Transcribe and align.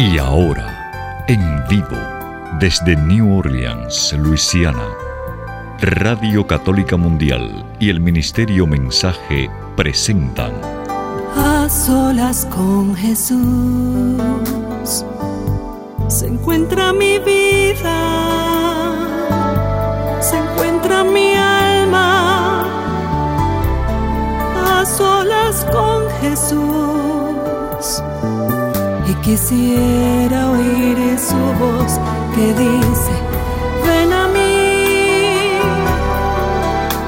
Y 0.00 0.16
ahora, 0.16 1.22
en 1.28 1.62
vivo, 1.68 1.98
desde 2.58 2.96
New 2.96 3.36
Orleans, 3.36 4.14
Luisiana, 4.14 4.88
Radio 5.78 6.46
Católica 6.46 6.96
Mundial 6.96 7.66
y 7.78 7.90
el 7.90 8.00
Ministerio 8.00 8.66
Mensaje 8.66 9.50
presentan 9.76 10.52
A 11.36 11.68
solas 11.68 12.46
con 12.46 12.94
Jesús 12.96 14.16
se 16.08 16.28
encuentra 16.28 16.94
mi 16.94 17.18
vida, 17.18 18.00
se 20.22 20.38
encuentra 20.38 21.04
mi 21.04 21.34
alma. 21.34 22.64
A 24.64 24.86
solas 24.86 25.66
con 25.70 26.08
Jesús 26.22 28.02
y 29.10 29.14
quisiera 29.14 30.50
oír 30.50 31.18
su 31.18 31.42
voz 31.58 31.98
que 32.34 32.54
dice, 32.54 33.12
ven 33.84 34.12
a 34.12 34.28
mí, 34.28 35.58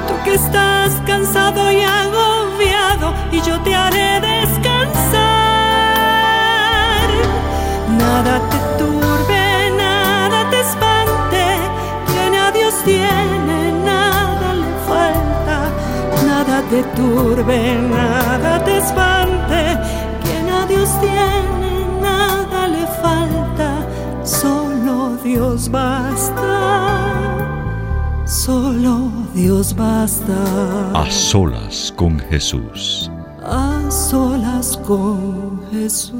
tú 0.07 0.13
que 0.25 0.33
estás 0.33 0.91
cansado 1.05 1.71
y 1.71 1.81
agobiado, 1.81 3.13
y 3.31 3.41
yo 3.41 3.57
te 3.61 3.73
haré 3.73 4.19
descansar. 4.19 5.13
Nada 7.97 8.35
te 8.51 8.57
turbe, 8.83 9.71
nada 9.77 10.49
te 10.49 10.59
espante, 10.59 11.43
quien 12.07 12.35
a 12.35 12.51
Dios 12.51 12.73
tiene, 12.83 13.71
nada 13.85 14.53
le 14.61 14.71
falta. 14.89 15.57
Nada 16.25 16.61
te 16.69 16.83
turbe, 16.97 17.59
nada 17.97 18.63
te 18.65 18.77
espante, 18.77 19.59
quien 20.23 20.49
a 20.49 20.65
Dios 20.65 20.89
tiene 20.99 21.52
solo 24.23 25.17
Dios 25.23 25.69
basta, 25.69 26.35
solo 28.25 29.11
Dios 29.33 29.75
basta. 29.75 30.91
A 30.93 31.09
solas 31.09 31.93
con 31.95 32.19
Jesús. 32.19 33.09
A 33.43 33.89
solas 33.91 34.77
con 34.77 35.61
Jesús. 35.71 36.13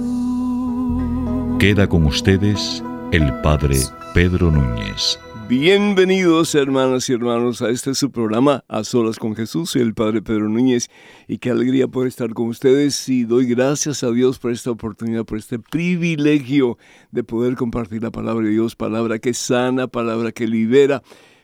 Queda 1.60 1.88
con 1.88 2.06
ustedes 2.06 2.84
el 3.12 3.34
Padre 3.42 3.78
Pedro 4.14 4.52
Núñez. 4.52 5.20
Bienvenidos 5.50 6.56
hermanas 6.56 7.10
y 7.10 7.14
hermanos 7.14 7.62
a 7.62 7.70
este 7.70 7.94
su 7.96 8.12
programa 8.12 8.64
A 8.70 8.86
Solas 8.86 9.20
con 9.20 9.36
Jesús, 9.36 9.72
soy 9.72 9.82
el 9.82 9.94
Padre 9.94 10.22
Pedro 10.22 10.48
Núñez 10.48 10.90
y 11.28 11.38
qué 11.40 11.50
alegría 11.50 11.90
poder 11.90 12.08
estar 12.08 12.34
con 12.34 12.48
ustedes 12.48 13.10
y 13.10 13.26
doy 13.26 13.46
gracias 13.46 14.04
a 14.04 14.12
Dios 14.12 14.40
por 14.40 14.52
esta 14.52 14.72
oportunidad, 14.72 15.26
por 15.26 15.38
este 15.38 15.60
privilegio 15.60 16.78
de 17.12 17.26
poder 17.26 17.56
compartir 17.56 18.02
la 18.02 18.10
palabra 18.10 18.46
de 18.46 18.52
Dios, 18.54 18.78
palabra 18.78 19.20
que 19.20 19.34
sana, 19.34 19.88
palabra 19.88 20.32
que 20.32 20.48
libera, 20.48 21.04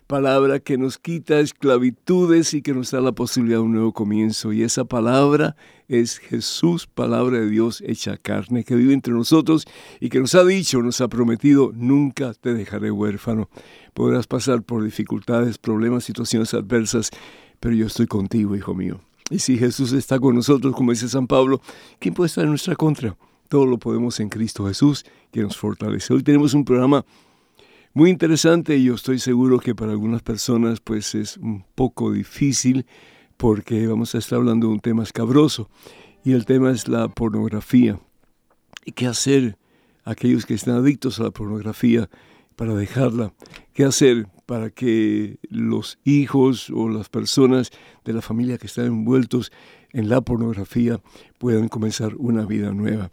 palabra 0.10 0.60
que 0.60 0.80
nos 0.80 0.98
quita 0.98 1.40
esclavitudes 1.40 2.56
y 2.56 2.64
que 2.64 2.74
nos 2.74 2.90
da 2.90 3.00
la 3.00 3.12
posibilidad 3.12 3.60
de 3.60 3.66
un 3.66 3.74
nuevo 3.74 3.94
comienzo. 3.94 4.52
Y 4.52 4.64
esa 4.64 4.84
palabra 4.84 5.56
es 5.88 6.18
Jesús, 6.18 6.88
palabra 6.88 7.40
de 7.40 7.48
Dios 7.48 7.84
hecha 7.86 8.18
carne, 8.18 8.64
que 8.64 8.74
vive 8.74 8.96
entre 8.96 9.14
nosotros 9.14 9.68
y 10.00 10.10
que 10.10 10.20
nos 10.20 10.34
ha 10.34 10.44
dicho, 10.44 10.82
nos 10.82 11.00
ha 11.02 11.10
prometido, 11.10 11.72
nunca 11.76 12.34
te 12.34 12.56
dejaré 12.56 12.90
huérfano. 12.90 13.52
Podrás 13.94 14.26
pasar 14.26 14.64
por 14.64 14.84
dificultades, 14.84 15.60
problemas, 15.60 16.06
situaciones 16.06 16.56
adversas, 16.56 17.12
pero 17.60 17.76
yo 17.76 17.86
estoy 17.86 18.08
contigo, 18.08 18.56
hijo 18.56 18.74
mío. 18.74 19.00
Y 19.30 19.38
si 19.38 19.60
Jesús 19.60 19.94
está 19.94 20.20
con 20.20 20.34
nosotros, 20.34 20.76
como 20.76 20.90
dice 20.90 21.08
San 21.08 21.28
Pablo, 21.28 21.62
¿quién 22.00 22.16
puede 22.16 22.30
estar 22.30 22.46
en 22.46 22.50
nuestra 22.50 22.76
contra? 22.76 23.16
Todo 23.48 23.68
lo 23.68 23.78
podemos 23.78 24.20
en 24.20 24.30
Cristo 24.30 24.66
Jesús, 24.66 25.06
que 25.32 25.44
nos 25.44 25.56
fortalece. 25.56 26.16
Hoy 26.16 26.24
tenemos 26.24 26.56
un 26.56 26.66
programa 26.66 27.06
muy 28.00 28.12
interesante 28.12 28.78
y 28.78 28.86
yo 28.86 28.96
estoy 28.96 29.20
seguro 29.20 29.60
que 29.60 29.76
para 29.76 29.92
algunas 29.92 30.22
personas 30.22 30.80
pues 30.80 31.16
es 31.16 31.36
un 31.36 31.66
poco 31.76 32.14
difícil 32.14 32.86
porque 33.36 33.88
vamos 33.88 34.16
a 34.16 34.20
estar 34.20 34.38
hablando 34.38 34.68
de 34.68 34.74
un 34.74 34.80
tema 34.80 35.04
escabroso 35.04 35.70
y 36.24 36.32
el 36.32 36.46
tema 36.46 36.72
es 36.72 36.88
la 36.88 37.10
pornografía. 37.10 38.00
¿Y 38.86 38.94
qué 38.94 39.06
hacer 39.06 39.58
aquellos 40.06 40.46
que 40.46 40.54
están 40.54 40.76
adictos 40.76 41.20
a 41.20 41.24
la 41.24 41.32
pornografía 41.32 42.10
para 42.56 42.74
dejarla? 42.74 43.34
¿Qué 43.74 43.84
hacer 43.84 44.30
para 44.46 44.70
que 44.70 45.38
los 45.50 46.00
hijos 46.06 46.70
o 46.70 46.88
las 46.88 47.10
personas 47.10 47.70
de 48.06 48.14
la 48.14 48.22
familia 48.22 48.58
que 48.58 48.68
están 48.68 48.86
envueltos 48.86 49.52
en 49.92 50.08
la 50.08 50.22
pornografía 50.22 51.02
puedan 51.38 51.68
comenzar 51.68 52.16
una 52.16 52.46
vida 52.46 52.72
nueva? 52.72 53.12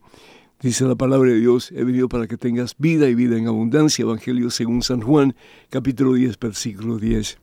Dice 0.62 0.86
la 0.86 0.94
palabra 0.94 1.30
de 1.30 1.38
Dios, 1.38 1.70
he 1.72 1.84
venido 1.84 2.08
para 2.08 2.26
que 2.26 2.38
tengas 2.38 2.76
vida 2.78 3.10
y 3.10 3.14
vida 3.14 3.36
en 3.36 3.46
abundancia. 3.46 4.04
Evangelio 4.04 4.48
según 4.48 4.82
San 4.82 5.02
Juan, 5.02 5.36
capítulo 5.68 6.14
10, 6.14 6.38
versículo 6.38 6.98
10. 6.98 7.36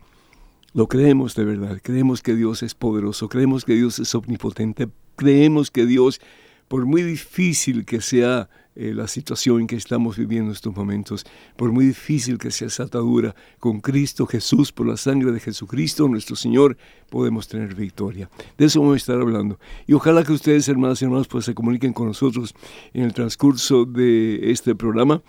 Lo 0.73 0.87
creemos 0.87 1.35
de 1.35 1.45
verdad, 1.45 1.79
creemos 1.83 2.23
que 2.23 2.35
Dios 2.35 2.63
es 2.63 2.73
poderoso, 2.73 3.29
creemos 3.29 3.65
que 3.65 3.75
Dios 3.75 3.99
es 3.99 4.15
omnipotente, 4.15 4.89
creemos 5.15 5.69
que 5.69 5.85
Dios, 5.85 6.21
por 6.67 6.87
muy 6.87 7.03
difícil 7.03 7.85
que 7.85 8.01
sea 8.01 8.49
eh, 8.75 8.93
la 8.93 9.07
situación 9.07 9.67
que 9.67 9.75
estamos 9.75 10.17
viviendo 10.17 10.49
en 10.49 10.55
estos 10.55 10.75
momentos, 10.75 11.25
por 11.55 11.71
muy 11.71 11.85
difícil 11.85 12.37
que 12.37 12.51
sea 12.51 12.67
esa 12.67 12.83
atadura, 12.83 13.35
con 13.59 13.81
Cristo 13.81 14.25
Jesús, 14.25 14.71
por 14.71 14.87
la 14.87 14.97
sangre 14.97 15.31
de 15.31 15.39
Jesucristo, 15.39 16.07
nuestro 16.07 16.35
Señor, 16.35 16.77
podemos 17.09 17.47
tener 17.47 17.75
victoria. 17.75 18.29
De 18.57 18.65
eso 18.65 18.79
vamos 18.79 18.95
a 18.95 18.97
estar 18.97 19.21
hablando. 19.21 19.59
Y 19.85 19.93
ojalá 19.93 20.23
que 20.23 20.33
ustedes, 20.33 20.67
hermanas 20.67 21.01
y 21.01 21.05
hermanos, 21.05 21.27
pues 21.27 21.45
se 21.45 21.53
comuniquen 21.53 21.93
con 21.93 22.07
nosotros 22.07 22.55
en 22.93 23.03
el 23.03 23.13
transcurso 23.13 23.85
de 23.85 24.51
este 24.51 24.73
programa. 24.73 25.21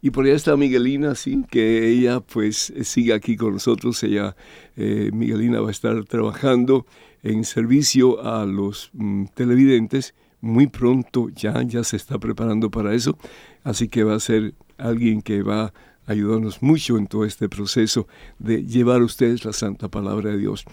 Y 0.01 0.09
por 0.09 0.25
allá 0.25 0.35
está 0.35 0.57
Miguelina, 0.57 1.15
sí, 1.15 1.45
que 1.49 1.87
ella 1.87 2.19
pues 2.19 2.73
sigue 2.81 3.13
aquí 3.13 3.37
con 3.37 3.53
nosotros. 3.53 4.03
Ella, 4.03 4.35
eh, 4.75 5.09
Miguelina 5.13 5.61
va 5.61 5.69
a 5.69 5.71
estar 5.71 6.03
trabajando 6.03 6.85
en 7.23 7.45
servicio 7.45 8.21
a 8.25 8.45
los 8.45 8.89
mm, 8.91 9.27
televidentes. 9.35 10.15
Muy 10.41 10.67
pronto 10.67 11.29
ya, 11.29 11.61
ya 11.63 11.83
se 11.83 11.97
está 11.97 12.17
preparando 12.17 12.69
para 12.69 12.93
eso. 12.93 13.17
Así 13.63 13.87
que 13.87 14.03
va 14.03 14.15
a 14.15 14.19
ser 14.19 14.53
alguien 14.77 15.21
que 15.21 15.43
va 15.43 15.65
a 15.65 15.73
ayudarnos 16.05 16.61
mucho 16.61 16.97
en 16.97 17.07
todo 17.07 17.25
este 17.25 17.49
proceso 17.49 18.07
de 18.39 18.63
llevar 18.65 19.01
a 19.01 19.05
ustedes 19.05 19.45
la 19.45 19.53
santa 19.53 19.89
palabra 19.89 20.31
de 20.31 20.37
Dios. 20.37 20.65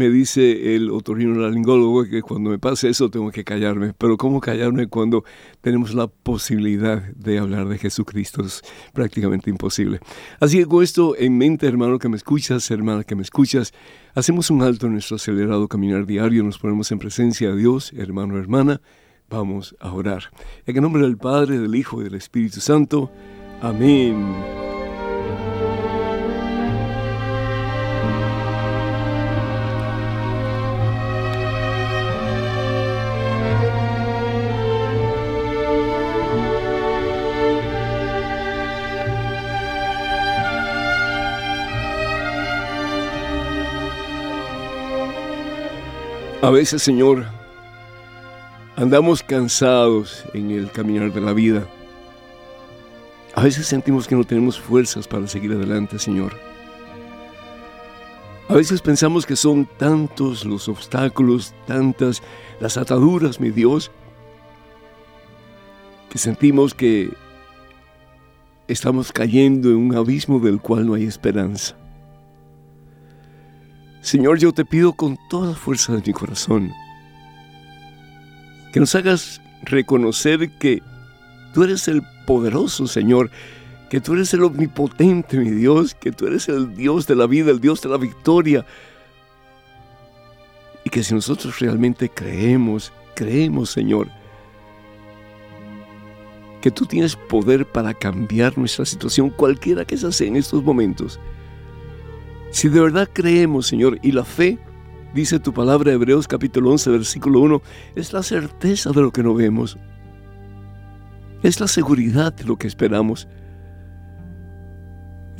me 0.00 0.08
dice 0.08 0.74
el 0.74 0.90
otorrinolaringólogo 0.90 2.04
que 2.04 2.22
cuando 2.22 2.48
me 2.48 2.58
pase 2.58 2.88
eso 2.88 3.10
tengo 3.10 3.30
que 3.30 3.44
callarme. 3.44 3.92
Pero 3.92 4.16
¿cómo 4.16 4.40
callarme 4.40 4.86
cuando 4.86 5.24
tenemos 5.60 5.92
la 5.92 6.06
posibilidad 6.06 7.02
de 7.02 7.38
hablar 7.38 7.68
de 7.68 7.76
Jesucristo? 7.76 8.42
Es 8.42 8.62
prácticamente 8.94 9.50
imposible. 9.50 10.00
Así 10.40 10.56
que 10.56 10.64
con 10.64 10.82
esto 10.82 11.14
en 11.18 11.36
mente, 11.36 11.66
hermano 11.66 11.98
que 11.98 12.08
me 12.08 12.16
escuchas, 12.16 12.70
hermana 12.70 13.04
que 13.04 13.14
me 13.14 13.20
escuchas, 13.20 13.74
hacemos 14.14 14.50
un 14.50 14.62
alto 14.62 14.86
en 14.86 14.94
nuestro 14.94 15.16
acelerado 15.16 15.68
caminar 15.68 16.06
diario, 16.06 16.42
nos 16.44 16.58
ponemos 16.58 16.90
en 16.92 16.98
presencia 16.98 17.50
de 17.50 17.58
Dios, 17.58 17.92
hermano, 17.92 18.38
hermana. 18.38 18.80
Vamos 19.28 19.76
a 19.80 19.92
orar. 19.92 20.30
En 20.64 20.76
el 20.76 20.82
nombre 20.82 21.02
del 21.02 21.18
Padre, 21.18 21.58
del 21.58 21.74
Hijo 21.74 22.00
y 22.00 22.04
del 22.04 22.14
Espíritu 22.14 22.60
Santo. 22.60 23.10
Amén. 23.60 24.79
A 46.42 46.48
veces, 46.48 46.82
Señor, 46.82 47.26
andamos 48.74 49.22
cansados 49.22 50.24
en 50.32 50.50
el 50.50 50.70
caminar 50.70 51.12
de 51.12 51.20
la 51.20 51.34
vida. 51.34 51.68
A 53.34 53.42
veces 53.42 53.66
sentimos 53.66 54.08
que 54.08 54.14
no 54.14 54.24
tenemos 54.24 54.58
fuerzas 54.58 55.06
para 55.06 55.26
seguir 55.26 55.52
adelante, 55.52 55.98
Señor. 55.98 56.32
A 58.48 58.54
veces 58.54 58.80
pensamos 58.80 59.26
que 59.26 59.36
son 59.36 59.68
tantos 59.76 60.46
los 60.46 60.66
obstáculos, 60.70 61.54
tantas 61.66 62.22
las 62.58 62.78
ataduras, 62.78 63.38
mi 63.38 63.50
Dios, 63.50 63.90
que 66.08 66.16
sentimos 66.16 66.72
que 66.72 67.10
estamos 68.66 69.12
cayendo 69.12 69.68
en 69.68 69.76
un 69.76 69.94
abismo 69.94 70.40
del 70.40 70.58
cual 70.58 70.86
no 70.86 70.94
hay 70.94 71.04
esperanza. 71.04 71.76
Señor, 74.00 74.38
yo 74.38 74.52
te 74.52 74.64
pido 74.64 74.94
con 74.94 75.18
toda 75.28 75.54
fuerza 75.54 75.94
de 75.94 76.02
mi 76.06 76.12
corazón 76.12 76.72
que 78.72 78.80
nos 78.80 78.94
hagas 78.94 79.40
reconocer 79.62 80.50
que 80.58 80.82
tú 81.52 81.64
eres 81.64 81.88
el 81.88 82.02
poderoso, 82.26 82.86
Señor, 82.86 83.30
que 83.88 84.00
tú 84.00 84.14
eres 84.14 84.32
el 84.34 84.44
omnipotente, 84.44 85.36
mi 85.36 85.50
Dios, 85.50 85.94
que 85.94 86.12
tú 86.12 86.26
eres 86.26 86.48
el 86.48 86.74
Dios 86.76 87.06
de 87.06 87.16
la 87.16 87.26
vida, 87.26 87.50
el 87.50 87.60
Dios 87.60 87.82
de 87.82 87.88
la 87.88 87.96
victoria. 87.96 88.64
Y 90.84 90.90
que 90.90 91.02
si 91.02 91.14
nosotros 91.14 91.58
realmente 91.58 92.08
creemos, 92.08 92.92
creemos, 93.14 93.70
Señor, 93.70 94.08
que 96.60 96.70
tú 96.70 96.86
tienes 96.86 97.16
poder 97.16 97.66
para 97.66 97.92
cambiar 97.92 98.56
nuestra 98.56 98.84
situación, 98.84 99.30
cualquiera 99.30 99.84
que 99.84 99.96
sea 99.96 100.26
en 100.26 100.36
estos 100.36 100.62
momentos, 100.62 101.18
si 102.50 102.68
de 102.68 102.80
verdad 102.80 103.08
creemos, 103.12 103.66
Señor, 103.66 103.98
y 104.02 104.12
la 104.12 104.24
fe, 104.24 104.58
dice 105.14 105.38
tu 105.38 105.52
palabra, 105.52 105.92
Hebreos 105.92 106.26
capítulo 106.26 106.70
11, 106.70 106.90
versículo 106.90 107.40
1, 107.40 107.62
es 107.94 108.12
la 108.12 108.22
certeza 108.22 108.90
de 108.90 109.02
lo 109.02 109.12
que 109.12 109.22
no 109.22 109.34
vemos. 109.34 109.78
Es 111.42 111.60
la 111.60 111.68
seguridad 111.68 112.32
de 112.32 112.44
lo 112.44 112.56
que 112.56 112.66
esperamos. 112.66 113.28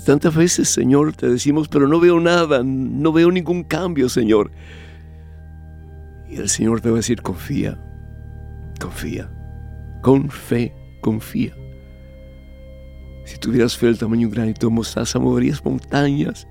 Tantas 0.05 0.35
veces, 0.35 0.69
Señor, 0.69 1.12
te 1.12 1.29
decimos, 1.29 1.69
pero 1.69 1.87
no 1.87 2.01
veo 2.01 2.21
nada, 2.21 2.62
no 2.65 3.12
veo 3.12 3.31
ningún 3.31 3.65
cambio, 3.65 4.09
Señor. 4.09 4.51
Y 6.29 6.37
el 6.37 6.49
Señor 6.49 6.81
te 6.81 6.89
va 6.89 6.97
a 6.97 6.99
decir, 6.99 7.21
confía, 7.21 7.79
confía, 8.81 9.31
con 10.01 10.31
fe, 10.31 10.75
confía. 11.03 11.55
Si 13.27 13.37
tuvieras 13.39 13.77
fe 13.77 13.87
del 13.87 13.99
tamaño 13.99 14.23
de 14.23 14.27
un 14.27 14.33
granito 14.33 14.69
de 14.69 14.73
mostaza, 14.73 15.19
moverías 15.19 15.62
montañas. 15.65 16.47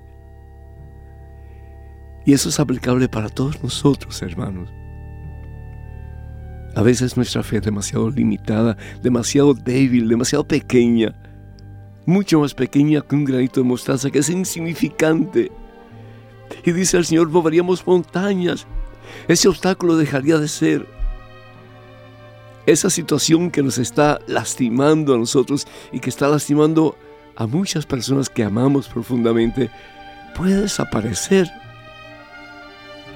Y 2.24 2.32
eso 2.32 2.48
es 2.48 2.60
aplicable 2.60 3.08
para 3.08 3.28
todos 3.28 3.62
nosotros, 3.62 4.20
hermanos. 4.22 4.70
A 6.74 6.82
veces 6.82 7.16
nuestra 7.16 7.42
fe 7.42 7.56
es 7.56 7.62
demasiado 7.62 8.10
limitada, 8.10 8.76
demasiado 9.02 9.54
débil, 9.54 10.08
demasiado 10.08 10.46
pequeña, 10.46 11.14
mucho 12.06 12.40
más 12.40 12.54
pequeña 12.54 13.00
que 13.00 13.16
un 13.16 13.24
granito 13.24 13.60
de 13.60 13.66
mostaza 13.66 14.10
que 14.10 14.20
es 14.20 14.30
insignificante. 14.30 15.50
Y 16.64 16.72
dice 16.72 16.96
el 16.96 17.06
Señor, 17.06 17.28
moveríamos 17.28 17.86
montañas. 17.86 18.66
Ese 19.28 19.48
obstáculo 19.48 19.96
dejaría 19.96 20.38
de 20.38 20.48
ser. 20.48 20.86
Esa 22.66 22.90
situación 22.90 23.50
que 23.50 23.62
nos 23.62 23.78
está 23.78 24.20
lastimando 24.26 25.14
a 25.14 25.18
nosotros 25.18 25.66
y 25.92 25.98
que 25.98 26.10
está 26.10 26.28
lastimando 26.28 26.96
a 27.36 27.46
muchas 27.46 27.86
personas 27.86 28.28
que 28.28 28.44
amamos 28.44 28.86
profundamente, 28.86 29.70
puede 30.36 30.60
desaparecer. 30.60 31.50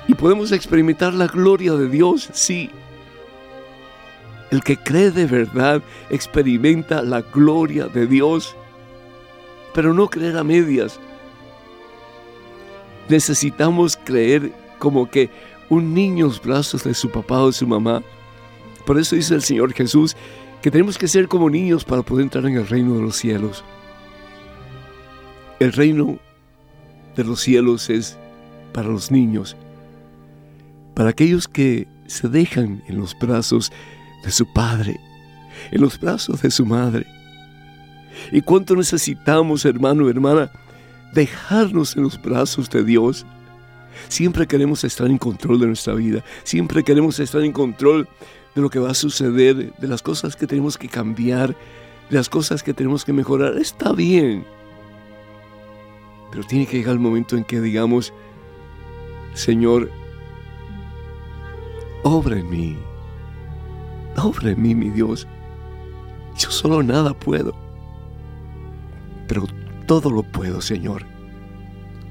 Y 0.07 0.15
podemos 0.15 0.53
experimentar 0.53 1.15
la 1.15 1.27
gloria 1.27 1.73
de 1.73 1.89
Dios, 1.89 2.29
sí. 2.33 2.71
El 4.51 4.63
que 4.63 4.77
cree 4.77 5.11
de 5.11 5.27
verdad 5.27 5.83
experimenta 6.11 7.03
la 7.03 7.23
gloria 7.23 7.87
de 7.87 8.07
Dios, 8.07 8.55
pero 9.73 9.95
no 9.95 10.09
creer 10.09 10.37
a 10.37 10.45
medias. 10.45 11.01
Necesitamos 13.09 13.99
creer 14.05 14.53
como 14.79 15.09
que 15.11 15.31
un 15.71 15.95
niño 15.95 16.27
en 16.27 16.31
los 16.31 16.43
brazos 16.43 16.85
de 16.85 16.95
su 16.95 17.11
papá 17.11 17.41
o 17.41 17.47
de 17.47 17.53
su 17.55 17.67
mamá. 17.67 18.03
Por 18.85 18.99
eso 18.99 19.17
dice 19.17 19.35
el 19.35 19.43
Señor 19.43 19.73
Jesús 19.73 20.15
que 20.61 20.71
tenemos 20.71 20.99
que 20.99 21.09
ser 21.09 21.29
como 21.29 21.49
niños 21.49 21.85
para 21.85 22.03
poder 22.03 22.25
entrar 22.25 22.47
en 22.47 22.57
el 22.57 22.67
reino 22.67 22.95
de 22.95 23.03
los 23.03 23.17
cielos. 23.17 23.65
El 25.61 25.73
reino 25.73 26.19
de 27.17 27.25
los 27.25 27.41
cielos 27.41 27.89
es 27.89 28.19
para 28.73 28.89
los 28.89 29.11
niños 29.11 29.57
para 30.95 31.11
aquellos 31.11 31.49
que 31.49 31.87
se 32.07 32.29
dejan 32.29 32.83
en 32.87 32.99
los 32.99 33.19
brazos 33.19 33.73
de 34.25 34.31
su 34.31 34.47
padre, 34.53 34.99
en 35.71 35.81
los 35.81 35.99
brazos 35.99 36.43
de 36.43 36.51
su 36.51 36.65
madre. 36.65 37.07
Y 38.33 38.41
cuánto 38.43 38.77
necesitamos, 38.77 39.65
hermano, 39.65 40.09
hermana, 40.09 40.51
dejarnos 41.13 41.97
en 41.97 42.05
los 42.05 42.21
brazos 42.21 42.71
de 42.71 42.85
Dios. 42.85 43.27
Siempre 44.09 44.47
queremos 44.47 44.85
estar 44.85 45.07
en 45.07 45.19
control 45.19 45.61
de 45.61 45.67
nuestra 45.67 45.95
vida, 45.95 46.25
siempre 46.43 46.83
queremos 46.83 47.19
estar 47.21 47.43
en 47.43 47.53
control 47.53 48.09
de 48.55 48.63
lo 48.63 48.71
que 48.71 48.79
va 48.79 48.91
a 48.91 48.95
suceder, 48.95 49.75
de 49.77 49.89
las 49.89 50.03
cosas 50.03 50.37
que 50.37 50.47
tenemos 50.47 50.79
que 50.79 50.89
cambiar, 50.89 51.57
de 52.11 52.17
las 52.17 52.29
cosas 52.29 52.63
que 52.63 52.75
tenemos 52.75 53.05
que 53.05 53.13
mejorar. 53.13 53.57
Está 53.57 53.93
bien. 53.93 54.45
Pero 56.31 56.45
tiene 56.45 56.67
que 56.67 56.79
llegar 56.79 56.95
el 56.95 57.01
momento 57.01 57.37
en 57.37 57.45
que 57.45 57.61
digamos, 57.61 58.13
Señor, 59.35 59.91
obra 62.05 62.39
en 62.39 62.49
mí, 62.49 62.79
obra 64.17 64.51
en 64.51 64.63
mí, 64.63 64.75
mi 64.75 64.91
Dios. 64.91 65.27
Yo 66.39 66.51
solo 66.51 66.83
nada 66.83 67.13
puedo. 67.15 67.55
Pero 69.27 69.47
todo 69.87 70.11
lo 70.11 70.23
puedo, 70.23 70.61
Señor. 70.61 71.05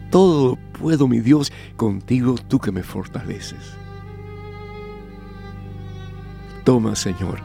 Todo 0.09 0.49
lo 0.49 0.55
puedo, 0.73 1.07
mi 1.07 1.19
Dios, 1.19 1.51
contigo 1.75 2.35
tú 2.47 2.59
que 2.59 2.71
me 2.71 2.83
fortaleces. 2.83 3.77
Toma, 6.63 6.95
Señor, 6.95 7.39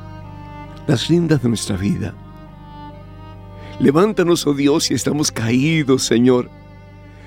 las 0.87 1.09
riendas 1.09 1.43
de 1.43 1.49
nuestra 1.49 1.77
vida. 1.77 2.15
Levántanos, 3.81 4.47
oh 4.47 4.55
Dios, 4.55 4.85
si 4.85 4.95
estamos 4.95 5.31
caídos, 5.31 6.03
Señor. 6.05 6.51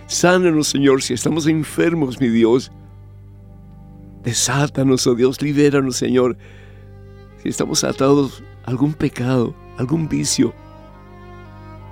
Sánanos, 0.08 0.68
Señor, 0.68 1.02
si 1.02 1.14
estamos 1.14 1.48
enfermos, 1.48 2.20
mi 2.20 2.28
Dios. 2.28 2.72
Desátanos, 4.24 5.08
oh 5.08 5.16
Dios, 5.16 5.42
libéranos, 5.42 5.96
Señor. 5.96 6.38
Si 7.42 7.50
estamos 7.50 7.84
atados 7.84 8.44
a 8.64 8.70
algún 8.70 8.94
pecado, 8.94 9.56
algún 9.78 10.08
vicio, 10.08 10.54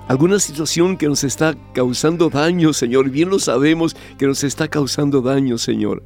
alguna 0.06 0.38
situación 0.38 0.96
que 0.96 1.08
nos 1.08 1.24
está 1.24 1.54
causando 1.72 2.30
daño, 2.30 2.72
Señor. 2.72 3.10
Bien 3.10 3.30
lo 3.30 3.38
sabemos 3.38 3.96
que 4.16 4.26
nos 4.26 4.44
está 4.44 4.68
causando 4.68 5.22
daño, 5.22 5.58
Señor. 5.58 6.04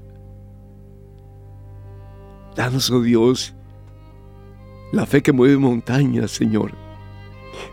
Danos, 2.56 2.90
oh 2.90 3.02
Dios, 3.02 3.54
la 4.92 5.06
fe 5.06 5.22
que 5.22 5.32
mueve 5.32 5.56
montañas, 5.58 6.30
Señor. 6.30 6.72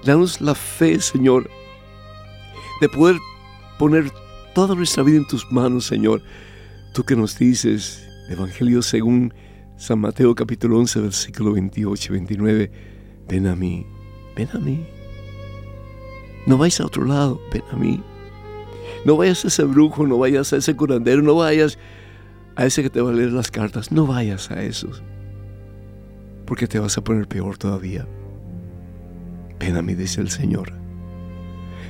Danos 0.03 0.41
la 0.41 0.55
fe, 0.55 0.99
Señor, 0.99 1.49
de 2.81 2.89
poder 2.89 3.17
poner 3.77 4.11
toda 4.53 4.75
nuestra 4.75 5.03
vida 5.03 5.17
en 5.17 5.27
tus 5.27 5.49
manos, 5.51 5.85
Señor. 5.85 6.21
Tú 6.93 7.03
que 7.03 7.15
nos 7.15 7.37
dices, 7.37 8.10
Evangelio 8.31 8.81
según 8.81 9.33
San 9.77 9.99
Mateo 9.99 10.33
capítulo 10.35 10.77
11, 10.79 11.01
versículo 11.01 11.53
28 11.53 12.11
y 12.11 12.13
29, 12.13 12.71
ven 13.27 13.47
a 13.47 13.55
mí, 13.55 13.85
ven 14.35 14.49
a 14.53 14.59
mí. 14.59 14.85
No 16.45 16.57
vayas 16.57 16.81
a 16.81 16.85
otro 16.85 17.05
lado, 17.05 17.41
ven 17.51 17.63
a 17.71 17.75
mí. 17.75 18.01
No 19.05 19.17
vayas 19.17 19.45
a 19.45 19.47
ese 19.47 19.63
brujo, 19.63 20.05
no 20.07 20.17
vayas 20.17 20.53
a 20.53 20.57
ese 20.57 20.75
curandero, 20.75 21.21
no 21.21 21.35
vayas 21.35 21.77
a 22.55 22.65
ese 22.65 22.83
que 22.83 22.89
te 22.89 23.01
va 23.01 23.11
a 23.11 23.13
leer 23.13 23.31
las 23.31 23.51
cartas, 23.51 23.91
no 23.91 24.05
vayas 24.05 24.51
a 24.51 24.61
esos 24.63 25.03
porque 26.51 26.67
te 26.67 26.79
vas 26.79 26.97
a 26.97 27.01
poner 27.01 27.29
peor 27.29 27.57
todavía. 27.57 28.05
Ven 29.57 29.77
a 29.77 29.81
mí, 29.81 29.95
dice 29.95 30.19
el 30.19 30.29
Señor. 30.29 30.73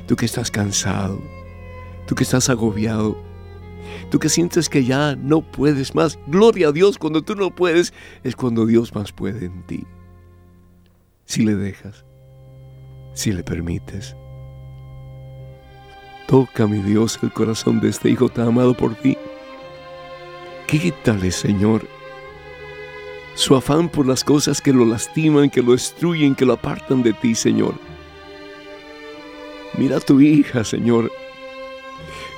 Tú 0.07 0.15
que 0.15 0.27
estás 0.27 0.51
cansado, 0.51 1.19
tú 2.05 2.13
que 2.13 2.21
estás 2.21 2.47
agobiado, 2.47 3.17
tú 4.11 4.19
que 4.19 4.29
sientes 4.29 4.69
que 4.69 4.83
ya 4.83 5.15
no 5.15 5.41
puedes 5.41 5.95
más. 5.95 6.19
Gloria 6.27 6.67
a 6.67 6.71
Dios, 6.71 6.99
cuando 6.99 7.23
tú 7.23 7.33
no 7.33 7.49
puedes, 7.49 7.93
es 8.23 8.35
cuando 8.35 8.65
Dios 8.67 8.93
más 8.93 9.11
puede 9.11 9.45
en 9.45 9.63
ti. 9.65 9.87
Si 11.25 11.43
le 11.43 11.55
dejas, 11.55 12.05
si 13.13 13.31
le 13.31 13.43
permites. 13.43 14.15
Toca, 16.27 16.67
mi 16.67 16.79
Dios, 16.79 17.17
el 17.23 17.31
corazón 17.31 17.79
de 17.79 17.89
este 17.89 18.09
hijo 18.09 18.29
tan 18.29 18.49
amado 18.49 18.75
por 18.75 18.95
ti. 18.95 19.17
Quítale, 20.67 21.31
Señor, 21.31 21.87
su 23.35 23.55
afán 23.55 23.87
por 23.87 24.05
las 24.05 24.23
cosas 24.23 24.61
que 24.61 24.73
lo 24.73 24.85
lastiman, 24.85 25.49
que 25.49 25.61
lo 25.61 25.71
destruyen, 25.71 26.35
que 26.35 26.45
lo 26.45 26.53
apartan 26.53 27.01
de 27.01 27.13
ti, 27.13 27.33
Señor. 27.33 27.75
Mira 29.77 29.97
a 29.97 30.01
tu 30.01 30.19
hija, 30.19 30.65
Señor. 30.65 31.09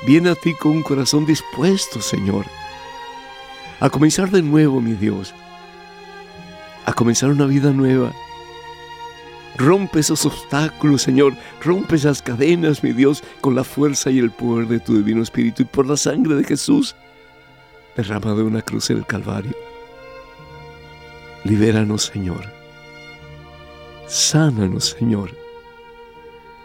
Viene 0.06 0.30
a 0.32 0.36
ti 0.36 0.54
con 0.54 0.74
un 0.74 0.84
corazón 0.84 1.26
dispuesto, 1.26 2.02
Señor, 2.02 2.46
a 3.80 3.90
comenzar 3.90 4.32
de 4.32 4.42
nuevo, 4.42 4.82
mi 4.82 4.94
Dios, 4.94 5.34
a 6.86 6.94
comenzar 6.94 7.30
una 7.30 7.46
vida 7.46 7.72
nueva. 7.72 8.12
Rompe 9.58 10.00
esos 10.00 10.26
obstáculos, 10.26 11.04
Señor. 11.04 11.36
Rompe 11.62 11.96
esas 11.96 12.22
cadenas, 12.22 12.84
mi 12.84 12.92
Dios, 12.92 13.24
con 13.40 13.56
la 13.56 13.64
fuerza 13.64 14.10
y 14.10 14.20
el 14.20 14.32
poder 14.32 14.68
de 14.68 14.80
tu 14.80 14.96
Divino 14.98 15.22
Espíritu 15.22 15.62
y 15.62 15.66
por 15.66 15.86
la 15.86 15.96
sangre 15.96 16.36
de 16.36 16.44
Jesús 16.44 16.96
derramado 17.96 18.42
en 18.42 18.48
una 18.48 18.62
cruz 18.62 18.90
en 18.90 18.98
el 18.98 19.06
Calvario. 19.06 19.56
Libéranos, 21.44 22.04
Señor. 22.04 22.46
Sánanos, 24.08 24.96
Señor. 25.00 25.32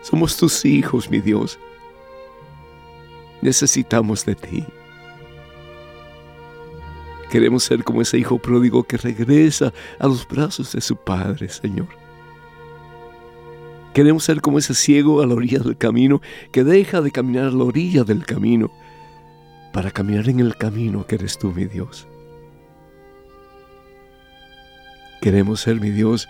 Somos 0.03 0.37
tus 0.37 0.65
hijos, 0.65 1.11
mi 1.11 1.21
Dios. 1.21 1.59
Necesitamos 3.43 4.25
de 4.25 4.35
ti. 4.35 4.65
Queremos 7.31 7.65
ser 7.65 7.85
como 7.85 8.01
ese 8.01 8.19
hijo 8.19 8.39
pródigo 8.39 8.85
que 8.85 8.97
regresa 8.97 9.73
a 9.99 10.07
los 10.07 10.27
brazos 10.27 10.73
de 10.73 10.81
su 10.81 10.97
Padre, 10.97 11.49
Señor. 11.49 11.89
Queremos 13.93 14.25
ser 14.25 14.41
como 14.41 14.59
ese 14.59 14.75
ciego 14.75 15.21
a 15.21 15.27
la 15.27 15.35
orilla 15.35 15.59
del 15.59 15.77
camino 15.77 16.23
que 16.53 16.65
deja 16.65 17.01
de 17.01 17.11
caminar 17.11 17.47
a 17.47 17.51
la 17.51 17.65
orilla 17.65 18.05
del 18.05 18.25
camino 18.25 18.71
para 19.73 19.91
caminar 19.91 20.29
en 20.29 20.41
el 20.41 20.57
camino 20.57 21.07
que 21.07 21.17
eres 21.17 21.37
tú, 21.39 21.53
mi 21.53 21.67
Dios. 21.67 22.07
Queremos 25.21 25.61
ser, 25.61 25.81
mi 25.81 25.91
Dios, 25.91 26.29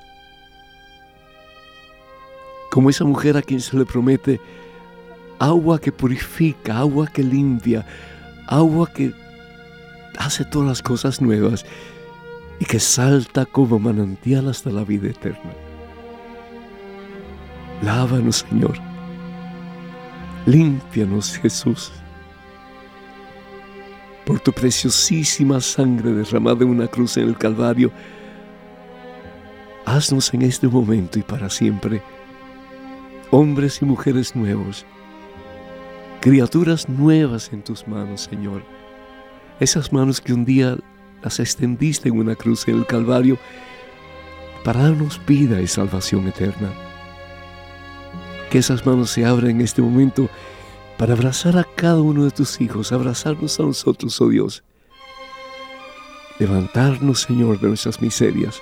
como 2.70 2.90
esa 2.90 3.04
mujer 3.04 3.36
a 3.36 3.42
quien 3.42 3.60
se 3.60 3.76
le 3.76 3.84
promete 3.84 4.40
agua 5.38 5.80
que 5.80 5.92
purifica, 5.92 6.78
agua 6.78 7.06
que 7.06 7.22
limpia, 7.22 7.86
agua 8.46 8.90
que 8.92 9.12
hace 10.18 10.44
todas 10.44 10.68
las 10.68 10.82
cosas 10.82 11.20
nuevas 11.20 11.64
y 12.60 12.64
que 12.64 12.80
salta 12.80 13.46
como 13.46 13.78
manantial 13.78 14.48
hasta 14.48 14.70
la 14.70 14.84
vida 14.84 15.08
eterna. 15.08 15.52
Lávanos, 17.82 18.44
Señor. 18.48 18.74
Límpianos, 20.46 21.38
Jesús. 21.38 21.92
Por 24.26 24.40
tu 24.40 24.52
preciosísima 24.52 25.60
sangre 25.60 26.12
derramada 26.12 26.64
en 26.64 26.70
una 26.70 26.88
cruz 26.88 27.16
en 27.16 27.28
el 27.28 27.38
Calvario, 27.38 27.92
Haznos 29.88 30.34
en 30.34 30.42
este 30.42 30.68
momento 30.68 31.18
y 31.18 31.22
para 31.22 31.48
siempre 31.48 32.02
hombres 33.30 33.80
y 33.80 33.86
mujeres 33.86 34.36
nuevos, 34.36 34.84
criaturas 36.20 36.88
nuevas 36.88 37.52
en 37.52 37.62
tus 37.62 37.86
manos, 37.86 38.22
Señor. 38.22 38.62
Esas 39.60 39.92
manos 39.92 40.20
que 40.20 40.32
un 40.32 40.44
día 40.44 40.76
las 41.22 41.40
extendiste 41.40 42.08
en 42.08 42.18
una 42.18 42.34
cruz 42.34 42.66
en 42.68 42.76
el 42.76 42.86
Calvario 42.86 43.38
para 44.64 44.82
darnos 44.82 45.20
vida 45.26 45.60
y 45.60 45.66
salvación 45.66 46.28
eterna. 46.28 46.70
Que 48.50 48.58
esas 48.58 48.86
manos 48.86 49.10
se 49.10 49.24
abran 49.24 49.50
en 49.52 49.60
este 49.60 49.82
momento 49.82 50.28
para 50.96 51.14
abrazar 51.14 51.56
a 51.58 51.64
cada 51.76 52.00
uno 52.00 52.24
de 52.24 52.30
tus 52.30 52.60
hijos, 52.60 52.92
abrazarnos 52.92 53.58
a 53.60 53.64
nosotros, 53.64 54.20
oh 54.20 54.28
Dios. 54.28 54.64
Levantarnos, 56.38 57.22
Señor, 57.22 57.60
de 57.60 57.68
nuestras 57.68 58.00
miserias 58.00 58.60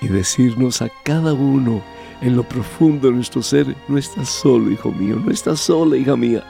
y 0.00 0.08
decirnos 0.08 0.82
a 0.82 0.90
cada 1.02 1.32
uno 1.32 1.82
en 2.20 2.36
lo 2.36 2.42
profundo 2.42 3.08
de 3.08 3.14
nuestro 3.14 3.42
ser, 3.42 3.74
no 3.88 3.98
estás 3.98 4.28
solo, 4.28 4.70
hijo 4.70 4.90
mío, 4.92 5.20
no 5.22 5.30
estás 5.30 5.60
sola, 5.60 5.96
hija 5.96 6.16
mía, 6.16 6.42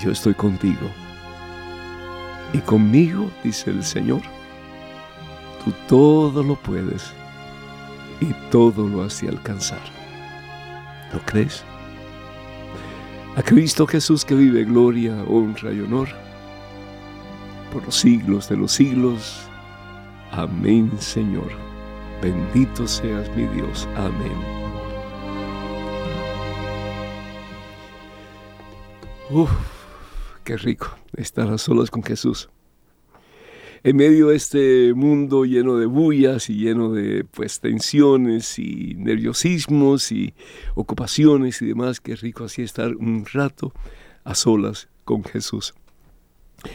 yo 0.00 0.10
estoy 0.10 0.34
contigo. 0.34 0.88
Y 2.52 2.58
conmigo, 2.58 3.30
dice 3.44 3.70
el 3.70 3.84
Señor, 3.84 4.22
tú 5.64 5.72
todo 5.86 6.42
lo 6.42 6.56
puedes 6.56 7.12
y 8.20 8.32
todo 8.50 8.86
lo 8.88 9.02
has 9.02 9.20
de 9.20 9.28
alcanzar. 9.28 9.82
¿Lo 11.12 11.20
crees? 11.20 11.64
A 13.36 13.42
Cristo 13.42 13.86
Jesús 13.86 14.24
que 14.24 14.34
vive 14.34 14.64
gloria, 14.64 15.22
honra 15.28 15.72
y 15.72 15.80
honor 15.80 16.08
por 17.72 17.84
los 17.84 17.96
siglos 17.96 18.48
de 18.48 18.56
los 18.56 18.72
siglos. 18.72 19.42
Amén, 20.32 20.90
Señor. 20.98 21.50
Bendito 22.20 22.86
seas 22.86 23.28
mi 23.36 23.46
Dios. 23.46 23.88
Amén. 23.96 24.57
Uf, 29.30 29.50
qué 30.42 30.56
rico 30.56 30.96
estar 31.14 31.52
a 31.52 31.58
solas 31.58 31.90
con 31.90 32.02
Jesús. 32.02 32.48
En 33.82 33.94
medio 33.96 34.28
de 34.28 34.36
este 34.36 34.94
mundo 34.94 35.44
lleno 35.44 35.76
de 35.76 35.84
bullas 35.84 36.48
y 36.48 36.54
lleno 36.54 36.92
de 36.92 37.24
pues 37.24 37.60
tensiones 37.60 38.58
y 38.58 38.94
nerviosismos 38.96 40.12
y 40.12 40.32
ocupaciones 40.74 41.60
y 41.60 41.66
demás, 41.66 42.00
qué 42.00 42.16
rico 42.16 42.44
así 42.44 42.62
estar 42.62 42.96
un 42.96 43.26
rato 43.30 43.74
a 44.24 44.34
solas 44.34 44.88
con 45.04 45.22
Jesús. 45.22 45.74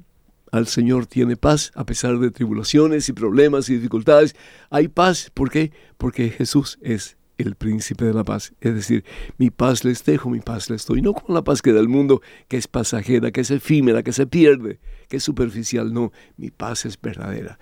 al 0.53 0.67
Señor 0.67 1.07
tiene 1.07 1.37
paz 1.37 1.73
a 1.75 1.85
pesar 1.85 2.19
de 2.19 2.31
tribulaciones 2.31 3.09
y 3.09 3.13
problemas 3.13 3.69
y 3.69 3.77
dificultades. 3.77 4.35
Hay 4.71 4.89
paz. 4.89 5.31
¿Por 5.33 5.51
qué? 5.51 5.73
Porque 5.97 6.31
Jesús 6.31 6.79
es 6.83 7.17
el 7.39 7.55
príncipe 7.55 8.05
de 8.05 8.15
la 8.15 8.25
paz. 8.25 8.53
Es 8.61 8.75
decir, 8.75 9.05
mi 9.39 9.51
paz 9.51 9.85
les 9.85 10.05
dejo, 10.05 10.29
mi 10.29 10.41
paz 10.41 10.69
les 10.71 10.85
doy. 10.87 11.01
No 11.01 11.15
con 11.15 11.35
la 11.35 11.43
paz 11.43 11.63
que 11.63 11.73
da 11.73 11.81
el 11.81 11.89
mundo, 11.89 12.21
que 12.49 12.57
es 12.57 12.67
pasajera, 12.67 13.31
que 13.31 13.41
es 13.41 13.51
efímera, 13.51 14.03
que 14.03 14.13
se 14.13 14.27
pierde, 14.27 14.81
que 15.09 15.19
es 15.19 15.23
superficial. 15.23 15.93
No, 15.93 16.13
mi 16.37 16.51
paz 16.51 16.85
es 16.85 17.01
verdadera. 17.01 17.59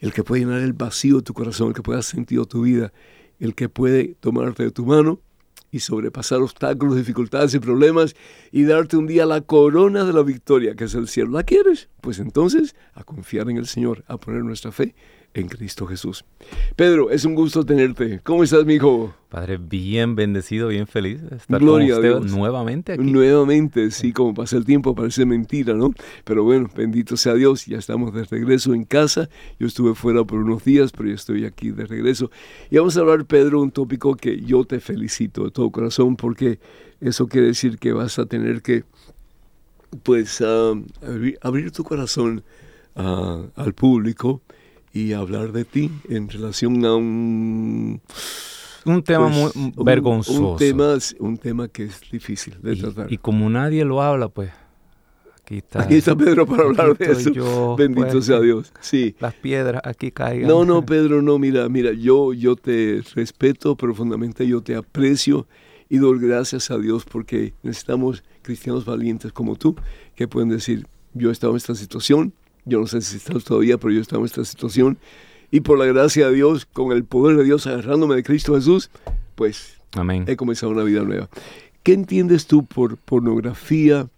El 0.00 0.12
que 0.12 0.24
puede 0.24 0.40
llenar 0.42 0.60
el 0.60 0.72
vacío 0.72 1.16
de 1.16 1.22
tu 1.22 1.34
corazón, 1.34 1.68
el 1.68 1.74
que 1.74 1.82
puede 1.82 2.00
hacer 2.00 2.16
sentido 2.16 2.46
tu 2.46 2.62
vida, 2.62 2.92
el 3.38 3.54
que 3.54 3.68
puede 3.68 4.16
tomarte 4.20 4.64
de 4.64 4.70
tu 4.70 4.84
mano 4.84 5.20
y 5.70 5.80
sobrepasar 5.80 6.40
obstáculos, 6.40 6.96
dificultades 6.96 7.54
y 7.54 7.60
problemas 7.60 8.16
y 8.50 8.64
darte 8.64 8.96
un 8.96 9.06
día 9.06 9.24
la 9.24 9.40
corona 9.40 10.04
de 10.04 10.12
la 10.12 10.22
victoria, 10.22 10.74
que 10.74 10.84
es 10.84 10.94
el 10.94 11.06
cielo. 11.06 11.30
¿La 11.30 11.44
quieres? 11.44 11.88
Pues 12.00 12.18
entonces 12.18 12.74
a 12.94 13.04
confiar 13.04 13.48
en 13.50 13.56
el 13.56 13.66
Señor, 13.66 14.04
a 14.08 14.16
poner 14.16 14.42
nuestra 14.42 14.72
fe 14.72 14.94
en 15.34 15.48
Cristo 15.48 15.86
Jesús. 15.86 16.24
Pedro, 16.76 17.10
es 17.10 17.24
un 17.24 17.34
gusto 17.34 17.64
tenerte. 17.64 18.20
¿Cómo 18.24 18.42
estás, 18.42 18.64
mi 18.64 18.74
hijo? 18.74 19.14
Padre, 19.28 19.58
bien 19.58 20.16
bendecido, 20.16 20.68
bien 20.68 20.88
feliz 20.88 21.22
de 21.22 21.36
estar 21.36 21.60
Gloria 21.60 21.94
con 21.96 22.24
usted 22.24 22.36
nuevamente 22.36 22.94
aquí. 22.94 23.04
Nuevamente, 23.04 23.92
sí, 23.92 24.12
como 24.12 24.34
pasa 24.34 24.56
el 24.56 24.64
tiempo, 24.64 24.94
parece 24.94 25.24
mentira, 25.24 25.74
¿no? 25.74 25.92
Pero 26.24 26.42
bueno, 26.42 26.68
bendito 26.74 27.16
sea 27.16 27.34
Dios, 27.34 27.66
ya 27.66 27.78
estamos 27.78 28.12
de 28.12 28.24
regreso 28.24 28.74
en 28.74 28.84
casa. 28.84 29.28
Yo 29.60 29.68
estuve 29.68 29.94
fuera 29.94 30.24
por 30.24 30.40
unos 30.40 30.64
días, 30.64 30.90
pero 30.90 31.08
ya 31.08 31.14
estoy 31.14 31.44
aquí 31.44 31.70
de 31.70 31.86
regreso. 31.86 32.30
Y 32.70 32.78
vamos 32.78 32.96
a 32.96 33.00
hablar, 33.00 33.24
Pedro, 33.24 33.60
un 33.60 33.70
tópico 33.70 34.16
que 34.16 34.40
yo 34.40 34.64
te 34.64 34.80
felicito 34.80 35.44
de 35.44 35.52
todo 35.52 35.70
corazón, 35.70 36.16
porque 36.16 36.58
eso 37.00 37.28
quiere 37.28 37.48
decir 37.48 37.78
que 37.78 37.92
vas 37.92 38.18
a 38.18 38.26
tener 38.26 38.62
que, 38.62 38.82
pues, 40.02 40.42
ah, 40.44 40.72
abrir, 41.40 41.70
tu 41.70 41.84
corazón 41.84 42.42
ah, 42.96 43.44
al 43.54 43.74
público 43.74 44.42
y 44.92 45.12
hablar 45.12 45.52
de 45.52 45.64
ti 45.64 45.90
en 46.08 46.28
relación 46.28 46.84
a 46.84 46.94
un... 46.94 48.00
Un 48.84 49.02
tema 49.02 49.28
muy 49.28 49.50
pues, 49.52 49.84
vergonzoso. 49.84 50.52
Un, 50.52 50.56
tema, 50.56 50.96
un 51.18 51.36
tema 51.36 51.68
que 51.68 51.84
es 51.84 52.00
difícil 52.10 52.56
de 52.62 52.76
tratar. 52.76 53.12
Y 53.12 53.18
como 53.18 53.50
nadie 53.50 53.84
lo 53.84 54.00
habla, 54.00 54.28
pues 54.28 54.50
aquí 55.36 55.58
está. 55.58 55.82
Aquí 55.82 55.96
está 55.96 56.16
Pedro 56.16 56.46
para 56.46 56.62
hablar 56.64 56.96
de 56.96 57.12
eso. 57.12 57.76
Bendito 57.76 58.08
pues, 58.08 58.24
sea 58.24 58.40
Dios. 58.40 58.72
Sí. 58.80 59.14
Las 59.20 59.34
piedras 59.34 59.82
aquí 59.84 60.10
caigan. 60.10 60.48
No, 60.48 60.64
no, 60.64 60.86
Pedro, 60.86 61.20
no, 61.20 61.38
mira, 61.38 61.68
mira, 61.68 61.92
yo, 61.92 62.32
yo 62.32 62.56
te 62.56 63.02
respeto 63.14 63.76
profundamente, 63.76 64.46
yo 64.46 64.62
te 64.62 64.74
aprecio 64.74 65.46
y 65.90 65.98
doy 65.98 66.18
gracias 66.18 66.70
a 66.70 66.78
Dios 66.78 67.04
porque 67.04 67.52
necesitamos 67.62 68.24
cristianos 68.40 68.86
valientes 68.86 69.30
como 69.32 69.56
tú 69.56 69.76
que 70.14 70.26
pueden 70.26 70.48
decir, 70.48 70.86
yo 71.12 71.28
he 71.28 71.32
estado 71.32 71.52
en 71.52 71.58
esta 71.58 71.74
situación, 71.74 72.32
yo 72.64 72.80
no 72.80 72.86
sé 72.86 73.00
si 73.00 73.16
estás 73.16 73.44
todavía, 73.44 73.78
pero 73.78 73.92
yo 73.92 74.00
estaba 74.00 74.20
en 74.20 74.26
esta 74.26 74.44
situación. 74.44 74.98
Y 75.50 75.60
por 75.60 75.78
la 75.78 75.86
gracia 75.86 76.28
de 76.28 76.34
Dios, 76.34 76.64
con 76.66 76.92
el 76.92 77.04
poder 77.04 77.36
de 77.36 77.44
Dios 77.44 77.66
agarrándome 77.66 78.14
de 78.14 78.22
Cristo 78.22 78.54
Jesús, 78.54 78.90
pues 79.34 79.80
Amén. 79.92 80.24
he 80.28 80.36
comenzado 80.36 80.72
una 80.72 80.84
vida 80.84 81.02
nueva. 81.02 81.28
¿Qué 81.82 81.92
entiendes 81.92 82.46
tú 82.46 82.64
por 82.64 82.96
pornografía 82.98 84.08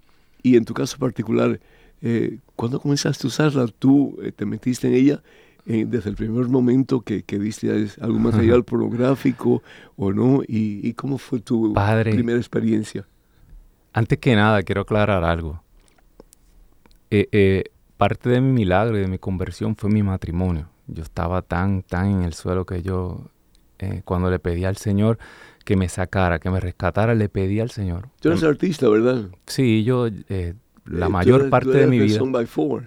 y 0.42 0.57
en 0.57 0.64
tu 0.64 0.74
caso 0.74 0.98
particular, 0.98 1.61
eh, 2.02 2.38
cuando 2.57 2.81
comenzaste 2.81 3.26
a 3.26 3.28
usarla, 3.28 3.66
tú 3.66 4.18
eh, 4.22 4.33
te 4.33 4.44
metiste 4.44 4.88
en 4.88 4.94
ella 4.94 5.22
eh, 5.64 5.87
desde 5.88 6.11
el 6.11 6.16
primer 6.16 6.48
momento 6.48 7.00
que, 7.02 7.22
que 7.22 7.38
viste 7.38 7.88
algún 8.00 8.22
material 8.22 8.64
pornográfico 8.64 9.62
o 9.96 10.12
no? 10.12 10.42
¿Y, 10.42 10.87
y 10.87 10.92
cómo 10.94 11.18
fue 11.18 11.40
tu 11.40 11.72
primera 12.05 12.38
experiencia? 12.38 13.07
Antes 13.92 14.18
que 14.18 14.35
nada, 14.35 14.62
quiero 14.62 14.83
aclarar 14.83 15.22
algo. 15.22 15.62
Eh, 17.11 17.28
eh, 17.31 17.64
parte 18.02 18.30
de 18.30 18.40
mi 18.40 18.50
milagro 18.50 18.98
y 18.98 19.00
de 19.00 19.06
mi 19.06 19.18
conversión 19.18 19.76
fue 19.76 19.88
mi 19.88 20.02
matrimonio. 20.02 20.66
Yo 20.88 21.04
estaba 21.04 21.40
tan, 21.40 21.82
tan 21.82 22.10
en 22.10 22.22
el 22.24 22.32
suelo 22.32 22.66
que 22.66 22.82
yo, 22.82 23.30
eh, 23.78 24.02
cuando 24.04 24.28
le 24.28 24.40
pedí 24.40 24.64
al 24.64 24.76
Señor 24.76 25.18
que 25.64 25.76
me 25.76 25.88
sacara, 25.88 26.40
que 26.40 26.50
me 26.50 26.58
rescatara, 26.58 27.14
le 27.14 27.28
pedí 27.28 27.60
al 27.60 27.70
Señor. 27.70 28.08
Tú 28.20 28.30
eres 28.30 28.42
artista, 28.42 28.88
¿verdad? 28.88 29.26
Sí, 29.46 29.84
yo, 29.84 30.08
eh, 30.08 30.54
la 30.84 31.08
mayor 31.08 31.48
parte 31.48 31.70
de 31.70 31.86
mi 31.86 32.00
vida, 32.00 32.18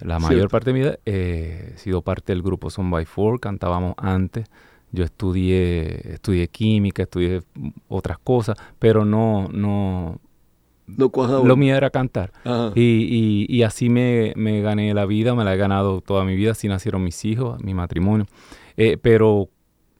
la 0.02 0.18
mayor 0.18 0.50
parte 0.50 0.70
de 0.70 0.74
mi 0.74 0.80
vida, 0.80 0.98
he 1.06 1.72
sido 1.76 2.02
parte 2.02 2.34
del 2.34 2.42
grupo 2.42 2.68
Son 2.68 2.90
by 2.90 3.06
Four, 3.06 3.40
cantábamos 3.40 3.94
antes. 3.96 4.44
Yo 4.92 5.02
estudié, 5.02 6.12
estudié 6.12 6.48
química, 6.48 7.04
estudié 7.04 7.40
otras 7.88 8.18
cosas, 8.18 8.58
pero 8.78 9.06
no, 9.06 9.48
no, 9.50 10.20
lo 10.86 11.56
mío 11.56 11.76
era 11.76 11.90
cantar. 11.90 12.32
Y, 12.74 13.46
y, 13.48 13.62
así 13.62 13.88
me, 13.88 14.32
me, 14.36 14.60
gané 14.60 14.94
la 14.94 15.06
vida, 15.06 15.34
me 15.34 15.44
la 15.44 15.54
he 15.54 15.56
ganado 15.56 16.00
toda 16.00 16.24
mi 16.24 16.36
vida. 16.36 16.52
Así 16.52 16.68
nacieron 16.68 17.02
mis 17.02 17.24
hijos, 17.24 17.62
mi 17.62 17.74
matrimonio. 17.74 18.26
Eh, 18.76 18.96
pero 19.00 19.48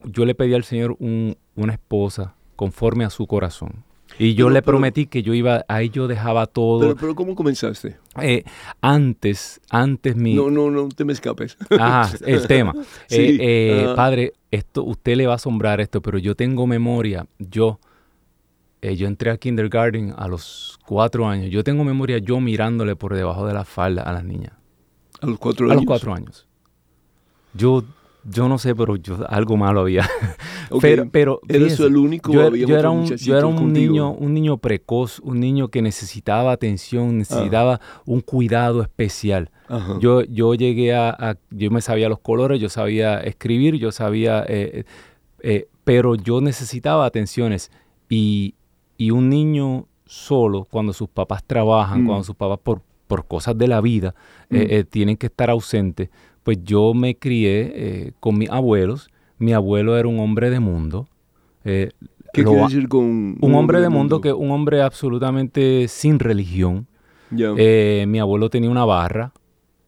yo 0.04 0.24
le 0.24 0.34
pedí 0.34 0.54
al 0.54 0.64
Señor 0.64 0.96
una 0.98 1.72
esposa 1.72 2.34
conforme 2.54 3.04
a 3.04 3.10
su 3.10 3.26
corazón. 3.26 3.84
Y 4.18 4.34
yo 4.34 4.48
le 4.48 4.62
prometí 4.62 5.06
que 5.06 5.22
yo 5.22 5.34
iba, 5.34 5.64
ahí 5.68 5.90
yo 5.90 6.08
dejaba 6.08 6.46
todo. 6.46 6.80
Pero, 6.80 6.96
pero 6.96 7.14
¿cómo 7.14 7.34
comenzaste? 7.34 7.96
Eh, 8.22 8.44
antes, 8.80 9.60
antes 9.68 10.16
mi... 10.16 10.34
No, 10.34 10.50
no, 10.50 10.70
no 10.70 10.88
te 10.88 11.04
me 11.04 11.12
escapes. 11.12 11.58
Ajá, 11.78 12.16
el 12.24 12.46
tema. 12.46 12.72
Eh, 13.10 13.92
padre, 13.94 14.32
esto, 14.50 14.84
usted 14.84 15.16
le 15.16 15.26
va 15.26 15.34
a 15.34 15.36
asombrar 15.36 15.80
esto, 15.80 16.00
pero 16.00 16.18
yo 16.18 16.34
tengo 16.34 16.66
memoria, 16.66 17.26
yo 17.38 17.78
eh, 18.82 18.96
yo 18.96 19.06
entré 19.06 19.30
a 19.30 19.36
kindergarten 19.36 20.14
a 20.16 20.28
los 20.28 20.78
cuatro 20.86 21.26
años. 21.26 21.50
Yo 21.50 21.64
tengo 21.64 21.84
memoria 21.84 22.18
yo 22.18 22.40
mirándole 22.40 22.96
por 22.96 23.14
debajo 23.14 23.46
de 23.46 23.54
la 23.54 23.64
falda 23.64 24.02
a 24.02 24.12
las 24.12 24.24
niñas. 24.24 24.52
¿A 25.20 25.26
los 25.26 25.38
cuatro 25.38 25.66
años? 25.66 25.72
A 25.72 25.76
los 25.76 25.84
cuatro 25.86 26.14
años. 26.14 26.46
Yo, 27.54 27.82
yo 28.22 28.48
no 28.48 28.58
sé, 28.58 28.74
pero 28.74 28.96
yo, 28.96 29.18
algo 29.28 29.56
malo 29.56 29.80
había. 29.80 30.08
pero, 30.80 31.08
pero 31.10 31.40
¿Eres 31.48 31.80
el 31.80 31.96
único? 31.96 32.32
Yo, 32.32 32.54
yo 32.54 32.78
era 32.78 32.90
un, 32.90 33.06
yo 33.06 33.38
era 33.38 33.46
un 33.46 33.72
niño, 33.72 34.12
un 34.12 34.34
niño 34.34 34.58
precoz, 34.58 35.20
un 35.20 35.40
niño 35.40 35.68
que 35.68 35.80
necesitaba 35.80 36.52
atención, 36.52 37.18
necesitaba 37.18 37.80
un 38.04 38.20
cuidado 38.20 38.82
especial. 38.82 39.50
Yo, 40.00 40.22
yo 40.22 40.54
llegué 40.54 40.94
a, 40.94 41.38
yo 41.50 41.70
me 41.70 41.80
sabía 41.80 42.08
los 42.08 42.20
colores, 42.20 42.60
yo 42.60 42.68
sabía 42.68 43.18
escribir, 43.20 43.76
yo 43.76 43.90
sabía, 43.90 44.44
eh, 44.46 44.84
eh, 45.40 45.66
pero 45.82 46.14
yo 46.14 46.40
necesitaba 46.40 47.04
atenciones 47.04 47.72
y 48.08 48.54
y 48.96 49.10
un 49.10 49.28
niño 49.28 49.86
solo, 50.06 50.66
cuando 50.70 50.92
sus 50.92 51.08
papás 51.08 51.44
trabajan, 51.44 52.06
cuando 52.06 52.22
mm. 52.22 52.24
sus 52.24 52.36
papás 52.36 52.58
por, 52.62 52.80
por 53.06 53.26
cosas 53.26 53.58
de 53.58 53.68
la 53.68 53.80
vida 53.80 54.14
eh, 54.50 54.58
mm. 54.58 54.66
eh, 54.70 54.84
tienen 54.84 55.16
que 55.16 55.26
estar 55.26 55.50
ausentes, 55.50 56.08
pues 56.42 56.58
yo 56.62 56.94
me 56.94 57.16
crié 57.16 57.72
eh, 57.74 58.12
con 58.20 58.38
mis 58.38 58.50
abuelos. 58.50 59.10
Mi 59.38 59.52
abuelo 59.52 59.98
era 59.98 60.08
un 60.08 60.18
hombre 60.20 60.48
de 60.48 60.60
mundo. 60.60 61.08
¿Qué 61.64 61.90
quiere 62.32 62.62
decir 62.62 62.88
con 62.88 63.36
un, 63.40 63.54
hombre 63.54 63.80
de 63.80 63.88
mundo? 63.88 64.20
Que 64.20 64.32
un 64.32 64.50
hombre 64.50 64.80
absolutamente 64.80 65.88
sin 65.88 66.18
religión. 66.18 66.86
mi 67.30 68.18
abuelo 68.18 68.48
tenía 68.48 68.70
una 68.70 68.84
barra. 68.84 69.32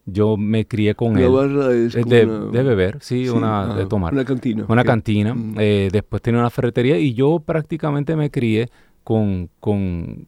Yo 0.05 0.37
me 0.37 0.67
crié 0.67 0.95
con 0.95 1.17
él. 1.19 1.25
La 1.25 1.29
barra 1.29 1.73
es 1.73 1.93
de, 1.93 2.27
de, 2.27 2.63
beber, 2.63 2.99
sí, 3.01 3.29
una 3.29 3.75
de 3.75 3.87
tomar. 3.87 4.13
Una 4.13 4.25
cantina. 4.25 4.65
Una 4.69 4.83
cantina. 4.83 5.35
Mm. 5.35 5.55
después 5.93 6.21
tenía 6.21 6.41
una 6.41 6.51
ferretería 6.51 6.99
y 6.99 7.15
yo 7.15 7.39
prácticamente 7.39 8.17
me 8.17 8.31
crié 8.31 8.69
con, 9.09 9.49
con, 9.59 10.27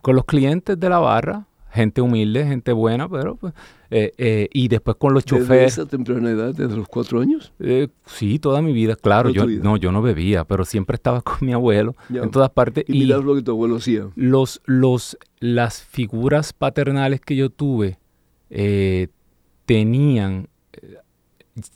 con 0.00 0.16
los 0.16 0.24
clientes 0.24 0.80
de 0.80 0.88
la 0.88 0.98
barra, 0.98 1.46
gente 1.70 2.00
humilde, 2.00 2.46
gente 2.46 2.72
buena, 2.72 3.06
pero 3.06 3.36
pues, 3.36 3.52
eh, 3.90 4.12
eh, 4.16 4.48
y 4.50 4.68
después 4.68 4.96
con 4.96 5.12
los 5.12 5.26
choferes. 5.26 5.48
¿Desde 5.50 5.66
esa 5.66 5.86
temprana 5.86 6.30
edad, 6.30 6.54
desde 6.54 6.74
los 6.74 6.88
cuatro 6.88 7.20
años? 7.20 7.52
Eh, 7.60 7.88
sí, 8.06 8.38
toda 8.38 8.62
mi 8.62 8.72
vida, 8.72 8.96
claro. 8.96 9.28
Yo, 9.28 9.44
No, 9.46 9.76
yo 9.76 9.92
no 9.92 10.00
bebía, 10.00 10.44
pero 10.44 10.64
siempre 10.64 10.94
estaba 10.94 11.20
con 11.20 11.36
mi 11.42 11.52
abuelo 11.52 11.96
en 12.08 12.30
todas 12.30 12.48
partes. 12.48 12.86
Y, 12.88 13.02
y 13.02 13.04
lo 13.04 13.34
que 13.34 13.42
tu 13.42 13.50
abuelo 13.50 13.76
hacía. 13.76 14.08
Los, 14.16 14.62
los, 14.64 15.18
las 15.38 15.82
figuras 15.82 16.54
paternales 16.54 17.20
que 17.20 17.36
yo 17.36 17.50
tuve 17.50 17.98
tenían 19.66 20.48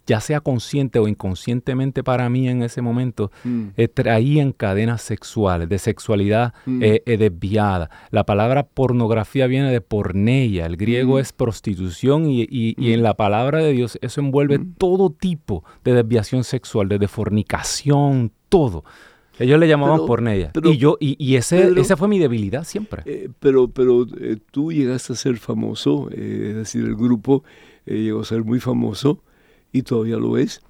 ya 0.07 0.21
sea 0.21 0.41
consciente 0.41 0.99
o 0.99 1.07
inconscientemente 1.07 2.03
para 2.03 2.29
mí 2.29 2.49
en 2.49 2.63
ese 2.63 2.83
momento, 2.83 3.31
mm. 3.45 3.69
eh, 3.77 3.89
traían 3.89 4.53
cadenas 4.53 5.03
sexuales, 5.03 5.69
de 5.69 5.79
sexualidad 5.79 6.55
mm. 6.67 6.83
eh, 6.83 7.03
eh, 7.07 7.17
desviada. 7.17 7.91
La 8.11 8.25
palabra 8.25 8.65
pornografía 8.67 9.47
viene 9.47 9.71
de 9.71 9.81
porneia, 9.81 10.67
el 10.67 10.77
griego 10.77 11.17
mm. 11.17 11.19
es 11.19 11.33
prostitución 11.33 12.25
y, 12.29 12.75
en 12.93 13.03
la 13.03 13.15
palabra 13.15 13.59
de 13.59 13.73
Dios 13.73 13.99
eso 14.03 14.21
envuelve 14.21 14.61
todo 14.79 15.11
tipo 15.11 15.65
de 15.85 15.95
desviación 15.95 16.45
sexual, 16.45 16.89
desde 16.89 17.09
fornicación, 17.09 18.33
todo. 18.49 18.85
Ellos 19.39 19.61
le 19.61 19.69
llamaban 19.69 20.05
porneia. 20.05 20.51
y 20.65 20.77
yo, 20.79 20.97
y, 20.99 21.37
ese, 21.37 21.71
esa 21.79 21.97
fue 21.97 22.09
mi 22.09 22.19
debilidad 22.19 22.65
siempre. 22.65 23.31
pero 23.39 23.69
pero 23.69 24.05
tú 24.51 24.73
llegaste 24.73 25.13
a 25.13 25.17
ser 25.17 25.37
famoso, 25.37 26.11
es 26.11 26.57
decir, 26.57 26.85
el 26.85 26.97
grupo 26.97 27.45
llegó 27.87 28.21
a 28.23 28.25
ser 28.25 28.43
muy 28.43 28.59
famoso 28.59 29.23
y 29.73 29.83
todavía 29.83 30.17
lo 30.17 30.39
es, 30.39 30.63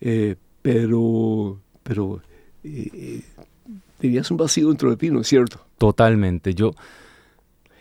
eh, 0.00 0.36
pero, 0.62 1.60
pero 1.82 2.20
eh, 2.62 3.22
tenías 3.98 4.30
un 4.30 4.36
vacío 4.36 4.68
dentro 4.68 4.90
de 4.90 4.96
ti, 4.96 5.10
¿no 5.10 5.20
es 5.20 5.28
cierto? 5.28 5.60
Totalmente. 5.78 6.54
Yo, 6.54 6.72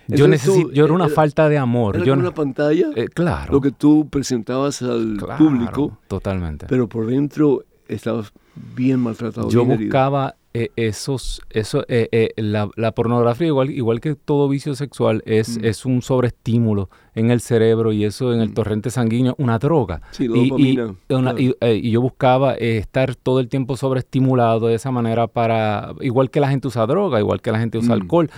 yo, 0.07 0.27
necesito, 0.27 0.71
yo 0.71 0.85
era 0.85 0.93
una 0.93 1.09
falta 1.09 1.47
de 1.49 1.57
amor. 1.57 1.95
Era 1.95 2.05
yo 2.05 2.13
una 2.13 2.33
pantalla, 2.33 2.89
eh, 2.95 3.07
claro. 3.07 3.53
lo 3.53 3.61
que 3.61 3.71
tú 3.71 4.07
presentabas 4.09 4.81
al 4.81 5.17
público. 5.37 5.97
Totalmente. 6.07 6.65
Pero 6.67 6.87
por 6.87 7.07
dentro 7.07 7.63
estabas 7.87 8.33
bien 8.75 8.99
maltratado. 8.99 9.49
Yo 9.49 9.65
buscaba 9.65 10.35
eh, 10.55 10.69
esos, 10.75 11.41
eso, 11.49 11.83
eh, 11.87 12.09
eh, 12.11 12.29
la, 12.37 12.91
pornografía, 12.91 13.47
igual, 13.47 13.71
igual 13.71 13.99
que 13.99 14.13
todo 14.13 14.47
vicio 14.47 14.75
sexual, 14.75 15.23
es, 15.25 15.57
mm. 15.57 15.65
es 15.65 15.83
un 15.83 16.03
sobreestímulo 16.03 16.91
en 17.15 17.31
el 17.31 17.41
cerebro 17.41 17.91
y 17.91 18.05
eso 18.05 18.31
en 18.31 18.39
el 18.39 18.49
mm. 18.49 18.53
torrente 18.53 18.91
sanguíneo, 18.91 19.33
una 19.39 19.57
droga. 19.57 20.03
y, 20.19 20.53
y, 20.57 21.91
yo 21.91 22.01
buscaba 22.01 22.53
estar 22.53 23.15
todo 23.15 23.39
el 23.39 23.49
tiempo 23.49 23.77
sobreestimulado 23.77 24.67
de 24.67 24.75
esa 24.75 24.91
manera 24.91 25.25
para, 25.25 25.95
igual 26.01 26.29
que 26.29 26.39
la 26.39 26.49
gente 26.49 26.67
usa 26.67 26.85
droga, 26.85 27.19
igual 27.19 27.41
que 27.41 27.51
la 27.51 27.57
gente 27.57 27.79
usa 27.79 27.95
mm. 27.95 28.01
alcohol. 28.01 28.29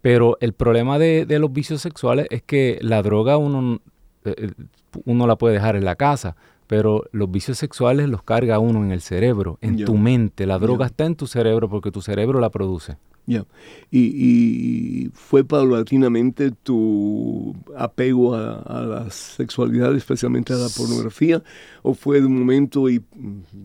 Pero 0.00 0.36
el 0.40 0.52
problema 0.52 1.00
de, 1.00 1.26
de, 1.26 1.40
los 1.40 1.52
vicios 1.52 1.80
sexuales 1.80 2.28
es 2.30 2.42
que 2.42 2.78
la 2.82 3.02
droga 3.02 3.36
uno, 3.36 3.80
uno 5.04 5.26
la 5.26 5.36
puede 5.36 5.54
dejar 5.54 5.74
en 5.74 5.84
la 5.84 5.96
casa 5.96 6.36
pero 6.66 7.04
los 7.12 7.30
vicios 7.30 7.58
sexuales 7.58 8.08
los 8.08 8.22
carga 8.22 8.58
uno 8.58 8.84
en 8.84 8.92
el 8.92 9.00
cerebro, 9.00 9.58
en 9.60 9.84
tu 9.84 9.96
mente. 9.96 10.46
La 10.46 10.58
droga 10.58 10.86
está 10.86 11.04
en 11.04 11.16
tu 11.16 11.26
cerebro 11.26 11.68
porque 11.68 11.90
tu 11.90 12.02
cerebro 12.02 12.40
la 12.40 12.50
produce. 12.50 12.96
Ya. 13.26 13.46
Y, 13.90 15.10
fue 15.14 15.44
paulatinamente 15.44 16.50
tu 16.50 17.54
apego 17.76 18.34
a, 18.34 18.82
la 18.82 19.10
sexualidad, 19.10 19.94
especialmente 19.94 20.52
a 20.52 20.56
la 20.56 20.68
pornografía, 20.68 21.42
o 21.86 21.92
fue 21.92 22.18
de 22.18 22.26
un 22.26 22.38
momento 22.38 22.88
y 22.88 23.02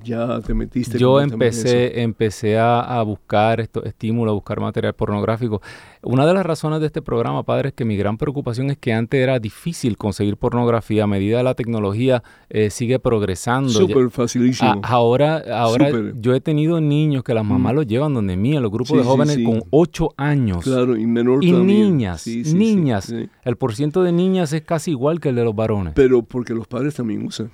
ya 0.03 0.41
te 0.41 0.53
metiste? 0.53 0.99
Yo 0.99 1.21
empecé, 1.21 2.01
empecé 2.01 2.59
a, 2.59 3.01
buscar 3.03 3.61
estos 3.61 3.85
estímulos, 3.85 4.31
a 4.31 4.33
buscar 4.33 4.59
material 4.59 4.93
pornográfico. 4.93 5.61
Una 6.03 6.25
de 6.25 6.33
las 6.33 6.45
razones 6.45 6.81
de 6.81 6.87
este 6.87 7.01
programa, 7.01 7.43
padre, 7.43 7.69
es 7.69 7.75
que 7.75 7.85
mi 7.85 7.95
gran 7.95 8.17
preocupación 8.17 8.71
es 8.71 8.77
que 8.77 8.91
antes 8.91 9.21
era 9.21 9.39
difícil 9.39 9.95
conseguir 9.95 10.35
pornografía. 10.35 11.05
A 11.05 11.07
medida 11.07 11.37
de 11.37 11.43
la 11.43 11.55
tecnología 11.55 12.21
eh, 12.49 12.69
sigue 12.69 12.99
progresando. 12.99 13.69
Súper 13.69 14.09
facilísimo. 14.09 14.81
ahora 14.83 15.41
ahora 15.53 15.89
yo 16.15 16.33
he 16.33 16.41
tenido 16.41 16.81
niños 16.81 17.23
que 17.23 17.33
las 17.33 17.45
mamás 17.45 17.73
los 17.73 17.87
llevan 17.87 18.13
donde 18.13 18.35
mí, 18.35 18.59
los 18.59 18.69
grupos 18.69 18.97
de 18.97 19.03
jóvenes 19.05 19.39
con 19.45 19.63
8 19.69 20.09
años. 20.17 20.65
Claro, 20.65 20.97
y 20.97 21.05
menor 21.05 21.41
Y 21.41 21.53
niñas, 21.53 22.27
niñas. 22.27 23.13
El 23.43 23.55
porciento 23.55 24.03
de 24.03 24.11
niñas 24.11 24.51
es 24.51 24.63
casi 24.63 24.91
igual 24.91 25.21
que 25.21 25.29
el 25.29 25.35
de 25.35 25.45
los 25.45 25.55
varones. 25.55 25.93
Pero 25.95 26.21
porque 26.21 26.53
los 26.53 26.67
padres 26.67 26.95
también 26.95 27.25
usan. 27.25 27.49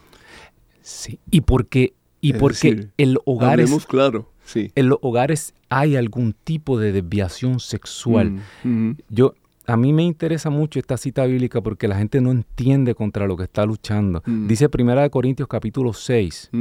Sí, 0.86 1.20
y 1.32 1.42
porque, 1.42 1.96
y 2.22 2.34
porque 2.34 2.90
el 2.98 3.18
hogar 3.26 3.60
es... 3.60 3.88
claro, 3.88 4.32
sí. 4.44 4.72
En 4.76 4.88
los 4.88 5.00
hogares 5.02 5.56
hay 5.68 5.96
algún 5.96 6.34
tipo 6.44 6.80
de 6.80 6.92
desviación 6.92 7.60
sexual. 7.60 8.40
Mm, 8.64 8.92
Yo, 9.10 9.34
a 9.66 9.78
mí 9.78 9.94
me 9.94 10.04
interesa 10.04 10.52
mucho 10.52 10.78
esta 10.78 10.98
cita 10.98 11.26
bíblica 11.26 11.60
porque 11.62 11.88
la 11.88 11.98
gente 11.98 12.22
no 12.22 12.30
entiende 12.30 12.94
contra 12.94 13.26
lo 13.26 13.36
que 13.36 13.46
está 13.46 13.66
luchando. 13.66 14.22
Mm. 14.28 14.46
Dice 14.46 14.70
Primera 14.70 15.02
de 15.02 15.10
Corintios 15.10 15.48
capítulo 15.48 15.92
6, 15.92 16.52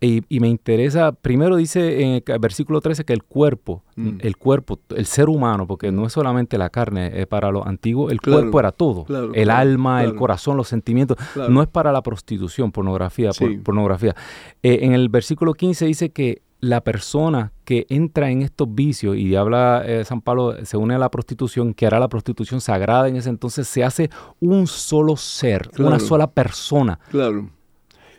y, 0.00 0.40
me 0.40 0.48
interesa, 0.48 1.10
primero 1.10 1.56
dice 1.56 2.02
en 2.02 2.22
el 2.24 2.38
versículo 2.38 2.80
13 2.80 3.04
que 3.04 3.12
el 3.12 3.24
cuerpo, 3.24 3.82
mm. 3.96 4.18
el 4.20 4.36
cuerpo, 4.36 4.78
el 4.94 5.06
ser 5.06 5.28
humano, 5.28 5.66
porque 5.66 5.90
no 5.90 6.06
es 6.06 6.12
solamente 6.12 6.56
la 6.56 6.70
carne, 6.70 7.20
es 7.20 7.26
para 7.26 7.50
los 7.50 7.66
antiguos, 7.66 8.12
el 8.12 8.20
cuerpo 8.20 8.60
era 8.60 8.70
todo. 8.70 9.06
el 9.34 9.50
alma, 9.50 10.04
el 10.04 10.14
corazón, 10.14 10.56
los 10.56 10.68
sentimientos. 10.68 11.16
No 11.48 11.62
es 11.62 11.68
para 11.68 11.90
la 11.90 12.02
prostitución, 12.02 12.70
pornografía, 12.70 13.30
pornografía. 13.64 14.14
Eh, 14.62 14.80
en 14.82 14.92
el 14.92 15.08
versículo 15.08 15.54
15 15.54 15.86
dice 15.86 16.10
que 16.10 16.42
la 16.60 16.80
persona 16.80 17.52
que 17.64 17.86
entra 17.88 18.30
en 18.30 18.42
estos 18.42 18.72
vicios, 18.72 19.16
y 19.16 19.34
habla 19.34 19.82
eh, 19.84 20.04
San 20.04 20.20
Pablo, 20.20 20.64
se 20.64 20.76
une 20.76 20.94
a 20.94 20.98
la 20.98 21.10
prostitución, 21.10 21.74
que 21.74 21.86
hará 21.86 21.98
la 21.98 22.08
prostitución 22.08 22.60
sagrada 22.60 23.08
en 23.08 23.16
ese 23.16 23.30
entonces, 23.30 23.66
se 23.66 23.82
hace 23.82 24.10
un 24.38 24.68
solo 24.68 25.16
ser, 25.16 25.70
una 25.78 25.98
sola 25.98 26.30
persona. 26.30 27.00
Claro 27.10 27.57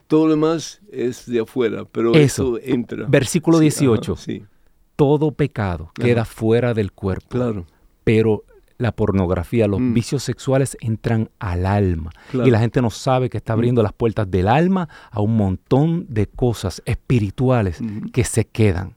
todo 0.09 0.25
lo 0.25 0.31
demás 0.31 0.81
es 0.91 1.27
de 1.27 1.39
afuera, 1.39 1.85
pero 1.89 2.15
eso, 2.15 2.59
entra. 2.63 3.05
Versículo 3.07 3.59
18. 3.59 4.15
sí. 4.15 4.43
Todo 4.95 5.31
pecado 5.31 5.91
queda 5.93 6.25
fuera 6.25 6.73
del 6.73 6.91
cuerpo. 6.91 7.29
Claro. 7.29 7.65
Pero 8.03 8.43
la 8.79 8.91
pornografía, 8.91 9.67
los 9.67 9.79
mm. 9.79 9.93
vicios 9.93 10.23
sexuales 10.23 10.75
entran 10.81 11.29
al 11.37 11.65
alma. 11.65 12.09
Y 12.33 12.49
la 12.49 12.59
gente 12.59 12.81
no 12.81 12.89
sabe 12.89 13.29
que 13.29 13.37
está 13.37 13.53
mm. 13.53 13.57
abriendo 13.57 13.83
las 13.83 13.93
puertas 13.93 14.29
del 14.29 14.47
alma 14.47 14.89
a 15.11 15.21
un 15.21 15.37
montón 15.37 16.07
de 16.09 16.25
cosas 16.25 16.81
espirituales 16.85 17.79
que 18.11 18.23
se 18.23 18.45
quedan. 18.45 18.95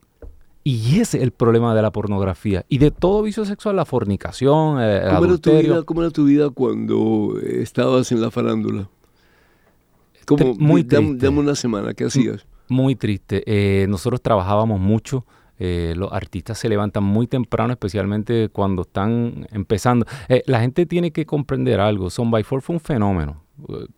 Y 0.65 0.99
ese 0.99 1.19
es 1.19 1.23
el 1.23 1.33
problema 1.33 1.75
de 1.75 1.83
la 1.83 1.93
pornografía 1.93 2.65
y 2.69 2.79
de 2.79 2.91
todo 2.91 3.23
vicio 3.23 3.45
sexual, 3.45 3.77
la 3.77 3.85
fornicación, 3.85 4.81
el 4.81 5.03
¿Cómo 5.03 5.25
adulterio. 5.25 5.59
Era 5.59 5.63
tu 5.63 5.75
vida, 5.75 5.83
¿Cómo 5.85 6.01
era 6.01 6.11
tu 6.11 6.25
vida 6.25 6.51
cuando 6.51 7.35
estabas 7.43 8.11
en 8.13 8.23
la 8.23 8.31
farándula? 8.31 8.89
Como, 10.27 10.55
muy 10.55 10.85
triste. 10.85 11.27
Dame, 11.27 11.41
una 11.41 11.55
semana, 11.55 11.95
¿qué 11.95 12.05
hacías? 12.05 12.47
Muy 12.69 12.97
triste. 12.97 13.43
Eh, 13.47 13.87
nosotros 13.89 14.21
trabajábamos 14.23 14.81
mucho. 14.81 15.27
Eh, 15.59 15.95
los 15.97 16.13
artistas 16.13 16.59
se 16.59 16.69
levantan 16.69 17.05
muy 17.05 17.27
temprano, 17.27 17.73
especialmente 17.73 18.49
cuando 18.49 18.83
están 18.83 19.47
empezando. 19.53 20.07
Eh, 20.29 20.43
la 20.47 20.61
gente 20.61 20.87
tiene 20.87 21.13
que 21.13 21.27
comprender 21.27 21.81
algo. 21.81 22.11
Son 22.11 22.31
by 22.31 22.43
Four 22.43 22.63
fue 22.63 22.77
un 22.77 22.81
fenómeno. 22.81 23.43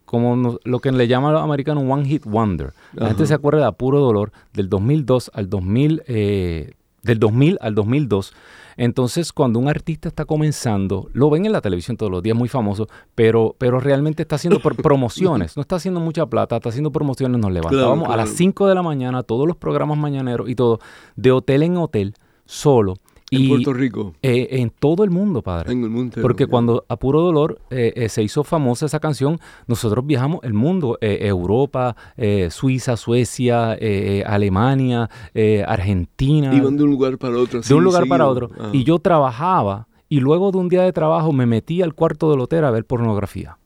Como 0.05 0.59
lo 0.65 0.79
que 0.81 0.93
le 0.93 1.09
llaman 1.09 1.33
los 1.33 1.43
americanos 1.43 1.85
One 1.87 2.05
Hit 2.05 2.25
Wonder. 2.27 2.75
La 2.93 3.09
gente 3.09 3.27
se 3.27 3.33
acuerda 3.33 3.65
de 3.65 3.73
Puro 3.73 4.01
Dolor 4.01 4.33
del 4.53 4.69
2002 4.69 5.31
al 5.33 5.49
2000, 5.49 6.03
del 6.07 7.19
2000 7.19 7.59
al 7.61 7.75
2002 7.75 8.35
entonces, 8.77 9.33
cuando 9.33 9.59
un 9.59 9.69
artista 9.69 10.09
está 10.09 10.25
comenzando, 10.25 11.09
lo 11.13 11.31
ven 11.31 11.47
en 11.47 11.53
la 11.53 11.61
televisión 11.61 11.97
todos 11.97 12.11
los 12.11 12.23
días, 12.23 12.37
muy 12.37 12.49
famoso, 12.49 12.89
pero, 13.15 13.55
pero 13.59 13.81
realmente 13.81 14.23
está 14.23 14.37
haciendo 14.37 14.61
promociones, 14.83 15.57
no 15.57 15.63
está 15.63 15.77
haciendo 15.77 16.01
mucha 16.01 16.27
plata, 16.27 16.57
está 16.57 16.69
haciendo 16.69 16.91
promociones, 16.91 17.41
nos 17.41 17.53
levantábamos 17.53 18.09
a 18.09 18.17
las 18.17 18.31
5 18.31 18.67
de 18.67 18.75
la 18.75 18.83
mañana, 18.83 19.23
todos 19.23 19.47
los 19.47 19.57
programas 19.57 19.99
mañaneros 19.99 20.49
y 20.49 20.55
todo, 20.55 20.79
de 21.17 21.33
hotel 21.33 21.63
en 21.63 21.77
hotel, 21.77 22.15
solo 22.45 22.97
en 23.37 23.49
Puerto 23.49 23.73
Rico. 23.73 24.15
Eh, 24.23 24.49
en 24.51 24.71
todo 24.71 25.05
el 25.05 25.11
mundo, 25.11 25.43
padre. 25.43 25.73
En 25.73 25.83
el 25.83 25.91
mundo. 25.91 26.21
Porque 26.21 26.47
cuando 26.47 26.85
a 26.89 26.97
puro 26.97 27.21
dolor 27.21 27.61
eh, 27.71 27.93
eh, 27.97 28.09
se 28.09 28.23
hizo 28.23 28.45
famosa 28.45 28.87
esa 28.87 29.01
canción, 29.01 29.41
nosotros 29.67 30.07
viajamos 30.07 30.41
el 30.43 30.55
mundo, 30.55 30.99
Europa, 31.01 31.97
Suiza, 32.51 32.97
Suecia, 32.97 33.77
Alemania, 34.27 35.09
Argentina. 35.67 36.55
Iban 36.55 36.77
de 36.77 36.85
un 36.85 36.91
lugar 36.91 37.19
para 37.19 37.39
otro. 37.39 37.61
De 37.61 37.75
un 37.75 37.85
lugar 37.85 38.07
para 38.09 38.27
otro. 38.27 38.51
Ah. 38.59 38.71
Y 38.73 38.85
yo 38.85 38.99
trabajaba 38.99 39.89
y 40.09 40.21
luego 40.21 40.53
de 40.53 40.59
un 40.59 40.69
día 40.69 40.83
de 40.83 40.93
trabajo 40.93 41.33
me 41.33 41.47
metí 41.47 41.83
al 41.83 41.95
cuarto 41.95 42.31
del 42.31 42.41
hotel 42.41 42.65
a 42.65 42.71
ver 42.71 42.85
pornografía. 42.85 43.59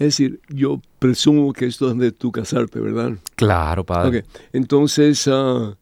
Es 0.00 0.16
decir, 0.16 0.40
yo 0.48 0.80
presumo 0.98 1.52
que 1.52 1.66
esto 1.66 1.90
es 1.90 1.98
de 1.98 2.10
tu 2.10 2.32
casarte, 2.32 2.80
¿verdad? 2.80 3.12
Claro, 3.34 3.84
padre. 3.84 4.24
Entonces, 4.50 5.26
uh, 5.26 5.74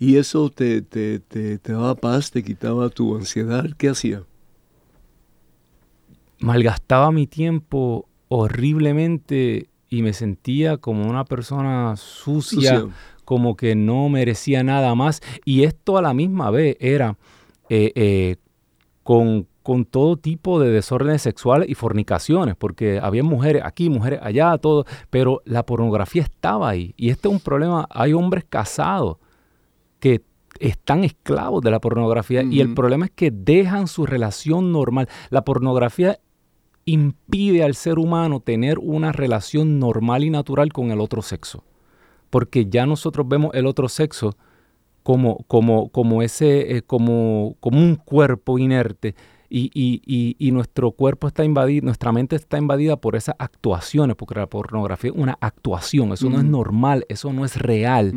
y 0.00 0.16
eso 0.16 0.48
te, 0.48 0.80
te, 0.80 1.18
te, 1.18 1.58
te 1.58 1.72
daba 1.74 1.94
paz, 1.94 2.30
te 2.30 2.42
quitaba 2.42 2.88
tu 2.88 3.14
ansiedad. 3.16 3.66
¿Qué 3.76 3.90
hacía? 3.90 4.22
Malgastaba 6.38 7.12
mi 7.12 7.26
tiempo 7.26 8.08
horriblemente 8.28 9.68
y 9.90 10.00
me 10.00 10.14
sentía 10.14 10.78
como 10.78 11.06
una 11.06 11.26
persona 11.26 11.96
sucia, 11.98 12.86
como 13.26 13.56
que 13.56 13.74
no 13.74 14.08
merecía 14.08 14.62
nada 14.62 14.94
más. 14.94 15.20
Y 15.44 15.64
esto 15.64 15.98
a 15.98 16.02
la 16.02 16.14
misma 16.14 16.50
vez 16.50 16.78
era 16.80 17.18
eh, 17.68 17.92
eh, 17.94 18.36
con, 19.02 19.48
con 19.62 19.84
todo 19.84 20.16
tipo 20.16 20.60
de 20.60 20.70
desórdenes 20.70 21.20
sexuales 21.20 21.68
y 21.68 21.74
fornicaciones, 21.74 22.56
porque 22.56 22.98
había 23.02 23.22
mujeres 23.22 23.64
aquí, 23.66 23.90
mujeres 23.90 24.20
allá, 24.22 24.56
todo, 24.56 24.86
pero 25.10 25.42
la 25.44 25.66
pornografía 25.66 26.22
estaba 26.22 26.70
ahí. 26.70 26.94
Y 26.96 27.10
este 27.10 27.28
es 27.28 27.34
un 27.34 27.40
problema, 27.40 27.86
hay 27.90 28.14
hombres 28.14 28.46
casados 28.48 29.18
que 30.00 30.22
están 30.58 31.04
esclavos 31.04 31.62
de 31.62 31.70
la 31.70 31.80
pornografía 31.80 32.42
y 32.42 32.60
el 32.60 32.74
problema 32.74 33.06
es 33.06 33.12
que 33.12 33.30
dejan 33.30 33.86
su 33.86 34.04
relación 34.04 34.72
normal. 34.72 35.08
La 35.30 35.44
pornografía 35.44 36.18
impide 36.84 37.62
al 37.62 37.74
ser 37.74 37.98
humano 37.98 38.40
tener 38.40 38.78
una 38.78 39.12
relación 39.12 39.78
normal 39.78 40.24
y 40.24 40.30
natural 40.30 40.72
con 40.72 40.90
el 40.90 41.00
otro 41.00 41.22
sexo, 41.22 41.64
porque 42.30 42.66
ya 42.66 42.84
nosotros 42.86 43.28
vemos 43.28 43.52
el 43.54 43.66
otro 43.66 43.88
sexo 43.88 44.36
como, 45.02 45.44
como, 45.46 45.88
como, 45.90 46.22
ese, 46.22 46.76
eh, 46.76 46.82
como, 46.82 47.56
como 47.60 47.78
un 47.78 47.96
cuerpo 47.96 48.58
inerte 48.58 49.14
y, 49.52 50.50
nuestro 50.52 50.92
cuerpo 50.92 51.26
está 51.26 51.44
invadido, 51.44 51.84
nuestra 51.84 52.12
mente 52.12 52.36
está 52.36 52.58
invadida 52.58 52.96
por 52.96 53.16
esas 53.16 53.34
actuaciones, 53.38 54.16
porque 54.16 54.36
la 54.36 54.46
pornografía 54.46 55.10
es 55.10 55.16
una 55.16 55.36
actuación, 55.40 56.12
eso 56.12 56.30
no 56.30 56.38
es 56.38 56.44
normal, 56.44 57.04
eso 57.08 57.32
no 57.32 57.44
es 57.44 57.56
real. 57.56 58.14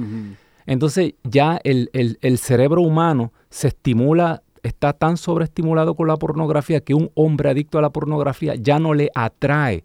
Entonces 0.65 1.13
ya 1.23 1.59
el, 1.63 1.89
cerebro 2.37 2.81
humano 2.81 3.33
se 3.49 3.69
estimula, 3.69 4.43
está 4.63 4.93
tan 4.93 5.17
sobreestimulado 5.17 5.95
con 5.95 6.07
la 6.07 6.17
pornografía 6.17 6.81
que 6.81 6.93
un 6.93 7.11
hombre 7.15 7.49
adicto 7.49 7.77
a 7.77 7.81
la 7.81 7.91
pornografía 7.91 8.55
ya 8.55 8.79
no 8.79 8.93
le 8.93 9.09
atrae 9.13 9.83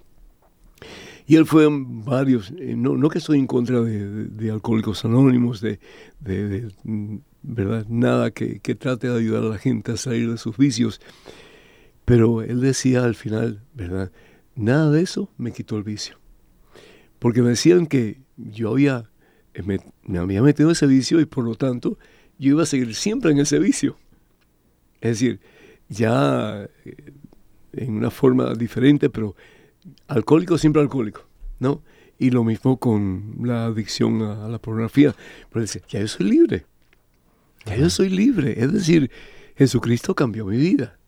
Y 1.26 1.36
él 1.36 1.44
fue 1.44 1.68
varios, 1.70 2.52
eh, 2.58 2.74
no, 2.74 2.96
no, 2.96 3.10
que 3.10 3.18
estoy 3.18 3.38
en 3.38 3.46
contra 3.46 3.82
de, 3.82 4.50
alcohólicos 4.50 5.04
anónimos, 5.04 5.60
de, 5.60 5.78
mm, 6.84 7.16
verdad, 7.42 7.86
nada 7.88 8.30
que, 8.30 8.60
que, 8.60 8.74
trate 8.74 9.08
de 9.08 9.18
ayudar 9.18 9.44
a 9.44 9.48
la 9.48 9.58
gente 9.58 9.92
a 9.92 9.96
salir 9.98 10.30
de 10.30 10.38
sus 10.38 10.56
vicios, 10.56 11.00
pero 12.06 12.42
él 12.42 12.60
decía 12.60 13.04
al 13.04 13.14
final, 13.14 13.62
verdad, 13.74 14.10
nada 14.56 14.90
de 14.90 15.02
eso 15.02 15.30
me 15.36 15.52
quitó 15.52 15.76
el 15.76 15.84
vicio. 15.84 16.20
Porque 17.20 17.42
me 17.42 17.50
decían 17.50 17.86
que 17.86 18.20
yo 18.36 18.70
había, 18.70 19.08
eh, 19.54 19.62
me, 19.62 19.78
me 20.02 20.18
había 20.18 20.42
metido 20.42 20.70
en 20.70 20.72
ese 20.72 20.88
vicio 20.88 21.20
y 21.20 21.26
por 21.26 21.44
lo 21.44 21.54
tanto 21.54 21.96
yo 22.40 22.50
iba 22.50 22.62
a 22.64 22.66
seguir 22.66 22.94
siempre 22.96 23.30
en 23.30 23.38
ese 23.38 23.60
vicio. 23.60 23.96
Es 25.00 25.20
decir, 25.20 25.40
ya 25.88 26.68
eh, 26.84 27.12
en 27.74 27.94
una 27.94 28.10
forma 28.10 28.54
diferente, 28.54 29.10
pero 29.10 29.36
alcohólico 30.08 30.56
siempre 30.56 30.80
alcohólico, 30.80 31.26
¿no? 31.58 31.82
Y 32.18 32.30
lo 32.30 32.42
mismo 32.44 32.78
con 32.78 33.36
la 33.42 33.66
adicción 33.66 34.22
a, 34.22 34.48
la 34.48 34.58
pornografía. 34.58 35.14
Pero 35.50 35.62
dice, 35.62 35.82
ya 35.88 36.00
yo 36.00 36.08
soy 36.08 36.30
libre. 36.30 36.66
Ya 37.66 37.76
yo 37.76 37.90
soy 37.90 38.08
libre. 38.08 38.62
Es 38.62 38.72
decir, 38.72 39.10
Jesucristo 39.56 40.14
cambió 40.14 40.46
mi 40.46 40.56
vida. 40.56 40.98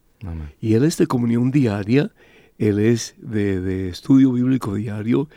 Y 0.61 0.75
Él 0.75 0.85
es 0.85 0.99
de 0.99 1.07
comunión 1.07 1.51
diaria, 1.51 2.13
Él 2.57 2.79
es 2.79 3.15
de, 3.19 3.61
de 3.61 3.89
estudio 3.89 4.33
bíblico 4.33 4.75
diario, 4.75 5.29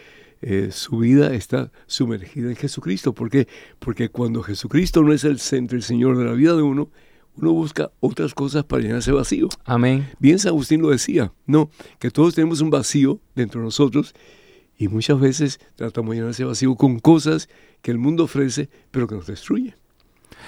eh, 0.47 0.69
su 0.71 0.99
vida 0.99 1.33
está 1.33 1.71
sumergida 1.87 2.49
en 2.49 2.55
Jesucristo. 2.55 3.15
¿Por 3.15 3.31
qué? 3.31 3.47
Porque 3.79 4.09
cuando 4.09 4.43
Jesucristo 4.43 5.01
no 5.01 5.11
es 5.11 5.23
el 5.23 5.39
centro, 5.39 5.75
el 5.75 5.81
Señor 5.81 6.19
de 6.19 6.25
la 6.25 6.33
vida 6.33 6.55
de 6.55 6.61
uno, 6.61 6.91
uno 7.35 7.51
busca 7.51 7.89
otras 7.99 8.35
cosas 8.35 8.63
para 8.63 8.83
llenar 8.83 8.99
ese 8.99 9.11
vacío. 9.11 9.49
Amén. 9.65 10.07
Bien 10.19 10.37
San 10.37 10.49
Agustín 10.49 10.83
lo 10.83 10.91
decía, 10.91 11.33
no, 11.47 11.71
que 11.97 12.11
todos 12.11 12.35
tenemos 12.35 12.61
un 12.61 12.69
vacío 12.69 13.19
dentro 13.33 13.59
de 13.59 13.65
nosotros 13.65 14.13
y 14.77 14.87
muchas 14.87 15.19
veces 15.19 15.59
tratamos 15.73 16.11
de 16.11 16.17
llenar 16.17 16.29
ese 16.29 16.43
vacío 16.43 16.75
con 16.75 16.99
cosas 16.99 17.49
que 17.81 17.89
el 17.89 17.97
mundo 17.97 18.25
ofrece, 18.25 18.69
pero 18.91 19.07
que 19.07 19.15
nos 19.15 19.25
destruye. 19.25 19.75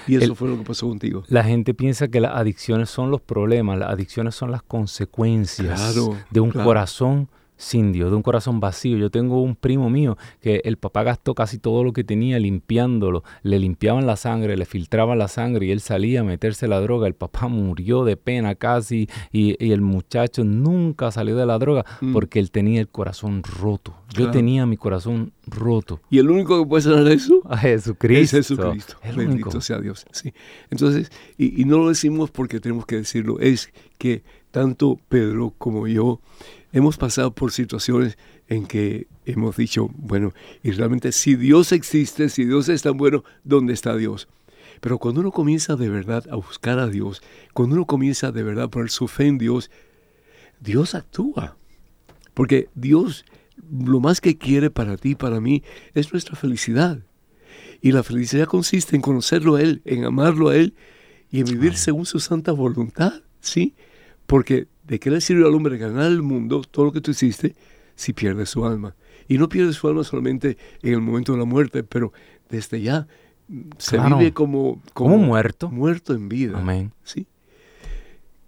Y 0.05 0.17
eso 0.17 0.35
fue 0.35 0.47
lo 0.47 0.59
que 0.59 0.63
pasó 0.63 0.87
contigo. 0.87 1.23
La 1.27 1.43
gente 1.43 1.73
piensa 1.73 2.07
que 2.07 2.21
las 2.21 2.35
adicciones 2.35 2.91
son 2.91 3.09
los 3.09 3.21
problemas, 3.21 3.79
las 3.79 3.89
adicciones 3.89 4.35
son 4.35 4.51
las 4.51 4.61
consecuencias 4.61 5.95
de 6.29 6.39
un 6.39 6.51
corazón 6.51 7.29
sin 7.57 7.91
Dios, 7.91 8.11
de 8.11 8.15
un 8.15 8.21
corazón 8.21 8.59
vacío. 8.59 8.97
Yo 8.97 9.09
tengo 9.09 9.41
un 9.41 9.55
primo 9.55 9.89
mío 9.89 10.17
que 10.41 10.61
el 10.63 10.77
papá 10.77 11.03
gastó 11.03 11.35
casi 11.35 11.57
todo 11.57 11.83
lo 11.83 11.91
que 11.91 12.03
tenía 12.03 12.39
limpiándolo. 12.39 13.23
Le 13.43 13.59
limpiaban 13.59 14.05
la 14.05 14.15
sangre, 14.15 14.55
le 14.55 14.65
filtraban 14.65 15.17
la 15.17 15.27
sangre 15.27 15.65
y 15.65 15.71
él 15.71 15.81
salía 15.81 16.21
a 16.21 16.23
meterse 16.23 16.67
la 16.67 16.79
droga. 16.79 17.07
El 17.07 17.15
papá 17.15 17.47
murió 17.47 18.05
de 18.05 18.15
pena 18.15 18.55
casi 18.55 19.09
y, 19.31 19.57
el 19.67 19.81
muchacho 19.81 20.43
nunca 20.43 21.11
salió 21.11 21.35
de 21.35 21.45
la 21.45 21.57
droga 21.57 21.85
mm. 21.99 22.13
porque 22.13 22.39
él 22.39 22.51
tenía 22.51 22.79
el 22.79 22.87
corazón 22.87 23.41
roto. 23.43 23.93
Yo 24.13 24.31
tenía 24.31 24.65
mi 24.65 24.77
corazón 24.77 25.33
roto. 25.45 25.99
¿Y 26.09 26.19
el 26.19 26.29
único 26.29 26.61
que 26.61 26.67
puede 26.67 26.83
sanar 26.83 27.07
eso? 27.11 27.41
A 27.49 27.57
Jesucristo. 27.57 28.37
Es 28.37 28.47
Jesucristo. 28.47 28.97
Bendito 29.15 29.61
sea 29.61 29.79
Dios. 29.79 30.05
Sí. 30.11 30.33
Entonces, 30.69 31.11
y, 31.37 31.61
y 31.61 31.65
no 31.65 31.79
lo 31.79 31.89
decimos 31.89 32.31
porque 32.31 32.59
tenemos 32.59 32.85
que 32.85 32.97
decirlo, 32.97 33.39
es 33.39 33.71
que 33.97 34.23
tanto 34.51 34.99
Pedro 35.09 35.53
como 35.57 35.87
yo 35.87 36.19
hemos 36.71 36.97
pasado 36.97 37.31
por 37.31 37.51
situaciones 37.51 38.17
en 38.47 38.65
que 38.65 39.07
hemos 39.25 39.57
dicho, 39.57 39.89
bueno, 39.95 40.33
y 40.63 40.71
realmente 40.71 41.11
si 41.11 41.35
Dios 41.35 41.71
existe, 41.71 42.29
si 42.29 42.45
Dios 42.45 42.69
es 42.69 42.81
tan 42.81 42.97
bueno, 42.97 43.23
¿dónde 43.43 43.73
está 43.73 43.95
Dios? 43.95 44.27
Pero 44.79 44.99
cuando 44.99 45.21
uno 45.21 45.31
comienza 45.31 45.75
de 45.75 45.89
verdad 45.89 46.25
a 46.29 46.35
buscar 46.35 46.79
a 46.79 46.87
Dios, 46.87 47.21
cuando 47.53 47.75
uno 47.75 47.85
comienza 47.85 48.31
de 48.31 48.43
verdad 48.43 48.65
a 48.65 48.69
poner 48.69 48.89
su 48.89 49.07
fe 49.07 49.27
en 49.27 49.37
Dios, 49.37 49.71
Dios 50.59 50.95
actúa. 50.95 51.57
Porque 52.33 52.69
Dios 52.75 53.25
lo 53.71 53.99
más 53.99 54.21
que 54.21 54.37
quiere 54.37 54.69
para 54.69 54.97
ti, 54.97 55.15
para 55.15 55.41
mí, 55.41 55.63
es 55.93 56.11
nuestra 56.13 56.35
felicidad. 56.35 56.99
Y 57.81 57.91
la 57.91 58.03
felicidad 58.03 58.45
consiste 58.45 58.95
en 58.95 59.01
conocerlo 59.01 59.55
a 59.55 59.61
Él, 59.61 59.81
en 59.85 60.05
amarlo 60.05 60.49
a 60.49 60.55
Él 60.55 60.73
y 61.31 61.39
en 61.39 61.45
vivir 61.45 61.75
según 61.75 62.05
su 62.05 62.19
santa 62.19 62.51
voluntad, 62.51 63.21
¿sí? 63.39 63.75
Porque 64.25 64.67
¿de 64.87 64.99
qué 64.99 65.11
le 65.11 65.21
sirve 65.21 65.45
al 65.45 65.53
hombre 65.53 65.77
ganar 65.77 66.07
el 66.07 66.21
mundo, 66.21 66.61
todo 66.61 66.85
lo 66.85 66.91
que 66.91 67.01
tú 67.01 67.11
hiciste, 67.11 67.55
si 67.95 68.13
pierde 68.13 68.45
su 68.45 68.65
alma? 68.65 68.95
Y 69.27 69.37
no 69.37 69.49
pierde 69.49 69.73
su 69.73 69.87
alma 69.87 70.03
solamente 70.03 70.57
en 70.81 70.93
el 70.93 71.01
momento 71.01 71.33
de 71.33 71.39
la 71.39 71.45
muerte, 71.45 71.83
pero 71.83 72.13
desde 72.49 72.81
ya 72.81 73.07
se 73.77 73.97
vive 73.97 74.33
como, 74.33 74.81
como, 74.93 75.17
muerto. 75.17 75.69
Muerto 75.69 76.13
en 76.13 76.29
vida. 76.29 76.57
Amén. 76.57 76.93
¿sí? 77.03 77.27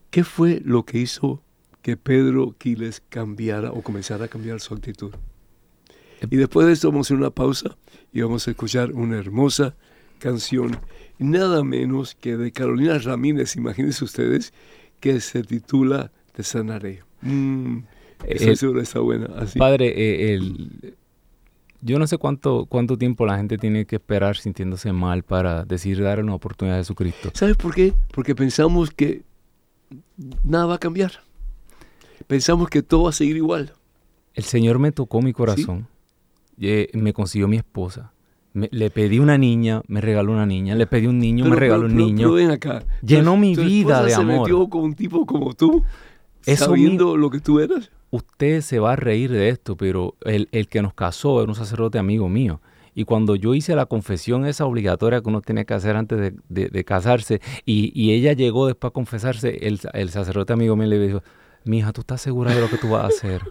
¿Qué 0.09 0.23
fue 0.23 0.61
lo 0.63 0.85
que 0.85 0.99
hizo 0.99 1.41
que 1.81 1.97
Pedro 1.97 2.55
Quiles 2.57 3.01
cambiara 3.09 3.71
o 3.71 3.81
comenzara 3.81 4.25
a 4.25 4.27
cambiar 4.27 4.59
su 4.59 4.73
actitud? 4.73 5.11
Y 6.29 6.35
después 6.35 6.67
de 6.67 6.73
esto 6.73 6.89
vamos 6.89 7.05
a 7.05 7.07
hacer 7.07 7.17
una 7.17 7.29
pausa 7.29 7.77
y 8.11 8.21
vamos 8.21 8.47
a 8.47 8.51
escuchar 8.51 8.91
una 8.91 9.17
hermosa 9.17 9.75
canción, 10.19 10.77
nada 11.17 11.63
menos 11.63 12.15
que 12.15 12.35
de 12.35 12.51
Carolina 12.51 12.97
Ramírez, 12.97 13.55
imagínense 13.55 14.03
ustedes, 14.03 14.53
que 14.99 15.21
se 15.21 15.43
titula 15.43 16.11
Te 16.39 16.43
sanaré. 16.43 17.03
Mm, 17.21 17.79
eh, 18.23 18.55
está 18.81 19.01
buena. 19.01 19.27
Padre, 19.57 19.87
eh, 19.89 20.35
el, 20.35 20.95
yo 21.81 21.99
no 21.99 22.07
sé 22.07 22.17
cuánto, 22.17 22.65
cuánto 22.65 22.97
tiempo 22.97 23.25
la 23.25 23.35
gente 23.35 23.57
tiene 23.57 23.83
que 23.83 23.97
esperar 23.97 24.37
sintiéndose 24.37 24.93
mal 24.93 25.23
para 25.23 25.65
decir 25.65 26.01
dar 26.01 26.21
una 26.21 26.33
oportunidad 26.33 26.77
a 26.77 26.79
Jesucristo. 26.79 27.29
¿Sabes 27.33 27.57
por 27.57 27.75
qué? 27.75 27.91
Porque 28.13 28.35
pensamos 28.35 28.89
que 28.91 29.23
nada 30.41 30.65
va 30.65 30.75
a 30.75 30.77
cambiar. 30.77 31.11
Pensamos 32.25 32.69
que 32.69 32.83
todo 32.83 33.03
va 33.03 33.09
a 33.09 33.11
seguir 33.11 33.35
igual. 33.35 33.73
El 34.33 34.45
Señor 34.45 34.79
me 34.79 34.93
tocó 34.93 35.21
mi 35.21 35.33
corazón, 35.33 35.89
eh, 36.57 36.89
me 36.93 37.11
consiguió 37.11 37.49
mi 37.49 37.57
esposa. 37.57 38.13
le 38.53 38.89
pedí 38.91 39.19
una 39.19 39.37
niña, 39.37 39.81
me 39.89 39.99
regaló 39.99 40.31
una 40.31 40.45
niña. 40.45 40.73
Le 40.75 40.87
pedí 40.87 41.07
un 41.07 41.19
niño, 41.19 41.43
me 41.43 41.57
regaló 41.57 41.87
un 41.87 41.97
niño. 41.97 42.31
ven 42.31 42.51
acá. 42.51 42.85
Llenó 43.01 43.35
mi 43.35 43.57
vida 43.57 44.03
de 44.03 44.11
se 44.11 44.21
amor. 44.21 44.39
metió 44.39 44.69
con 44.69 44.83
un 44.83 44.93
tipo 44.93 45.25
como 45.25 45.53
tú, 45.53 45.83
sabiendo 46.41 47.17
lo 47.17 47.29
que 47.29 47.39
tú 47.39 47.59
eras 47.59 47.91
usted 48.11 48.61
se 48.61 48.79
va 48.79 48.93
a 48.93 48.95
reír 48.95 49.31
de 49.31 49.49
esto, 49.49 49.75
pero 49.75 50.15
el, 50.21 50.47
que 50.67 50.81
nos 50.81 50.93
casó 50.93 51.41
era 51.41 51.49
un 51.49 51.55
sacerdote 51.55 51.99
amigo 51.99 52.29
mío. 52.29 52.61
Y 52.95 53.05
cuando 53.05 53.35
yo 53.35 53.53
hice 53.53 53.75
la 53.75 53.85
confesión 53.85 54.45
esa 54.45 54.65
obligatoria 54.65 55.21
que 55.21 55.29
uno 55.29 55.41
tiene 55.41 55.65
que 55.65 55.73
hacer 55.73 55.95
antes 55.95 56.33
de, 56.49 56.83
casarse, 56.83 57.39
y, 57.65 58.11
ella 58.11 58.33
llegó 58.33 58.67
después 58.67 58.89
a 58.89 58.93
confesarse, 58.93 59.67
el, 59.67 60.09
sacerdote 60.09 60.53
amigo 60.53 60.75
mío 60.75 60.87
le 60.87 60.99
dijo, 60.99 61.23
mija, 61.65 61.93
¿tú 61.93 62.01
estás 62.01 62.21
segura 62.21 62.53
de 62.53 62.61
lo 62.61 62.69
que 62.69 62.77
tú 62.77 62.89
vas 62.89 63.03
a 63.03 63.07
hacer? 63.07 63.41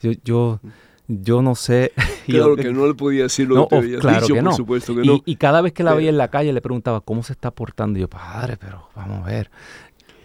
Yo, 0.00 0.12
yo, 0.24 0.60
yo 1.08 1.42
no 1.42 1.54
sé. 1.54 1.92
Claro 2.26 2.56
que 2.56 2.72
no 2.72 2.88
le 2.88 2.94
podía 2.94 3.22
decir 3.22 3.46
lo 3.46 3.68
que 3.68 3.76
había 3.76 3.98
claro 4.00 4.20
dicho, 4.20 4.34
que 4.34 4.42
no. 4.42 4.50
por 4.50 4.56
supuesto 4.56 4.96
que 4.96 5.02
no. 5.04 5.22
Y 5.24 5.36
cada 5.36 5.60
vez 5.60 5.72
que 5.72 5.84
la 5.84 5.94
veía 5.94 6.10
en 6.10 6.18
la 6.18 6.26
calle 6.26 6.52
le 6.52 6.60
preguntaba, 6.60 7.00
¿cómo 7.00 7.22
se 7.22 7.34
está 7.34 7.52
portando? 7.52 8.00
Y 8.00 8.02
yo, 8.02 8.08
padre, 8.08 8.56
pero 8.56 8.88
vamos 8.96 9.22
a 9.22 9.30
ver. 9.30 9.48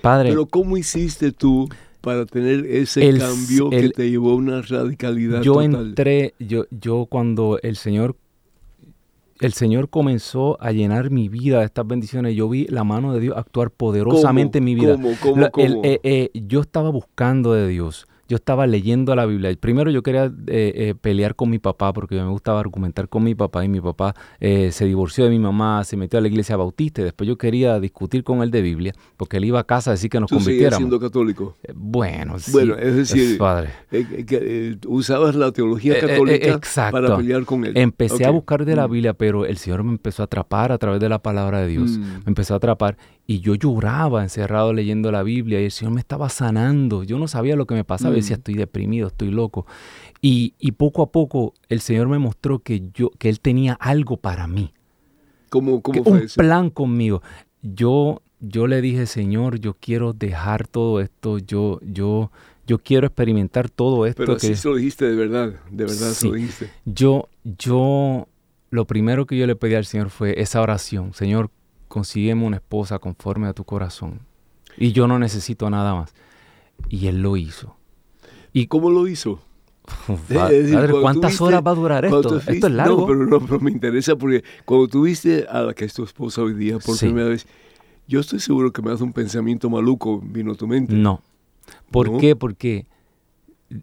Padre. 0.01 0.29
Pero 0.29 0.47
¿cómo 0.47 0.77
hiciste 0.77 1.31
tú 1.31 1.69
para 2.01 2.25
tener 2.25 2.65
ese 2.65 3.17
cambio 3.17 3.69
que 3.69 3.89
te 3.89 4.09
llevó 4.09 4.31
a 4.31 4.35
una 4.35 4.61
radicalidad 4.61 5.41
yo 5.41 5.61
entré 5.61 6.33
yo 6.39 6.65
yo 6.71 7.05
cuando 7.05 7.59
el 7.61 7.75
señor 7.75 8.15
el 9.39 9.53
Señor 9.53 9.89
comenzó 9.89 10.55
a 10.61 10.71
llenar 10.71 11.09
mi 11.09 11.27
vida 11.27 11.59
de 11.59 11.65
estas 11.65 11.87
bendiciones. 11.87 12.35
Yo 12.35 12.47
vi 12.47 12.67
la 12.67 12.83
mano 12.83 13.11
de 13.11 13.19
Dios 13.21 13.35
actuar 13.35 13.71
poderosamente 13.71 14.59
en 14.59 14.63
mi 14.63 14.75
vida. 14.75 14.93
¿Cómo, 14.93 15.15
cómo, 15.19 15.49
cómo? 15.49 15.81
Eh, 15.83 15.99
eh, 16.03 16.29
yo 16.33 16.61
estaba 16.61 16.91
buscando 16.91 17.53
de 17.53 17.67
Dios 17.67 18.05
yo 18.31 18.37
estaba 18.37 18.65
leyendo 18.65 19.13
la 19.13 19.25
Biblia. 19.25 19.53
Primero 19.59 19.91
yo 19.91 20.01
quería 20.03 20.25
eh, 20.47 20.71
eh, 20.75 20.95
pelear 20.99 21.35
con 21.35 21.49
mi 21.49 21.59
papá 21.59 21.91
porque 21.91 22.15
me 22.15 22.29
gustaba 22.29 22.61
argumentar 22.61 23.09
con 23.09 23.25
mi 23.25 23.35
papá 23.35 23.65
y 23.65 23.67
mi 23.67 23.81
papá 23.81 24.15
eh, 24.39 24.71
se 24.71 24.85
divorció 24.85 25.25
de 25.25 25.29
mi 25.29 25.37
mamá, 25.37 25.83
se 25.83 25.97
metió 25.97 26.17
a 26.17 26.21
la 26.21 26.29
iglesia 26.29 26.55
bautista 26.55 27.01
y 27.01 27.03
después 27.03 27.27
yo 27.27 27.37
quería 27.37 27.77
discutir 27.81 28.23
con 28.23 28.41
él 28.41 28.49
de 28.49 28.61
Biblia 28.61 28.93
porque 29.17 29.35
él 29.35 29.43
iba 29.43 29.59
a 29.59 29.65
casa 29.65 29.91
a 29.91 29.95
decir 29.95 30.09
que 30.09 30.21
nos 30.21 30.29
¿Tú 30.29 30.37
convirtiéramos. 30.37 30.77
siendo 30.77 30.97
católico? 30.97 31.57
bueno, 31.75 32.39
sí. 32.39 32.53
Bueno, 32.53 32.75
es 32.77 32.95
decir, 32.95 33.37
padre. 33.37 33.71
usabas 34.87 35.35
la 35.35 35.51
teología 35.51 35.99
católica 35.99 36.61
para 36.89 37.17
pelear 37.17 37.43
con 37.43 37.65
él. 37.65 37.73
Empecé 37.75 38.25
a 38.25 38.29
buscar 38.29 38.63
de 38.63 38.77
la 38.77 38.87
mm. 38.87 38.91
Biblia, 38.91 39.13
pero 39.13 39.45
el 39.45 39.57
Señor 39.57 39.83
me 39.83 39.91
empezó 39.91 40.23
a 40.23 40.25
atrapar 40.25 40.71
a 40.71 40.77
través 40.77 41.01
de 41.01 41.09
la 41.09 41.19
palabra 41.19 41.59
de 41.59 41.67
Dios. 41.67 41.97
Mm. 41.97 42.01
Me 42.01 42.27
empezó 42.27 42.53
a 42.53 42.57
atrapar 42.57 42.95
y 43.27 43.39
yo 43.39 43.55
lloraba 43.55 44.23
encerrado 44.23 44.73
leyendo 44.73 45.11
la 45.11 45.23
Biblia 45.23 45.61
y 45.61 45.65
el 45.65 45.71
Señor 45.71 45.93
me 45.93 46.01
estaba 46.01 46.29
sanando. 46.29 47.03
Yo 47.03 47.17
no 47.17 47.27
sabía 47.27 47.55
lo 47.55 47.65
que 47.65 47.75
me 47.75 47.83
pasaba. 47.83 48.13
decía, 48.13 48.35
mm. 48.35 48.39
estoy 48.39 48.53
deprimido, 48.55 49.07
estoy 49.07 49.31
loco. 49.31 49.65
Y, 50.21 50.53
poco 50.73 51.01
a 51.01 51.11
poco 51.11 51.53
el 51.69 51.81
Señor 51.81 52.07
me 52.07 52.19
mostró 52.19 52.59
que, 52.59 52.89
yo, 52.93 53.09
que 53.11 53.29
Él 53.29 53.39
tenía 53.39 53.73
algo 53.73 54.17
para 54.17 54.47
mí. 54.47 54.73
¿Cómo, 55.49 55.81
cómo 55.81 56.03
un 56.03 56.27
plan 56.35 56.69
conmigo. 56.69 57.21
Yo, 57.61 58.21
yo 58.39 58.67
le 58.67 58.81
dije, 58.81 59.05
Señor, 59.05 59.59
yo 59.59 59.75
quiero 59.79 60.13
dejar 60.13 60.67
todo 60.67 60.99
esto. 60.99 61.37
Yo, 61.39 61.79
yo, 61.83 62.31
yo 62.67 62.79
quiero 62.79 63.07
experimentar 63.07 63.69
todo 63.69 64.05
esto. 64.05 64.23
Pero 64.25 64.37
que... 64.37 64.55
lo 64.63 64.75
dijiste 64.75 65.05
de 65.05 65.15
verdad, 65.15 65.53
de 65.69 65.85
verdad 65.85 66.13
lo 66.23 66.31
dijiste. 66.33 66.69
Yo, 66.85 67.29
yo, 67.43 68.27
lo 68.69 68.85
primero 68.85 69.25
que 69.25 69.37
yo 69.37 69.47
le 69.47 69.55
pedí 69.55 69.75
al 69.75 69.85
Señor 69.85 70.09
fue 70.09 70.41
esa 70.41 70.61
oración. 70.61 71.13
Señor, 71.13 71.51
consígueme 71.91 72.45
una 72.45 72.55
esposa 72.55 72.99
conforme 72.99 73.47
a 73.47 73.53
tu 73.53 73.65
corazón. 73.65 74.21
Y 74.77 74.93
yo 74.93 75.07
no 75.07 75.19
necesito 75.19 75.69
nada 75.69 75.93
más. 75.93 76.15
Y 76.87 77.07
él 77.07 77.21
lo 77.21 77.35
hizo. 77.35 77.75
¿Y 78.53 78.67
cómo 78.67 78.89
lo 78.89 79.07
hizo? 79.07 79.41
¿cuántas 81.01 81.41
horas 81.41 81.61
va 81.65 81.71
a 81.71 81.75
durar 81.75 82.05
esto? 82.05 82.37
esto 82.37 82.67
es 82.67 82.73
largo. 82.73 83.01
No 83.01 83.07
pero, 83.07 83.25
no, 83.25 83.39
pero 83.41 83.59
me 83.59 83.71
interesa 83.71 84.15
porque 84.15 84.41
cuando 84.63 84.87
tuviste 84.87 85.45
a 85.49 85.63
la 85.63 85.73
que 85.73 85.83
es 85.83 85.93
tu 85.93 86.03
esposa 86.03 86.41
hoy 86.41 86.53
día 86.53 86.79
por 86.79 86.97
primera 86.97 87.27
vez, 87.27 87.45
yo 88.07 88.21
estoy 88.21 88.39
seguro 88.39 88.71
que 88.71 88.81
me 88.81 88.91
hace 88.91 89.03
un 89.03 89.11
pensamiento 89.11 89.69
maluco, 89.69 90.21
vino 90.23 90.53
a 90.53 90.55
tu 90.55 90.67
mente. 90.67 90.93
No. 90.93 91.21
¿Por 91.91 92.17
qué? 92.19 92.37
Porque 92.37 92.85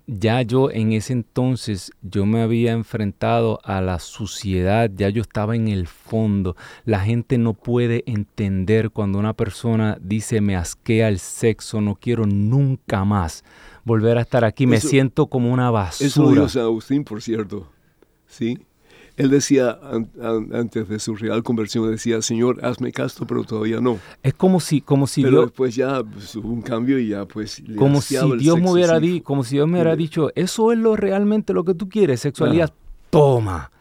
ya 0.06 0.42
yo 0.42 0.70
en 0.70 0.92
ese 0.92 1.12
entonces 1.12 1.92
yo 2.02 2.26
me 2.26 2.42
había 2.42 2.72
enfrentado 2.72 3.60
a 3.64 3.80
la 3.80 3.98
suciedad, 3.98 4.90
ya 4.94 5.08
yo 5.08 5.22
estaba 5.22 5.56
en 5.56 5.68
el 5.68 5.86
fondo. 5.86 6.56
La 6.84 7.00
gente 7.00 7.38
no 7.38 7.54
puede 7.54 8.04
entender 8.06 8.90
cuando 8.90 9.18
una 9.18 9.34
persona 9.34 9.98
dice 10.00 10.40
me 10.40 10.56
asquea 10.56 11.08
el 11.08 11.18
sexo, 11.18 11.80
no 11.80 11.94
quiero 11.94 12.26
nunca 12.26 13.04
más 13.04 13.44
volver 13.84 14.18
a 14.18 14.22
estar 14.22 14.44
aquí, 14.44 14.66
me 14.66 14.80
siento 14.80 15.26
como 15.26 15.52
una 15.52 15.70
basura. 15.70 16.08
Eso 16.08 16.30
dijo 16.30 16.48
San 16.48 16.62
Agustín, 16.62 17.04
por 17.04 17.22
cierto. 17.22 17.68
¿Sí? 18.26 18.58
Él 19.18 19.30
decía, 19.30 19.78
antes 20.52 20.88
de 20.88 20.98
su 21.00 21.16
real 21.16 21.42
conversión, 21.42 21.90
decía, 21.90 22.22
Señor, 22.22 22.64
hazme 22.64 22.92
casto, 22.92 23.26
pero 23.26 23.42
todavía 23.42 23.80
no. 23.80 23.98
Es 24.22 24.32
como 24.34 24.60
si, 24.60 24.80
como 24.80 25.08
si 25.08 25.22
pero 25.22 25.42
después 25.42 25.74
ya 25.74 26.02
pues, 26.04 26.36
hubo 26.36 26.48
un 26.48 26.62
cambio 26.62 26.98
y 27.00 27.08
ya 27.08 27.26
pues... 27.26 27.60
como 27.76 28.00
si 28.00 28.16
Dios 28.38 28.60
me 28.60 28.70
hubiera 28.70 29.00
dicho, 29.00 29.24
como 29.24 29.42
si 29.42 29.56
Dios 29.56 29.66
me 29.66 29.74
hubiera 29.74 29.96
dicho, 29.96 30.30
eso 30.36 30.70
es 30.70 30.78
lo 30.78 30.94
realmente 30.94 31.52
lo 31.52 31.64
que 31.64 31.74
tú 31.74 31.88
quieres, 31.88 32.20
sexualidad, 32.20 32.72
toma. 33.10 33.72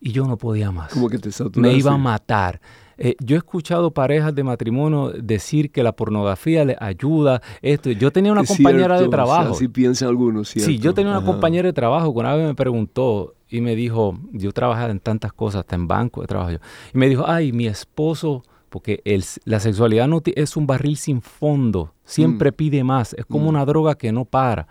Y 0.00 0.12
yo 0.12 0.26
no 0.26 0.36
podía 0.36 0.70
más. 0.70 0.92
Como 0.92 1.08
que 1.08 1.18
te 1.18 1.30
Me 1.56 1.72
iba 1.72 1.92
a 1.92 1.98
matar. 1.98 2.60
Eh, 2.98 3.14
yo 3.20 3.36
he 3.36 3.38
escuchado 3.38 3.92
parejas 3.92 4.34
de 4.34 4.42
matrimonio 4.42 5.10
decir 5.10 5.70
que 5.70 5.82
la 5.82 5.92
pornografía 5.92 6.64
le 6.64 6.76
ayuda. 6.80 7.40
Esto. 7.62 7.90
Yo 7.92 8.10
tenía 8.10 8.32
una 8.32 8.44
compañera 8.44 9.00
de 9.00 9.08
trabajo. 9.08 9.54
así 9.54 9.68
piensan 9.68 10.08
algunos, 10.08 10.48
¿cierto? 10.48 10.70
Sí, 10.70 10.78
yo 10.78 10.92
tenía 10.92 11.12
una 11.12 11.24
compañera 11.24 11.66
de 11.66 11.72
trabajo 11.72 12.12
que 12.12 12.18
una 12.18 12.34
vez 12.34 12.46
me 12.46 12.54
preguntó 12.54 13.34
y 13.48 13.60
me 13.60 13.74
dijo, 13.74 14.18
yo 14.32 14.52
trabajaba 14.52 14.90
en 14.90 15.00
tantas 15.00 15.32
cosas, 15.32 15.60
hasta 15.60 15.76
en 15.76 15.88
banco 15.88 16.20
de 16.20 16.26
trabajo 16.26 16.50
y 16.52 16.98
me 16.98 17.08
dijo, 17.08 17.24
ay, 17.26 17.52
mi 17.52 17.66
esposo 17.66 18.42
porque 18.68 19.00
el, 19.04 19.24
la 19.44 19.60
sexualidad 19.60 20.08
no 20.08 20.22
es 20.24 20.56
un 20.56 20.66
barril 20.66 20.96
sin 20.96 21.22
fondo, 21.22 21.92
siempre 22.04 22.50
mm. 22.50 22.54
pide 22.54 22.84
más, 22.84 23.14
es 23.14 23.24
como 23.24 23.46
mm. 23.46 23.48
una 23.48 23.64
droga 23.64 23.96
que 23.96 24.12
no 24.12 24.24
para. 24.24 24.66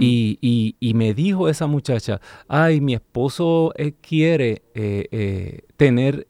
y, 0.00 0.38
y, 0.78 0.94
me 0.94 1.14
dijo 1.14 1.48
esa 1.48 1.66
muchacha, 1.66 2.20
ay, 2.48 2.80
mi 2.80 2.94
esposo 2.94 3.72
eh, 3.76 3.94
quiere 4.00 4.62
eh, 4.74 5.08
eh, 5.10 5.60
tener 5.76 6.26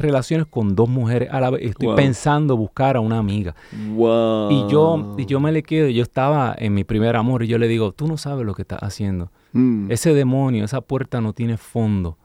relaciones 0.00 0.46
con 0.46 0.74
dos 0.74 0.88
mujeres 0.88 1.28
a 1.30 1.40
la 1.40 1.50
vez, 1.50 1.62
estoy 1.62 1.94
pensando 1.94 2.56
buscar 2.56 2.96
a 2.96 3.00
una 3.00 3.18
amiga. 3.18 3.54
Y, 3.72 4.70
yo, 4.70 5.14
y 5.18 5.26
yo 5.26 5.40
me 5.40 5.52
le 5.52 5.62
quedo, 5.62 5.88
yo 5.88 6.02
estaba 6.02 6.54
en 6.58 6.74
mi 6.74 6.84
primer 6.84 7.16
amor 7.16 7.42
y 7.42 7.46
yo 7.46 7.58
le 7.58 7.68
digo, 7.68 7.92
tú 7.92 8.06
no 8.06 8.16
sabes 8.16 8.46
lo 8.46 8.54
que 8.54 8.62
estás 8.62 8.80
haciendo. 8.82 9.30
Mm. 9.52 9.90
Ese 9.90 10.14
demonio, 10.14 10.64
esa 10.64 10.80
puerta 10.80 11.20
no 11.20 11.32
tiene 11.32 11.56
fondo. 11.56 12.16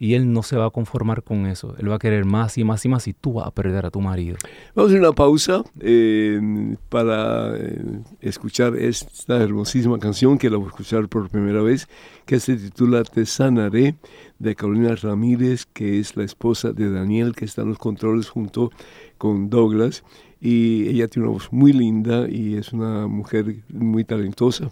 Y 0.00 0.14
él 0.14 0.32
no 0.32 0.42
se 0.42 0.56
va 0.56 0.66
a 0.66 0.70
conformar 0.70 1.22
con 1.22 1.46
eso. 1.46 1.74
Él 1.78 1.90
va 1.90 1.96
a 1.96 1.98
querer 1.98 2.24
más 2.24 2.58
y 2.58 2.64
más 2.64 2.84
y 2.84 2.88
más 2.88 3.06
y 3.06 3.12
tú 3.12 3.34
vas 3.34 3.46
a 3.46 3.50
perder 3.52 3.86
a 3.86 3.90
tu 3.90 4.00
marido. 4.00 4.36
Vamos 4.74 4.92
a 4.92 4.96
una 4.96 5.12
pausa 5.12 5.62
eh, 5.80 6.76
para 6.88 7.56
eh, 7.56 8.00
escuchar 8.20 8.76
esta 8.76 9.36
hermosísima 9.42 9.98
canción 9.98 10.36
que 10.36 10.50
la 10.50 10.56
voy 10.56 10.66
a 10.66 10.68
escuchar 10.70 11.08
por 11.08 11.28
primera 11.28 11.62
vez, 11.62 11.88
que 12.26 12.40
se 12.40 12.56
titula 12.56 13.04
Te 13.04 13.24
sanaré, 13.24 13.94
de 14.38 14.54
Carolina 14.54 14.94
Ramírez, 14.96 15.66
que 15.66 16.00
es 16.00 16.16
la 16.16 16.24
esposa 16.24 16.72
de 16.72 16.90
Daniel, 16.90 17.34
que 17.34 17.44
está 17.44 17.62
en 17.62 17.68
los 17.68 17.78
controles 17.78 18.28
junto 18.28 18.70
con 19.16 19.48
Douglas. 19.48 20.02
Y 20.40 20.88
ella 20.88 21.08
tiene 21.08 21.28
una 21.28 21.34
voz 21.34 21.52
muy 21.52 21.72
linda 21.72 22.28
y 22.28 22.56
es 22.56 22.72
una 22.72 23.06
mujer 23.06 23.56
muy 23.68 24.04
talentosa. 24.04 24.70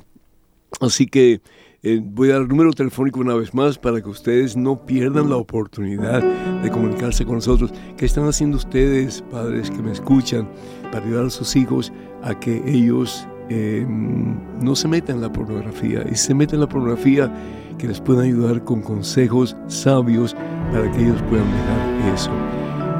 Así 0.80 1.06
que 1.06 1.40
eh, 1.84 2.00
voy 2.02 2.30
a 2.30 2.34
dar 2.34 2.42
el 2.42 2.48
número 2.48 2.72
telefónico 2.72 3.18
una 3.18 3.34
vez 3.34 3.52
más 3.52 3.76
para 3.76 4.00
que 4.00 4.08
ustedes 4.08 4.56
no 4.56 4.86
pierdan 4.86 5.28
la 5.28 5.36
oportunidad 5.36 6.22
de 6.62 6.70
comunicarse 6.70 7.24
con 7.24 7.36
nosotros. 7.36 7.72
¿Qué 7.96 8.06
están 8.06 8.24
haciendo 8.26 8.56
ustedes, 8.56 9.22
padres 9.30 9.68
que 9.68 9.82
me 9.82 9.90
escuchan, 9.90 10.48
para 10.92 11.04
ayudar 11.04 11.26
a 11.26 11.30
sus 11.30 11.56
hijos 11.56 11.92
a 12.22 12.38
que 12.38 12.62
ellos 12.66 13.26
eh, 13.48 13.84
no 13.88 14.76
se 14.76 14.86
metan 14.86 15.16
en 15.16 15.22
la 15.22 15.32
pornografía 15.32 16.04
y 16.08 16.14
se 16.14 16.34
metan 16.34 16.56
en 16.56 16.60
la 16.60 16.68
pornografía 16.68 17.32
que 17.78 17.88
les 17.88 18.00
puedan 18.00 18.26
ayudar 18.26 18.62
con 18.62 18.80
consejos 18.80 19.56
sabios 19.66 20.36
para 20.70 20.88
que 20.92 21.02
ellos 21.02 21.20
puedan 21.28 21.50
dejar 21.50 22.14
eso? 22.14 22.30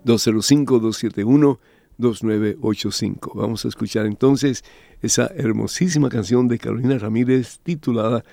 205-271-2985. 0.04 1.58
Vamos 1.98 3.64
a 3.64 3.68
escuchar 3.68 4.06
entonces 4.06 4.64
esa 5.02 5.26
hermosísima 5.36 6.08
canción 6.08 6.48
de 6.48 6.58
Carolina 6.58 6.98
Ramírez 6.98 7.60
titulada 7.62 8.24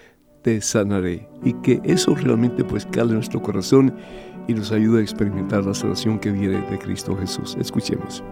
Te 0.41 0.61
sanaré 0.61 1.27
y 1.43 1.53
que 1.61 1.81
eso 1.83 2.15
realmente 2.15 2.63
pues 2.63 2.85
cale 2.85 3.13
nuestro 3.13 3.41
corazón 3.41 3.95
y 4.47 4.53
nos 4.53 4.71
ayude 4.71 4.99
a 4.99 5.03
experimentar 5.03 5.63
la 5.63 5.73
sanación 5.73 6.19
que 6.19 6.31
viene 6.31 6.61
de 6.69 6.79
Cristo 6.79 7.15
Jesús. 7.15 7.55
Escuchemos. 7.59 8.23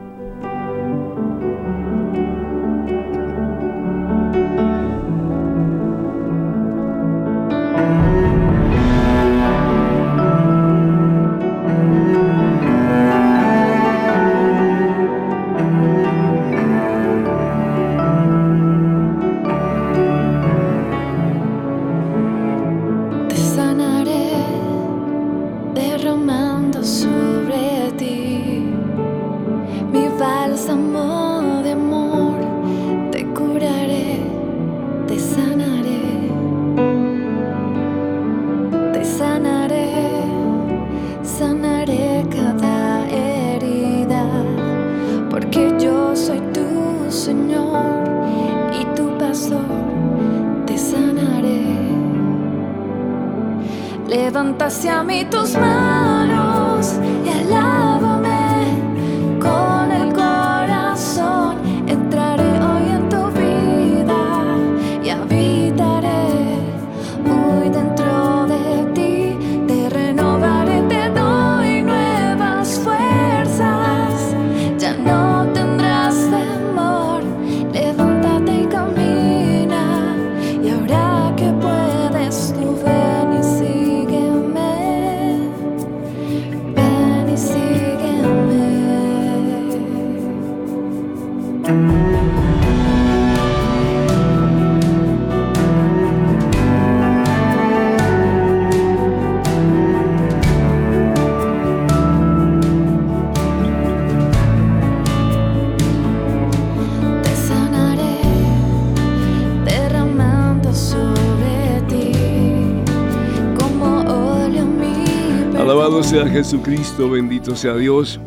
Sea 116.11 116.27
Jesucristo, 116.27 117.09
bendito 117.09 117.55
sea 117.55 117.77
Dios. 117.77 118.19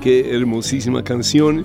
Qué 0.00 0.34
hermosísima 0.34 1.04
canción. 1.04 1.64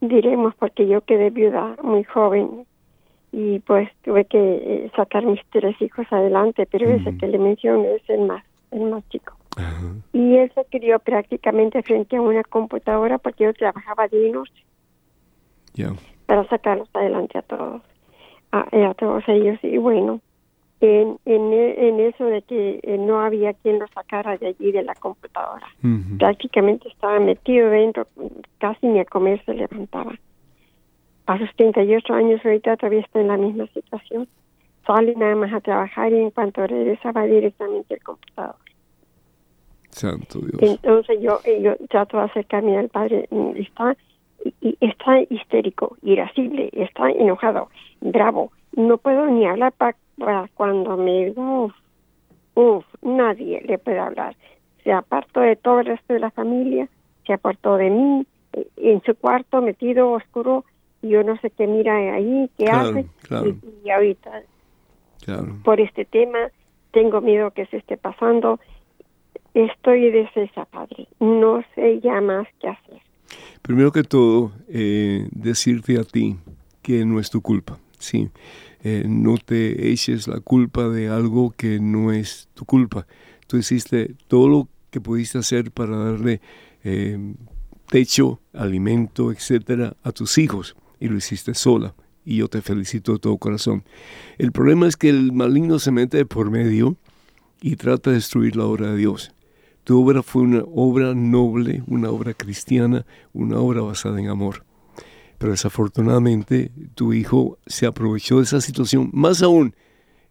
diremos, 0.00 0.54
porque 0.54 0.88
yo 0.88 1.02
quedé 1.02 1.28
viuda 1.28 1.76
muy 1.82 2.04
joven 2.04 2.66
y 3.36 3.58
pues 3.60 3.90
tuve 4.02 4.26
que 4.26 4.38
eh, 4.38 4.92
sacar 4.94 5.26
mis 5.26 5.40
tres 5.50 5.74
hijos 5.82 6.06
adelante, 6.12 6.68
pero 6.70 6.88
ese 6.88 7.18
que 7.18 7.26
le 7.26 7.38
menciono 7.38 7.84
es 7.88 8.08
el 8.08 8.20
más, 8.20 8.44
el 8.70 8.82
más 8.82 9.02
chico. 9.08 9.36
Y 10.12 10.36
él 10.36 10.52
se 10.54 10.64
crió 10.66 11.00
prácticamente 11.00 11.82
frente 11.82 12.16
a 12.16 12.22
una 12.22 12.44
computadora 12.44 13.18
porque 13.18 13.44
yo 13.44 13.54
trabajaba 13.54 14.06
de 14.06 14.30
noche 14.30 14.64
para 16.26 16.46
sacarlos 16.48 16.88
adelante 16.92 17.38
a 17.38 17.42
todos, 17.42 17.82
a, 18.52 18.60
a, 18.60 18.94
todos 18.94 19.24
ellos. 19.26 19.58
Y 19.62 19.78
bueno, 19.78 20.20
en, 20.80 21.18
en, 21.24 21.52
en 21.52 22.00
eso 22.00 22.26
de 22.26 22.42
que 22.42 22.78
eh, 22.84 22.98
no 22.98 23.20
había 23.20 23.52
quien 23.54 23.80
lo 23.80 23.88
sacara 23.88 24.36
de 24.36 24.48
allí 24.48 24.70
de 24.70 24.84
la 24.84 24.94
computadora, 24.94 25.66
prácticamente 26.18 26.88
estaba 26.88 27.18
metido 27.18 27.68
dentro, 27.70 28.06
casi 28.58 28.86
ni 28.86 29.00
a 29.00 29.04
comer 29.04 29.44
se 29.44 29.54
levantaba. 29.54 30.14
A 31.26 31.38
sus 31.38 31.54
38 31.56 32.12
años 32.12 32.40
ahorita 32.44 32.76
todavía 32.76 33.00
está 33.00 33.20
en 33.20 33.28
la 33.28 33.36
misma 33.36 33.66
situación. 33.68 34.28
Sale 34.86 35.14
nada 35.16 35.34
más 35.34 35.52
a 35.52 35.60
trabajar 35.60 36.12
y 36.12 36.18
en 36.18 36.30
cuanto 36.30 36.66
regresaba 36.66 37.24
directamente 37.24 37.94
al 37.94 38.02
computador. 38.02 38.56
Santo 39.88 40.40
Dios. 40.40 40.60
Entonces 40.60 41.18
yo, 41.20 41.40
eh, 41.44 41.62
yo 41.62 41.76
trato 41.88 42.18
de 42.18 42.24
acercarme 42.24 42.76
al 42.76 42.88
padre, 42.88 43.26
mm, 43.30 43.56
está, 43.56 43.96
y, 44.60 44.76
está 44.80 45.20
histérico, 45.30 45.96
irascible, 46.02 46.68
está 46.72 47.10
enojado, 47.10 47.70
bravo. 48.00 48.50
No 48.76 48.98
puedo 48.98 49.26
ni 49.28 49.46
hablar 49.46 49.72
para, 49.72 50.48
cuando 50.54 50.96
me 50.96 51.30
uff, 51.30 51.72
uf, 52.54 52.84
nadie 53.02 53.62
le 53.66 53.78
puede 53.78 54.00
hablar. 54.00 54.36
Se 54.82 54.92
apartó 54.92 55.40
de 55.40 55.56
todo 55.56 55.80
el 55.80 55.86
resto 55.86 56.12
de 56.12 56.20
la 56.20 56.30
familia, 56.32 56.88
se 57.24 57.32
apartó 57.32 57.76
de 57.76 57.88
mí, 57.88 58.26
eh, 58.52 58.66
en 58.76 59.00
su 59.02 59.14
cuarto 59.14 59.62
metido 59.62 60.10
oscuro, 60.10 60.64
yo 61.08 61.22
no 61.22 61.36
sé 61.38 61.50
qué 61.50 61.66
mira 61.66 61.96
ahí, 62.14 62.50
qué 62.56 62.66
hace, 62.66 63.06
Y, 63.84 63.90
ahorita 63.90 64.42
por 65.64 65.80
este 65.80 66.04
tema 66.04 66.50
tengo 66.92 67.20
miedo 67.20 67.50
que 67.50 67.66
se 67.66 67.78
esté 67.78 67.96
pasando 67.96 68.60
Estoy 69.54 70.08
esa 70.08 70.64
Padre. 70.64 71.06
No 71.20 71.62
sé 71.76 72.00
ya 72.00 72.20
más 72.20 72.48
qué 72.60 72.68
hacer. 72.68 73.00
Primero 73.62 73.92
que 73.92 74.02
todo, 74.02 74.50
eh, 74.66 75.28
decirte 75.30 75.96
a 75.96 76.02
ti 76.02 76.36
que 76.82 77.04
no 77.04 77.20
es 77.20 77.30
tu 77.30 77.40
culpa, 77.40 77.78
¿sí? 77.98 78.30
Eh, 78.82 79.04
no 79.06 79.36
te 79.38 79.92
eches 79.92 80.26
la 80.26 80.40
culpa 80.40 80.88
de 80.88 81.08
algo 81.08 81.52
que 81.56 81.78
no 81.78 82.10
es 82.10 82.48
tu 82.54 82.64
culpa. 82.64 83.06
Tú 83.46 83.56
hiciste 83.56 84.14
todo 84.26 84.48
lo 84.48 84.68
que 84.90 85.00
pudiste 85.00 85.38
hacer 85.38 85.70
para 85.70 85.96
darle 85.96 86.40
eh, 86.82 87.16
techo, 87.88 88.40
alimento, 88.52 89.30
etcétera, 89.30 89.94
a 90.02 90.10
tus 90.10 90.36
hijos 90.36 90.76
y 91.00 91.08
lo 91.08 91.16
hiciste 91.16 91.54
sola. 91.54 91.94
Y 92.24 92.36
yo 92.36 92.48
te 92.48 92.62
felicito 92.62 93.12
de 93.12 93.18
todo 93.18 93.36
corazón. 93.36 93.84
El 94.38 94.52
problema 94.52 94.86
es 94.86 94.96
que 94.96 95.10
el 95.10 95.32
maligno 95.32 95.78
se 95.78 95.90
mete 95.90 96.24
por 96.24 96.50
medio 96.50 96.96
y 97.60 97.76
trata 97.76 98.10
de 98.10 98.16
destruir 98.16 98.56
la 98.56 98.64
obra 98.64 98.92
de 98.92 98.96
Dios. 98.96 99.32
Tu 99.84 100.00
obra 100.00 100.22
fue 100.22 100.42
una 100.42 100.62
obra 100.74 101.14
noble, 101.14 101.82
una 101.86 102.10
obra 102.10 102.32
cristiana, 102.32 103.04
una 103.34 103.58
obra 103.58 103.82
basada 103.82 104.18
en 104.18 104.28
amor. 104.28 104.64
Pero 105.38 105.52
desafortunadamente 105.52 106.72
tu 106.94 107.12
hijo 107.12 107.58
se 107.66 107.84
aprovechó 107.84 108.38
de 108.38 108.44
esa 108.44 108.62
situación. 108.62 109.10
Más 109.12 109.42
aún, 109.42 109.74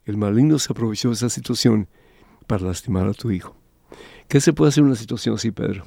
el 0.06 0.18
maligno 0.18 0.58
se 0.58 0.72
aprovechó 0.74 1.10
de 1.10 1.16
esa 1.16 1.30
situación 1.30 1.88
para 2.48 2.66
lastimar 2.66 3.08
a 3.08 3.14
tu 3.14 3.30
hijo. 3.30 3.56
¿Qué 4.28 4.42
se 4.42 4.54
puede 4.54 4.70
hacer 4.70 4.82
en 4.82 4.88
una 4.88 4.96
situación 4.96 5.36
así, 5.36 5.52
Pedro? 5.52 5.86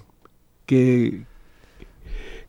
¿Qué, 0.65 1.25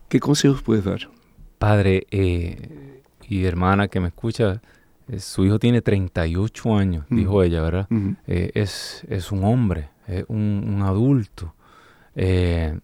qué 0.08 0.20
consejos 0.20 0.62
puedes 0.62 0.84
dar? 0.84 1.10
Padre 1.58 2.06
eh, 2.10 3.02
y 3.28 3.44
hermana 3.44 3.88
que 3.88 4.00
me 4.00 4.08
escucha, 4.08 4.62
eh, 5.08 5.18
su 5.18 5.44
hijo 5.44 5.58
tiene 5.58 5.82
38 5.82 6.76
años, 6.76 7.04
dijo 7.10 7.42
ella, 7.42 7.60
¿verdad? 7.62 7.88
Eh, 8.26 8.52
es, 8.54 9.04
es 9.08 9.32
un 9.32 9.44
hombre, 9.44 9.90
un, 10.28 10.80
adulto. 10.82 11.54
En 12.14 12.80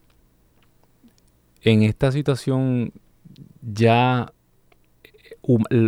esta 1.63 2.13
situación 2.13 2.93
ya 3.63 4.33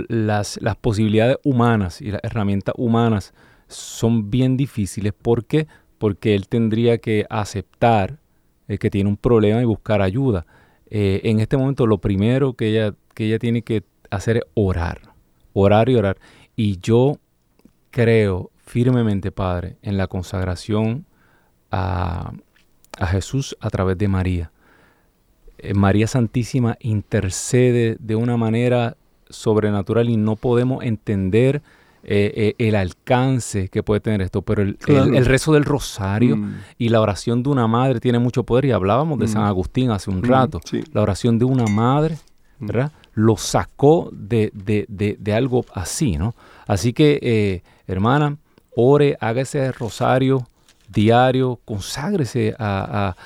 las, 0.09 0.59
las, 0.61 0.77
posibilidades 0.77 1.37
humanas 1.45 2.01
y 2.01 2.11
las 2.11 2.21
herramientas 2.25 2.75
humanas 2.79 3.35
son 3.69 4.31
bien 4.31 4.57
difíciles. 4.57 5.13
¿Por 5.13 5.45
qué? 5.45 5.67
Porque 5.99 6.35
él 6.35 6.49
tendría 6.49 6.99
que 6.99 7.27
aceptar 7.29 8.19
que 8.67 8.91
tiene 8.91 9.09
un 9.09 9.17
problema 9.17 9.61
y 9.61 9.65
buscar 9.65 10.03
ayuda. 10.03 10.47
Eh, 10.89 11.21
en 11.25 11.41
este 11.41 11.57
momento 11.57 11.87
lo 11.87 11.99
primero 11.99 12.55
que 12.55 12.69
ella, 12.69 12.95
que 13.15 13.27
ella 13.27 13.39
tiene 13.39 13.63
que 13.63 13.83
hacer 14.11 14.39
es 14.39 14.43
orar, 14.55 15.01
orar 15.53 15.89
y 15.89 15.97
orar. 15.97 16.19
Y 16.55 16.79
yo 16.81 17.19
creo 17.91 18.51
firmemente, 18.59 19.33
Padre, 19.33 19.77
en 19.83 19.97
la 19.97 20.07
consagración 20.07 21.07
a, 21.71 22.33
Jesús 23.11 23.57
a 23.61 23.69
través 23.71 23.99
de 23.99 24.09
María. 24.09 24.51
Eh, 25.59 25.75
María 25.75 26.07
Santísima 26.07 26.77
intercede 26.81 27.97
de 28.01 28.17
una 28.17 28.37
manera 28.37 28.97
sobrenatural 29.29 30.09
y 30.09 30.17
no 30.17 30.37
podemos 30.37 30.83
entender 30.83 31.63
eh, 32.09 32.55
eh, 32.59 32.69
el 32.69 32.77
alcance 32.77 33.69
que 33.69 33.83
puede 33.83 34.01
tener 34.01 34.23
esto, 34.23 34.43
pero 34.43 34.63
el, 34.63 35.27
rezo 35.27 35.53
del 35.53 35.65
rosario 35.65 36.37
mm. 36.37 36.55
y 36.79 36.89
la 36.91 37.01
oración 37.01 37.43
de 37.43 37.51
una 37.51 37.67
madre 37.67 37.99
tiene 37.99 38.21
mucho 38.21 38.45
poder 38.45 38.67
y 38.67 38.71
hablábamos 38.71 39.19
de 39.19 39.27
San 39.27 39.43
mm. 39.43 39.47
Agustín 39.47 39.91
hace 39.91 40.11
un 40.11 40.21
mm, 40.21 40.25
rato. 40.25 40.61
La 40.93 41.03
oración 41.03 41.39
de 41.39 41.45
una 41.45 41.67
madre, 41.67 42.17
¿verdad? 42.61 42.93
Lo 43.15 43.37
sacó 43.37 44.09
de, 44.13 44.53
de, 44.55 45.35
algo 45.35 45.65
así, 45.75 46.17
¿no? 46.17 46.35
Así 46.67 46.93
que, 46.93 47.63
hermana, 47.87 48.37
ore, 48.77 49.17
haga 49.21 49.41
ese 49.41 49.73
rosario 49.73 50.47
diario, 50.89 51.59
conságrese 51.65 52.55
a, 52.59 53.17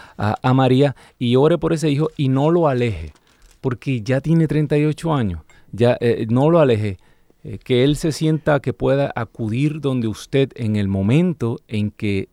María 0.55 0.97
y 1.19 1.37
ore 1.37 1.59
por 1.59 1.73
ese 1.73 1.91
hijo 1.91 2.09
y 2.17 2.29
no 2.29 2.51
lo 2.51 2.67
aleje, 2.67 3.13
porque 3.61 4.01
ya 4.01 4.21
tiene 4.21 4.49
38 4.49 5.15
años, 5.15 5.43
ya 5.73 5.97
eh, 6.01 6.27
no 6.29 6.51
lo 6.51 6.61
aleje, 6.61 6.99
eh, 7.43 7.59
que 7.59 7.85
él 7.85 7.97
se 7.97 8.13
sienta 8.13 8.61
que 8.61 8.73
pueda 8.73 9.13
acudir 9.15 9.81
donde 9.81 10.09
usted 10.09 10.51
en 10.57 10.77
el 10.77 10.89
momento 10.89 11.59
en 11.69 11.91
que 11.91 12.29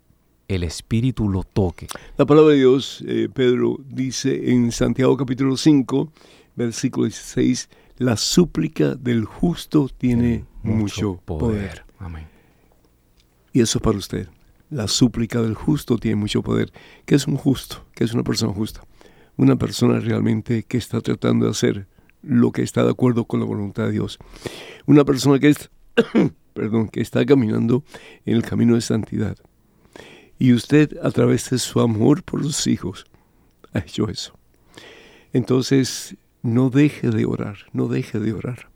el 0.47 0.63
Espíritu 0.63 1.29
lo 1.29 1.43
toque. 1.43 1.87
La 2.17 2.25
palabra 2.25 2.51
de 2.51 2.59
Dios, 2.59 3.03
eh, 3.07 3.29
Pedro, 3.33 3.77
dice 3.87 4.51
en 4.51 4.71
Santiago 4.71 5.15
capítulo 5.17 5.57
5, 5.57 6.11
versículo 6.55 7.05
16, 7.05 7.69
la 7.97 8.17
súplica 8.17 8.95
del 8.95 9.25
justo 9.25 9.89
tiene 9.97 10.45
mucho, 10.63 11.21
poder. 11.25 11.85
Amén. 11.99 12.27
Y 13.53 13.61
eso 13.61 13.79
para 13.79 13.97
usted. 13.97 14.27
La 14.69 14.87
súplica 14.87 15.41
del 15.41 15.55
justo 15.55 15.97
tiene 15.97 16.17
mucho 16.17 16.43
poder. 16.43 16.71
¿Qué 17.05 17.15
es 17.15 17.27
un 17.27 17.37
justo? 17.37 17.85
¿Qué 17.95 18.03
es 18.03 18.13
una 18.13 18.23
persona 18.23 18.53
justa? 18.53 18.81
Una 19.37 19.55
persona 19.55 19.99
realmente 19.99 20.63
que 20.63 20.77
está 20.77 20.99
tratando 20.99 21.45
de 21.45 21.51
hacer 21.51 21.87
lo 22.21 22.51
que 22.51 22.61
está 22.61 22.83
de 22.83 22.91
acuerdo 22.91 23.25
con 23.25 23.39
la 23.39 23.45
voluntad 23.45 23.85
de 23.85 23.91
Dios. 23.91 24.19
Una 24.85 25.05
persona 25.05 25.39
que, 25.39 25.49
es, 25.49 25.69
perdón, 26.53 26.89
que 26.89 27.01
está 27.01 27.25
caminando 27.25 27.83
en 28.25 28.35
el 28.35 28.43
camino 28.43 28.75
de 28.75 28.81
santidad. 28.81 29.37
Y 30.39 30.53
usted, 30.53 30.97
a 31.01 31.11
través 31.11 31.49
de 31.49 31.57
su 31.57 31.79
amor 31.79 32.23
por 32.23 32.43
sus 32.43 32.67
hijos, 32.67 33.05
ha 33.73 33.79
hecho 33.79 34.09
eso. 34.09 34.37
Entonces, 35.33 36.15
no 36.41 36.69
deje 36.69 37.09
de 37.09 37.25
orar, 37.25 37.57
no 37.73 37.87
deje 37.87 38.19
de 38.19 38.33
orar. 38.33 38.69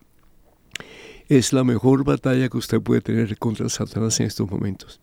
Es 1.30 1.54
la 1.54 1.64
mejor 1.64 2.04
batalla 2.04 2.50
que 2.50 2.58
usted 2.58 2.82
puede 2.82 3.02
tener 3.02 3.38
contra 3.38 3.70
Satanás 3.70 4.20
en 4.20 4.28
estos 4.28 4.50
momentos 4.50 5.00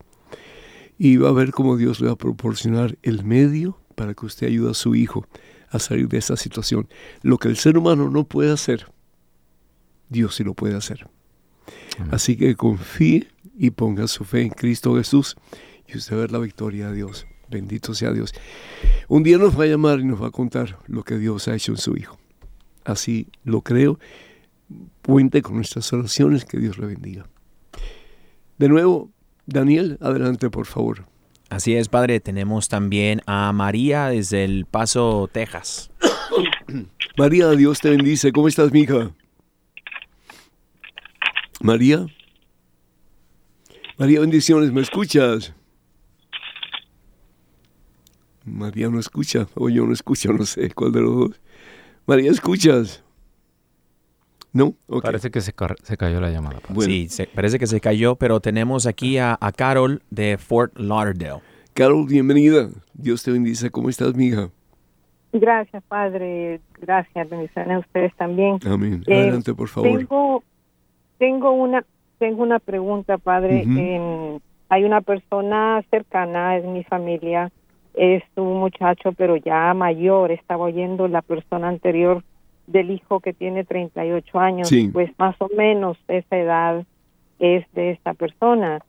y 0.99 1.15
va 1.15 1.29
a 1.29 1.31
ver 1.31 1.51
cómo 1.51 1.77
Dios 1.77 2.01
le 2.01 2.07
va 2.07 2.13
a 2.13 2.17
proporcionar 2.17 2.97
el 3.01 3.23
medio 3.23 3.79
para 3.95 4.13
que 4.13 4.25
usted 4.25 4.47
ayude 4.47 4.71
a 4.71 4.73
su 4.73 4.95
hijo 4.95 5.25
a 5.69 5.79
salir 5.79 6.07
de 6.07 6.17
esa 6.17 6.35
situación. 6.35 6.87
Lo 7.21 7.37
que 7.37 7.47
el 7.47 7.57
ser 7.57 7.77
humano 7.77 8.09
no 8.09 8.23
puede 8.23 8.51
hacer, 8.51 8.87
Dios 10.09 10.35
sí 10.35 10.43
lo 10.43 10.53
puede 10.53 10.75
hacer. 10.75 11.07
Así 12.11 12.37
que 12.37 12.55
confíe 12.55 13.27
y 13.57 13.71
ponga 13.71 14.07
su 14.07 14.23
fe 14.23 14.41
en 14.41 14.49
Cristo 14.49 14.95
Jesús 14.95 15.35
y 15.87 15.97
usted 15.97 16.15
va 16.15 16.19
a 16.19 16.21
ver 16.21 16.31
la 16.31 16.39
victoria 16.39 16.89
de 16.89 16.95
Dios. 16.95 17.27
Bendito 17.49 17.93
sea 17.93 18.13
Dios. 18.13 18.33
Un 19.07 19.23
día 19.23 19.37
nos 19.37 19.59
va 19.59 19.63
a 19.63 19.67
llamar 19.67 19.99
y 19.99 20.05
nos 20.05 20.21
va 20.21 20.27
a 20.27 20.31
contar 20.31 20.77
lo 20.87 21.03
que 21.03 21.17
Dios 21.17 21.47
ha 21.47 21.55
hecho 21.55 21.71
en 21.71 21.77
su 21.77 21.97
Hijo. 21.97 22.17
Así 22.85 23.27
lo 23.43 23.61
creo. 23.61 23.99
Cuente 25.03 25.41
con 25.41 25.55
nuestras 25.55 25.91
oraciones. 25.93 26.45
Que 26.45 26.59
Dios 26.59 26.77
le 26.77 26.85
bendiga. 26.85 27.27
De 28.59 28.69
nuevo, 28.69 29.11
Daniel, 29.47 29.97
adelante 29.99 30.49
por 30.49 30.67
favor. 30.67 31.08
Así 31.49 31.75
es, 31.75 31.89
padre. 31.89 32.19
Tenemos 32.19 32.69
también 32.69 33.21
a 33.25 33.51
María 33.53 34.07
desde 34.07 34.43
El 34.43 34.65
Paso, 34.65 35.29
Texas. 35.31 35.89
María, 37.17 37.49
Dios 37.51 37.79
te 37.79 37.89
bendice. 37.89 38.31
¿Cómo 38.31 38.47
estás, 38.47 38.71
mija? 38.71 39.11
María. 41.61 42.05
María, 43.97 44.19
bendiciones. 44.19 44.71
¿Me 44.71 44.81
escuchas? 44.81 45.53
María 48.45 48.89
no 48.89 48.99
escucha, 48.99 49.47
o 49.55 49.69
yo 49.69 49.85
no 49.85 49.93
escucho, 49.93 50.33
no 50.33 50.45
sé 50.45 50.71
cuál 50.71 50.91
de 50.91 51.01
los 51.01 51.15
dos. 51.15 51.41
María, 52.05 52.31
¿escuchas? 52.31 53.03
¿No? 54.51 54.73
Parece 55.01 55.29
que 55.29 55.41
se, 55.41 55.53
cayó 55.53 56.19
la 56.19 56.31
llamada. 56.31 56.59
Sí, 56.79 57.07
parece 57.35 57.59
que 57.59 57.67
se 57.67 57.79
cayó, 57.79 58.15
pero 58.15 58.39
tenemos 58.39 58.87
aquí 58.87 59.17
a, 59.19 59.37
Carol 59.55 60.01
de 60.09 60.37
Fort 60.37 60.77
Lauderdale. 60.77 61.41
Carol, 61.73 62.07
bienvenida. 62.07 62.69
Dios 62.93 63.23
te 63.23 63.31
bendice. 63.31 63.69
¿Cómo 63.69 63.89
estás, 63.89 64.15
mija? 64.15 64.49
Gracias, 65.31 65.83
Padre. 65.87 66.61
Gracias. 66.81 67.29
Bendiciones 67.29 67.77
a 67.77 67.79
ustedes 67.79 68.15
también. 68.15 68.57
Amén. 68.65 69.03
Eh, 69.05 69.15
Adelante, 69.15 69.53
por 69.53 69.67
favor. 69.67 69.99
Tengo, 69.99 70.43
tengo, 71.19 71.51
una, 71.51 71.85
tengo 72.17 72.41
una 72.41 72.57
pregunta, 72.57 73.19
Padre. 73.19 73.65
hay 74.69 74.83
una 74.83 75.01
persona 75.01 75.83
cercana, 75.91 76.57
es 76.57 76.65
mi 76.65 76.83
familia, 76.83 77.51
es 77.93 78.23
un 78.35 78.57
muchacho, 78.57 79.11
pero 79.11 79.37
ya 79.37 79.75
mayor. 79.75 80.31
Estaba 80.31 80.65
oyendo 80.65 81.07
la 81.07 81.21
persona 81.21 81.67
anterior 81.67 82.23
del 82.71 82.91
hijo 82.91 83.19
que 83.19 83.33
tiene 83.33 83.63
38 83.63 84.39
años, 84.39 84.71
pues 84.93 85.11
más 85.17 85.35
o 85.39 85.49
menos 85.55 85.97
esa 86.07 86.37
edad 86.37 86.85
es 87.39 87.65
de 87.73 87.91
esta 87.91 88.13
persona. 88.13 88.79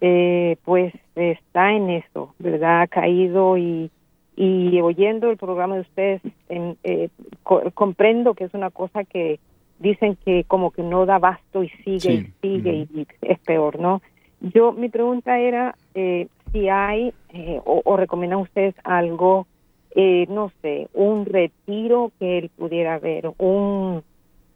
Eh, 0.00 0.56
pues 0.64 0.94
está 1.14 1.72
en 1.72 1.90
eso, 1.90 2.34
¿verdad? 2.38 2.82
Ha 2.82 2.86
caído 2.86 3.58
y, 3.58 3.90
y 4.34 4.80
oyendo 4.80 5.30
el 5.30 5.36
programa 5.36 5.74
de 5.74 5.82
ustedes, 5.82 6.22
en, 6.48 6.78
eh, 6.84 7.10
comprendo 7.74 8.34
que 8.34 8.44
es 8.44 8.54
una 8.54 8.70
cosa 8.70 9.04
que 9.04 9.38
dicen 9.78 10.16
que 10.24 10.44
como 10.44 10.70
que 10.70 10.82
no 10.82 11.04
da 11.04 11.18
basto 11.18 11.62
y 11.62 11.68
sigue 11.84 12.12
y 12.12 12.32
sigue 12.40 12.88
y 12.94 13.06
es 13.22 13.38
peor, 13.40 13.78
¿no? 13.78 14.00
Yo, 14.40 14.72
mi 14.72 14.88
pregunta 14.88 15.38
era 15.38 15.76
eh, 15.94 16.28
si 16.50 16.68
hay 16.70 17.12
o, 17.64 17.82
o 17.84 17.96
recomiendan 17.98 18.40
ustedes 18.40 18.74
algo 18.84 19.46
eh, 19.94 20.26
no 20.28 20.52
sé, 20.62 20.88
un 20.94 21.26
retiro 21.26 22.12
que 22.18 22.38
él 22.38 22.50
pudiera 22.56 22.98
ver, 22.98 23.32
un, 23.38 24.02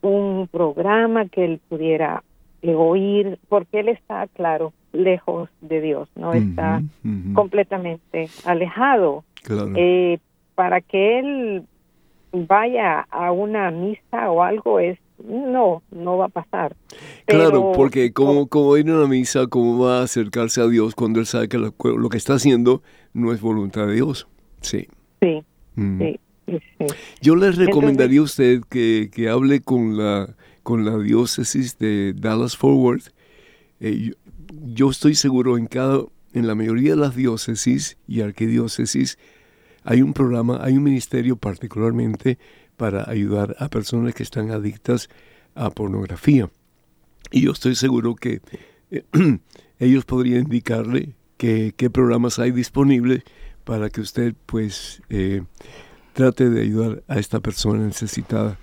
un 0.02 0.48
programa 0.50 1.26
que 1.28 1.44
él 1.44 1.60
pudiera 1.68 2.22
eh, 2.62 2.74
oír, 2.74 3.38
porque 3.48 3.80
él 3.80 3.88
está, 3.88 4.26
claro, 4.28 4.72
lejos 4.92 5.48
de 5.60 5.80
Dios, 5.80 6.08
no 6.14 6.32
está 6.32 6.82
completamente 7.34 8.28
alejado. 8.44 9.24
Eh, 9.76 10.18
para 10.54 10.80
que 10.80 11.18
él 11.18 11.64
vaya 12.32 13.06
a 13.10 13.32
una 13.32 13.70
misa 13.70 14.30
o 14.30 14.42
algo 14.42 14.78
es 14.78 14.98
no, 15.22 15.82
no 15.90 16.16
va 16.16 16.26
a 16.26 16.28
pasar. 16.28 16.76
claro, 17.26 17.72
porque 17.74 18.12
como, 18.12 18.48
como 18.48 18.76
ir 18.76 18.88
a 18.90 18.94
una 18.94 19.06
misa, 19.06 19.46
¿cómo 19.46 19.84
va 19.84 20.00
a 20.00 20.04
acercarse 20.04 20.60
a 20.60 20.66
Dios 20.66 20.94
cuando 20.94 21.20
él 21.20 21.26
sabe 21.26 21.48
que 21.48 21.58
lo, 21.58 21.72
lo 21.96 22.08
que 22.08 22.16
está 22.16 22.34
haciendo 22.34 22.82
no 23.12 23.32
es 23.32 23.40
voluntad 23.40 23.86
de 23.86 23.94
Dios? 23.94 24.28
Sí. 24.60 24.88
Mm. 25.76 25.98
Sí, 26.00 26.20
Yo 27.20 27.36
les 27.36 27.56
recomendaría 27.56 28.20
a 28.20 28.24
usted 28.24 28.62
que, 28.68 29.28
hable 29.30 29.60
con 29.60 29.96
la, 29.96 30.34
con 30.62 30.84
la 30.84 30.98
diócesis 30.98 31.78
de 31.78 32.14
Dallas 32.14 32.56
Forward. 32.56 33.02
Eh, 33.80 34.12
yo, 34.66 34.90
estoy 34.90 35.14
seguro 35.14 35.58
en 35.58 35.66
cada, 35.66 36.04
en 36.32 36.46
la 36.46 36.54
mayoría 36.54 36.90
de 36.90 37.00
las 37.00 37.16
diócesis 37.16 37.96
y 38.06 38.20
arquidiócesis 38.20 39.18
hay 39.86 40.00
un 40.00 40.14
programa, 40.14 40.60
hay 40.62 40.78
un 40.78 40.82
ministerio 40.82 41.36
particularmente 41.36 42.38
para 42.76 43.08
ayudar 43.08 43.54
a 43.58 43.68
personas 43.68 44.14
que 44.14 44.22
están 44.22 44.50
adictas 44.50 45.10
a 45.54 45.70
pornografía. 45.70 46.50
Y 47.30 47.42
yo 47.42 47.52
estoy 47.52 47.74
seguro 47.74 48.14
que 48.14 48.40
eh, 48.90 49.04
ellos 49.78 50.04
podrían 50.04 50.44
indicarle 50.44 51.14
qué 51.36 51.90
programas 51.92 52.38
hay 52.38 52.52
disponibles 52.52 53.22
para 53.64 53.90
que 53.90 54.00
usted 54.00 54.34
pues 54.46 55.02
eh, 55.08 55.42
trate 56.12 56.48
de 56.48 56.62
ayudar 56.62 57.02
a 57.08 57.18
esta 57.18 57.40
persona 57.40 57.84
necesitada. 57.84 58.58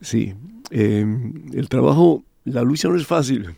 Sí, 0.00 0.34
em, 0.70 1.50
el 1.52 1.68
trabajo, 1.68 2.24
la 2.44 2.62
lucha 2.62 2.88
no 2.88 2.96
es 2.96 3.06
fácil, 3.06 3.56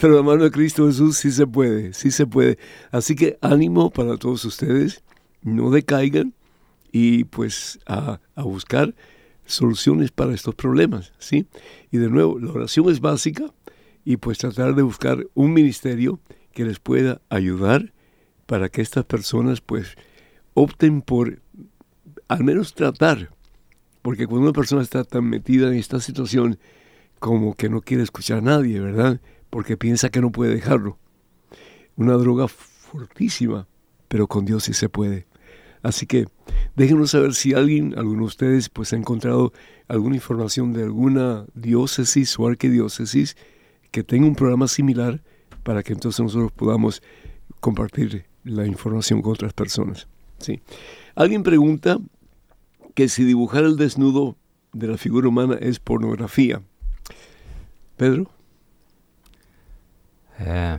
pero 0.00 0.16
la 0.16 0.22
mano 0.22 0.44
de 0.44 0.50
Cristo 0.50 0.86
Jesús 0.86 1.18
sí 1.18 1.30
se 1.30 1.46
puede, 1.46 1.92
sí 1.92 2.10
se 2.10 2.26
puede. 2.26 2.58
Así 2.90 3.14
que 3.14 3.38
ánimo 3.40 3.90
para 3.90 4.16
todos 4.16 4.44
ustedes, 4.44 5.02
no 5.42 5.70
decaigan 5.70 6.34
y 6.90 7.24
pues 7.24 7.78
a, 7.86 8.20
a 8.34 8.42
buscar 8.42 8.94
soluciones 9.44 10.10
para 10.10 10.34
estos 10.34 10.54
problemas, 10.54 11.12
¿sí? 11.18 11.46
Y 11.90 11.98
de 11.98 12.08
nuevo, 12.08 12.38
la 12.38 12.52
oración 12.52 12.88
es 12.90 13.00
básica 13.00 13.44
y 14.04 14.16
pues 14.16 14.38
tratar 14.38 14.74
de 14.74 14.82
buscar 14.82 15.26
un 15.34 15.52
ministerio 15.52 16.20
que 16.52 16.64
les 16.64 16.78
pueda 16.78 17.20
ayudar 17.28 17.92
para 18.46 18.68
que 18.68 18.82
estas 18.82 19.04
personas 19.04 19.60
pues 19.60 19.96
opten 20.54 21.02
por 21.02 21.40
al 22.28 22.44
menos 22.44 22.74
tratar, 22.74 23.30
porque 24.00 24.26
cuando 24.26 24.48
una 24.48 24.52
persona 24.52 24.82
está 24.82 25.04
tan 25.04 25.24
metida 25.24 25.68
en 25.68 25.74
esta 25.74 26.00
situación 26.00 26.58
como 27.18 27.54
que 27.54 27.68
no 27.68 27.82
quiere 27.82 28.02
escuchar 28.02 28.38
a 28.38 28.42
nadie, 28.42 28.80
¿verdad? 28.80 29.20
Porque 29.50 29.76
piensa 29.76 30.08
que 30.08 30.20
no 30.20 30.32
puede 30.32 30.54
dejarlo. 30.54 30.98
Una 31.96 32.14
droga 32.14 32.48
fortísima, 32.48 33.68
pero 34.08 34.26
con 34.26 34.44
Dios 34.44 34.64
sí 34.64 34.72
se 34.72 34.88
puede. 34.88 35.26
Así 35.82 36.06
que 36.06 36.26
déjenos 36.74 37.10
saber 37.10 37.34
si 37.34 37.54
alguien, 37.54 37.94
alguno 37.98 38.20
de 38.20 38.26
ustedes, 38.26 38.68
pues 38.68 38.92
ha 38.92 38.96
encontrado 38.96 39.52
alguna 39.88 40.16
información 40.16 40.72
de 40.72 40.84
alguna 40.84 41.44
diócesis 41.54 42.38
o 42.38 42.46
arquidiócesis 42.46 43.36
que 43.90 44.02
tenga 44.02 44.26
un 44.26 44.34
programa 44.34 44.68
similar 44.68 45.22
para 45.62 45.82
que 45.82 45.92
entonces 45.92 46.20
nosotros 46.20 46.50
podamos 46.52 47.02
compartir 47.60 48.26
la 48.44 48.66
información 48.66 49.22
con 49.22 49.32
otras 49.32 49.52
personas. 49.52 50.08
Sí. 50.42 50.60
Alguien 51.14 51.42
pregunta 51.42 51.98
que 52.94 53.08
si 53.08 53.24
dibujar 53.24 53.64
el 53.64 53.76
desnudo 53.76 54.36
de 54.72 54.88
la 54.88 54.96
figura 54.96 55.28
humana 55.28 55.56
es 55.60 55.78
pornografía. 55.78 56.62
Pedro. 57.96 58.30
Eh, 60.38 60.78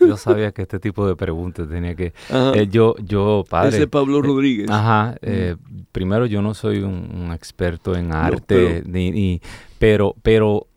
yo 0.00 0.16
sabía 0.16 0.52
que 0.52 0.62
este 0.62 0.78
tipo 0.78 1.06
de 1.06 1.16
preguntas 1.16 1.68
tenía 1.68 1.94
que... 1.94 2.12
Eh, 2.30 2.68
yo, 2.70 2.94
yo, 2.98 3.44
padre... 3.48 3.76
Ese 3.76 3.86
Pablo 3.86 4.18
eh, 4.18 4.22
Rodríguez. 4.22 4.70
ajá. 4.70 5.16
primero, 5.92 6.26
yo 6.26 6.42
no 6.42 6.54
soy 6.54 6.78
un, 6.82 7.32
experto 7.32 7.96
en 7.96 8.12
arte, 8.12 8.82
ni, 8.86 9.40
pero, 9.78 10.14
pero 10.22 10.68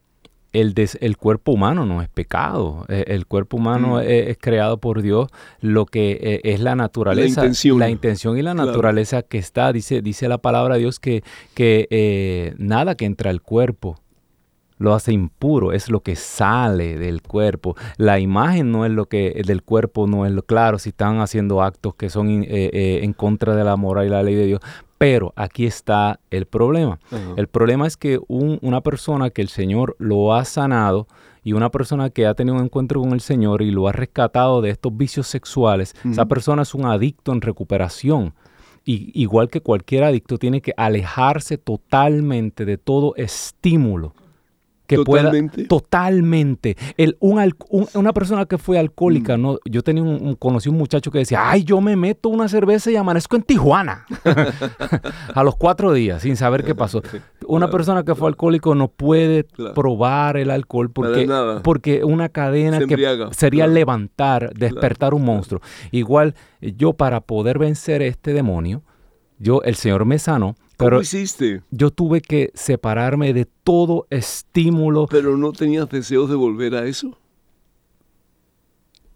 el, 0.54 0.74
el 1.00 1.18
cuerpo 1.18 1.52
humano 1.52 1.86
no 1.86 2.02
es 2.02 2.10
pecado. 2.10 2.86
E, 2.88 3.06
el, 3.08 3.26
cuerpo 3.28 3.58
humano 3.58 3.96
mm. 3.96 4.02
e, 4.02 4.30
es, 4.32 4.38
creado 4.38 4.78
por 4.78 5.02
Dios. 5.02 5.28
Lo 5.62 5.86
que 5.86 6.42
e, 6.44 6.54
es 6.54 6.60
la 6.60 6.76
naturaleza, 6.76 7.42
la 7.78 7.90
intención, 7.90 8.38
y 8.38 8.42
la 8.42 8.54
naturaleza 8.54 9.22
que 9.22 9.38
está, 9.38 9.72
dice, 9.72 10.02
dice 10.02 10.28
la 10.28 10.38
palabra 10.38 10.76
de 10.76 10.82
Dios 10.82 11.00
que, 11.00 11.24
que 11.54 11.88
eh, 11.90 12.54
nada 12.58 12.96
que 12.96 13.06
entra 13.06 13.30
al 13.30 13.42
cuerpo 13.42 13.98
lo 14.80 14.94
hace 14.94 15.12
impuro, 15.12 15.74
es 15.74 15.90
lo 15.90 16.00
que 16.00 16.16
sale 16.16 16.98
del 16.98 17.22
cuerpo. 17.22 17.76
La 17.98 18.20
imagen 18.20 18.72
no 18.72 18.86
es 18.86 18.92
lo 18.92 19.08
que 19.08 19.42
del 19.46 19.62
cuerpo, 19.62 20.08
no 20.08 20.26
es 20.26 20.32
lo 20.32 20.42
claro, 20.44 20.80
si 20.80 20.90
están 20.90 21.20
haciendo 21.20 21.62
actos 21.62 21.96
que 21.96 22.10
son 22.10 22.44
eh, 22.44 22.48
eh, 22.48 23.00
en 23.04 23.12
contra 23.12 23.56
de 23.56 23.64
la 23.66 23.76
moral 23.76 24.08
y 24.08 24.10
la 24.10 24.24
ley 24.24 24.36
de 24.36 24.46
Dios, 24.46 24.62
pero 25.00 25.32
aquí 25.38 25.66
está 25.66 26.20
el 26.30 26.46
problema. 26.46 27.00
El 27.38 27.48
problema 27.48 27.88
es 27.88 27.96
que 27.96 28.20
una 28.28 28.82
persona 28.82 29.30
que 29.30 29.42
el 29.42 29.48
Señor 29.48 29.96
lo 29.98 30.36
ha 30.36 30.44
sanado 30.44 31.08
y 31.42 31.54
una 31.54 31.72
persona 31.72 32.10
que 32.10 32.28
ha 32.28 32.34
tenido 32.34 32.58
un 32.58 32.66
encuentro 32.66 33.00
con 33.00 33.14
el 33.14 33.22
Señor 33.22 33.62
y 33.62 33.72
lo 33.72 33.88
ha 33.88 33.94
rescatado 33.94 34.62
de 34.62 34.72
estos 34.72 34.96
vicios 34.96 35.26
sexuales, 35.26 35.96
esa 36.04 36.26
persona 36.26 36.64
es 36.64 36.76
un 36.76 36.86
adicto 36.86 37.32
en 37.32 37.40
recuperación. 37.40 38.34
Y, 38.84 39.12
igual 39.14 39.50
que 39.50 39.62
cualquier 39.62 40.04
adicto, 40.04 40.38
tiene 40.38 40.62
que 40.62 40.74
alejarse 40.76 41.58
totalmente 41.58 42.66
de 42.66 42.78
todo 42.78 43.16
estímulo 43.16 44.14
que 44.90 44.96
totalmente. 44.96 45.56
pueda 45.56 45.68
totalmente. 45.68 46.76
El, 46.98 47.16
un, 47.20 47.54
una 47.94 48.12
persona 48.12 48.46
que 48.48 48.58
fue 48.58 48.80
alcohólica, 48.80 49.38
mm. 49.38 49.42
no, 49.42 49.60
yo 49.66 49.84
tenía 49.84 50.02
un, 50.02 50.36
conocí 50.36 50.68
un 50.68 50.80
muchacho 50.80 51.12
que 51.12 51.20
decía, 51.20 51.48
ay, 51.48 51.64
yo 51.64 51.80
me 51.80 51.96
meto 51.96 52.30
una 52.30 52.48
cerveza 52.48 52.90
y 52.90 52.96
amanezco 52.96 53.36
en 53.36 53.44
Tijuana 53.44 54.08
a 55.36 55.44
los 55.44 55.56
cuatro 55.58 55.94
días 55.94 56.24
sin 56.24 56.36
saber 56.36 56.64
qué 56.64 56.74
pasó. 56.74 57.04
Una 57.46 57.70
persona 57.70 58.04
que 58.04 58.16
fue 58.16 58.30
alcohólico 58.30 58.74
no 58.74 58.88
puede 58.88 59.44
probar 59.76 60.38
el 60.38 60.50
alcohol 60.50 60.90
porque, 60.90 61.30
porque 61.64 62.04
una 62.04 62.30
cadena 62.30 62.80
que 62.80 63.28
sería 63.32 63.68
levantar, 63.68 64.56
despertar 64.56 65.14
un 65.14 65.24
monstruo. 65.24 65.62
Igual 65.92 66.34
yo 66.62 66.94
para 66.94 67.22
poder 67.22 67.60
vencer 67.60 68.02
este 68.02 68.34
demonio, 68.34 68.82
yo, 69.38 69.62
el 69.62 69.76
Señor 69.76 70.06
me 70.06 70.18
sanó 70.18 70.56
¿Cómo 70.80 71.02
hiciste? 71.02 71.62
Yo 71.72 71.92
tuve 71.92 72.22
que 72.22 72.52
separarme 72.54 73.34
de 73.34 73.46
todo 73.46 74.08
estímulo. 74.10 75.08
¿Pero 75.08 75.38
no 75.38 75.52
tenías 75.52 75.90
deseos 75.90 76.30
de 76.30 76.36
volver 76.36 76.76
a 76.76 76.86
eso? 76.86 77.18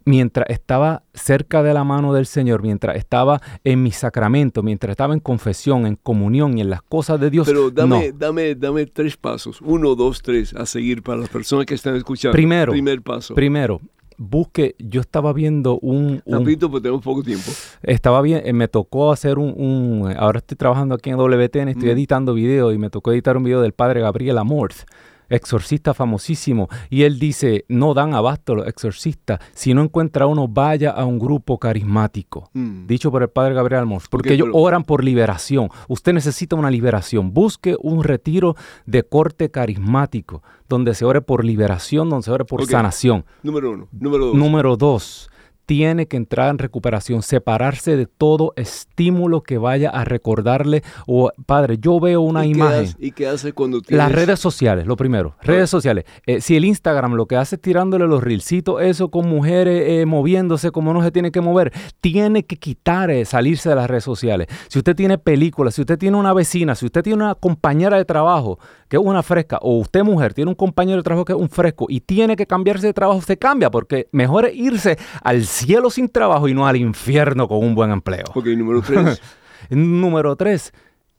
mientras 0.06 0.50
estaba 0.50 1.04
cerca 1.14 1.64
de 1.64 1.74
la 1.74 1.84
mano 1.84 2.14
del 2.14 2.26
Señor, 2.26 2.62
mientras 2.62 2.98
estaba 2.98 3.42
en 3.64 3.84
mi 3.84 3.92
sacramento, 3.92 4.64
mientras 4.64 4.92
estaba 4.92 5.14
en 5.14 5.20
confesión, 5.20 5.86
en 5.86 5.96
comunión 5.96 6.58
y 6.58 6.62
en 6.62 6.70
las 6.70 6.82
cosas 6.82 7.20
de 7.20 7.30
Dios. 7.30 7.48
Pero 7.48 7.72
dame, 7.72 8.12
dame, 8.12 8.56
dame 8.56 8.86
tres 8.86 9.18
pasos, 9.18 9.60
uno, 9.62 9.96
dos, 9.96 10.22
tres, 10.22 10.54
a 10.54 10.66
seguir 10.66 11.04
para 11.04 11.20
las 11.20 11.30
personas 11.30 11.66
que 11.66 11.76
están 11.76 11.96
escuchando. 11.96 12.34
Primero, 12.34 12.72
primer 12.72 13.02
paso. 13.02 13.34
Primero, 13.34 13.82
busque, 14.30 14.76
yo 14.80 15.02
estaba 15.02 15.34
viendo 15.34 15.80
un... 15.80 16.22
Rapidito, 16.26 16.70
porque 16.70 16.84
tenemos 16.84 17.04
poco 17.04 17.24
tiempo. 17.24 17.52
Estaba 17.82 18.22
bien, 18.22 18.42
eh, 18.46 18.54
me 18.54 18.68
tocó 18.68 19.12
hacer 19.12 19.38
un, 19.38 20.14
ahora 20.18 20.40
estoy 20.40 20.58
trabajando 20.58 20.96
aquí 20.96 21.10
en 21.10 21.18
WTN, 21.18 21.70
estoy 21.70 21.90
mm. 21.90 21.92
editando 21.92 22.34
video 22.34 22.72
y 22.72 22.78
me 22.78 22.90
tocó 22.90 23.12
editar 23.12 23.38
un 23.38 23.44
video 23.44 23.62
del 23.62 23.74
padre 23.74 24.02
Gabriel 24.02 24.38
Amorth 24.38 24.86
exorcista 25.34 25.94
famosísimo, 25.94 26.70
y 26.90 27.04
él 27.04 27.20
dice, 27.20 27.66
no 27.68 27.94
dan 27.94 28.14
abasto 28.14 28.56
los 28.56 28.68
exorcistas, 28.68 29.40
si 29.54 29.74
no 29.74 29.82
encuentra 29.82 30.28
uno, 30.28 30.48
vaya 30.48 30.92
a 30.92 31.06
un 31.06 31.20
grupo 31.20 31.58
carismático, 31.58 32.50
mm. 32.54 32.88
dicho 32.88 33.12
por 33.12 33.24
el 33.24 33.30
padre 33.30 33.54
Gabriel 33.54 33.82
Almos, 33.82 34.08
porque 34.10 34.34
ellos 34.34 34.50
oran 34.54 34.84
por 34.84 35.04
liberación. 35.04 35.70
Usted 35.88 36.14
necesita 36.14 36.56
una 36.56 36.72
liberación, 36.72 37.34
busque 37.34 37.76
un 37.80 38.04
retiro 38.04 38.56
de 38.86 39.04
corte 39.04 39.52
carismático, 39.52 40.44
donde 40.70 40.96
se 40.96 41.06
ore 41.06 41.22
por 41.22 41.44
liberación, 41.44 42.10
donde 42.10 42.24
se 42.26 42.32
ore 42.32 42.46
por 42.46 42.66
sanación. 42.66 43.26
Número 43.44 43.72
uno. 43.72 43.88
Número 43.92 44.26
dos. 44.26 44.36
Número 44.36 44.78
dos 44.78 45.30
tiene 45.66 46.08
que 46.08 46.18
entrar 46.18 46.50
en 46.50 46.58
recuperación, 46.58 47.24
separarse 47.24 47.96
de 47.96 48.06
todo 48.06 48.54
estímulo 48.56 49.42
que 49.42 49.58
vaya 49.58 49.90
a 49.90 50.04
recordarle 50.04 50.84
o 51.08 51.32
padre, 51.46 51.78
yo 51.80 52.00
veo 52.00 52.22
una 52.22 52.46
imagen. 52.46 52.90
¿Y 53.00 53.12
qué 53.12 53.28
hace 53.28 53.54
cuando 53.54 53.82
tienes... 53.82 54.04
Las 54.04 54.12
redes 54.12 54.40
sociales, 54.40 54.86
lo 54.86 54.96
primero, 54.96 55.36
redes 55.42 55.70
sociales. 55.70 56.06
Eh, 56.26 56.42
si 56.42 56.56
el 56.56 56.66
Instagram 56.66 57.14
lo 57.14 57.26
que 57.26 57.36
hace 57.36 57.56
es 57.56 57.62
tirándole 57.62 58.08
los 58.08 58.24
rilcitos, 58.24 58.82
eso 58.82 59.10
con 59.10 59.28
mujeres 59.28 59.84
eh, 59.88 60.06
moviéndose 60.06 60.72
como 60.72 60.94
no 60.94 61.04
se 61.04 61.12
tiene 61.12 61.32
que 61.32 61.42
mover, 61.42 61.72
tiene 62.02 62.46
que 62.46 62.58
quitar, 62.58 63.10
eh, 63.12 63.26
salirse 63.26 63.70
de 63.70 63.76
las 63.76 63.90
redes 63.90 64.04
sociales. 64.04 64.48
Si 64.68 64.80
usted 64.80 64.96
tiene 64.96 65.18
películas, 65.18 65.76
si 65.76 65.82
usted 65.82 65.98
tiene 65.98 66.18
una 66.18 66.34
vecina, 66.34 66.76
si 66.76 66.86
usted 66.86 67.04
tiene 67.04 67.24
una 67.24 67.36
compañera 67.36 67.98
de 67.98 68.06
trabajo 68.06 68.60
que 68.94 68.98
es 68.98 69.04
una 69.04 69.24
fresca, 69.24 69.58
o 69.64 69.80
usted 69.80 70.04
mujer 70.04 70.36
tiene 70.36 70.50
un 70.50 70.56
compañero 70.56 70.98
de 70.98 71.04
trabajo 71.04 71.26
que 71.26 71.34
es 71.34 71.40
un 71.40 71.50
fresco 71.50 71.88
y 71.90 72.02
tiene 72.02 72.36
que 72.36 72.46
cambiarse 72.46 72.86
de 72.86 72.94
trabajo, 72.94 73.24
se 73.24 73.38
cambia, 73.38 73.72
porque 73.72 74.08
mejor 74.12 74.46
es 74.46 74.56
irse 74.56 75.00
al 75.24 75.46
cielo 75.46 75.90
sin 75.90 76.10
trabajo 76.10 76.48
y 76.48 76.54
no 76.54 76.68
al 76.68 76.76
infierno 76.76 77.48
con 77.48 77.58
un 77.58 77.74
buen 77.74 77.90
empleo. 77.90 78.26
Ok, 78.36 78.46
número 78.50 78.84
tres. 78.84 79.20
número 79.72 80.36
tres, 80.36 80.74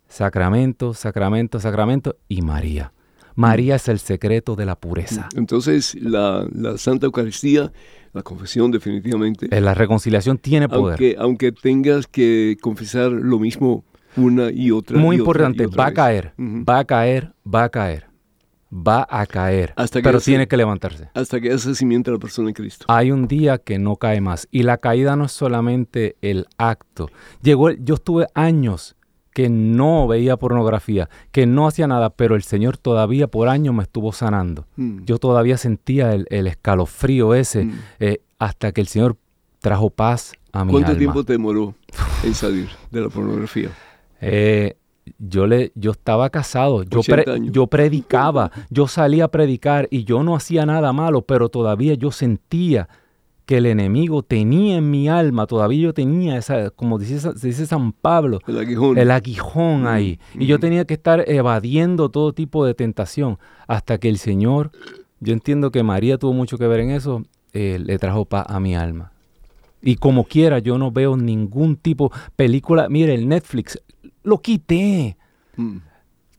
sacramento, 0.07 0.95
sacramento, 0.95 1.59
sacramento 1.59 2.15
y 2.29 2.43
María. 2.43 2.93
María 3.35 3.75
es 3.75 3.89
el 3.89 3.99
secreto 3.99 4.55
de 4.55 4.67
la 4.67 4.77
pureza. 4.77 5.29
Entonces, 5.35 5.97
la, 6.01 6.47
Santa 6.77 7.07
Eucaristía, 7.07 7.73
la 8.13 8.23
confesión 8.23 8.71
definitivamente. 8.71 9.49
Eh, 9.51 9.61
la 9.61 9.75
reconciliación 9.75 10.39
tiene 10.39 10.69
poder. 10.69 10.91
Aunque, 10.93 11.17
aunque 11.19 11.51
tengas 11.51 12.07
que 12.07 12.57
confesar 12.61 13.11
lo 13.11 13.41
mismo 13.41 13.85
una 14.17 14.51
y 14.51 14.71
otra. 14.71 14.99
Muy 14.99 15.17
importante, 15.17 15.67
va 15.67 15.87
a 15.87 15.93
caer, 15.93 16.33
va 16.39 16.79
a 16.79 16.85
caer, 16.85 17.33
va 17.47 17.65
a 17.65 17.69
caer 17.69 18.15
va 18.75 19.07
a 19.09 19.27
caer, 19.27 19.73
hasta 19.77 20.01
pero 20.03 20.21
tiene 20.21 20.49
que 20.49 20.57
levantarse. 20.57 21.09
Hasta 21.15 21.41
que 21.41 21.53
hace 21.53 21.75
cimiento 21.75 22.11
la 22.11 22.19
persona 22.19 22.49
en 22.49 22.55
Cristo. 22.55 22.87
Hay 22.89 23.11
un 23.11 23.29
día 23.29 23.59
que 23.59 23.79
no 23.79 23.97
cae 23.97 24.21
más. 24.21 24.49
Y 24.51 24.65
la 24.65 24.79
caída 24.79 25.17
no 25.17 25.27
es 25.27 25.33
solamente 25.33 26.17
el 26.23 26.47
acto. 26.59 27.09
Llegó, 27.43 27.71
yo 27.71 27.95
estuve 27.95 28.27
años 28.35 28.97
que 29.33 29.49
no 29.49 30.07
veía 30.07 30.37
pornografía, 30.37 31.09
que 31.33 31.47
no 31.47 31.67
hacía 31.67 31.87
nada, 31.89 32.11
pero 32.11 32.37
el 32.37 32.43
Señor 32.43 32.77
todavía 32.77 33.27
por 33.27 33.49
años 33.49 33.75
me 33.75 33.83
estuvo 33.83 34.13
sanando. 34.13 34.67
Mm. 34.77 35.05
Yo 35.05 35.19
todavía 35.19 35.57
sentía 35.57 36.13
el, 36.13 36.47
escalofrío 36.47 37.35
ese, 37.35 37.65
mm. 37.65 37.79
eh, 37.99 38.21
hasta 38.39 38.73
que 38.73 38.81
el 38.81 38.87
Señor 38.87 39.17
trajo 39.61 39.91
paz 39.91 40.35
a 40.53 40.65
mi 40.65 40.71
alma. 40.71 40.87
¿Cuánto 40.87 40.99
tiempo 40.99 41.25
te 41.25 41.33
demoró 41.33 41.75
en 42.23 42.35
salir 42.35 42.69
de 42.93 43.01
la 43.01 43.09
pornografía? 43.09 43.71
Eh, 44.25 44.77
yo 45.19 45.47
le 45.47 45.71
yo 45.75 45.91
estaba 45.91 46.31
casado, 46.31 46.83
yo, 46.83 47.01
yo 47.43 47.67
predicaba, 47.67 48.51
yo 48.71 48.89
salía 48.89 49.25
a 49.25 49.29
predicar 49.29 49.87
y 49.91 50.05
yo 50.05 50.23
no 50.23 50.35
hacía 50.35 50.65
nada 50.65 50.93
malo, 50.93 51.23
pero 51.23 51.49
todavía 51.49 51.95
yo 51.95 52.11
sentía 52.11 52.89
que 53.47 53.59
el 53.59 53.67
enemigo 53.67 54.23
tenía 54.23 54.79
en 54.79 54.91
mi 54.91 55.09
alma, 55.09 55.47
todavía 55.47 55.83
yo 55.83 55.95
tenía 55.95 56.39
esa, 56.39 56.71
como 56.71 56.99
dice, 56.99 57.31
dice 57.43 57.67
San 57.67 57.93
Pablo, 57.93 58.39
el 58.47 59.11
aguijón, 59.11 59.83
mm, 59.83 59.87
ahí. 59.87 60.19
Y 60.39 60.47
yo 60.47 60.57
mm. 60.57 60.61
tenía 60.61 60.85
que 60.87 60.95
estar 60.95 61.25
evadiendo 61.29 62.09
todo 62.09 62.33
tipo 62.33 62.65
de 62.65 62.75
tentación 62.75 63.39
hasta 63.67 63.99
que 63.99 64.09
el 64.09 64.17
Señor, 64.17 64.71
yo 65.21 65.35
entiendo 65.35 65.71
que 65.71 65.83
María 65.83 66.17
tuvo 66.17 66.33
mucho 66.33 66.57
que 66.57 66.67
ver 66.67 66.81
en 66.81 66.91
eso, 66.91 67.23
eh, 67.53 67.79
le 67.85 67.99
trajo 67.99 68.25
paz 68.25 68.47
a 68.49 68.61
mi 68.61 68.75
alma. 68.75 69.13
Y 69.83 69.97
como 69.97 70.25
quiera, 70.25 70.61
yo 70.61 70.79
no 70.79 70.91
veo 70.91 71.15
ningún 71.15 71.77
tipo 71.77 72.11
película. 72.37 72.89
Mire, 72.89 73.13
el 73.13 73.29
Netflix, 73.29 73.79
lo 74.25 74.41
quité. 74.41 75.17
Mm. 75.57 75.79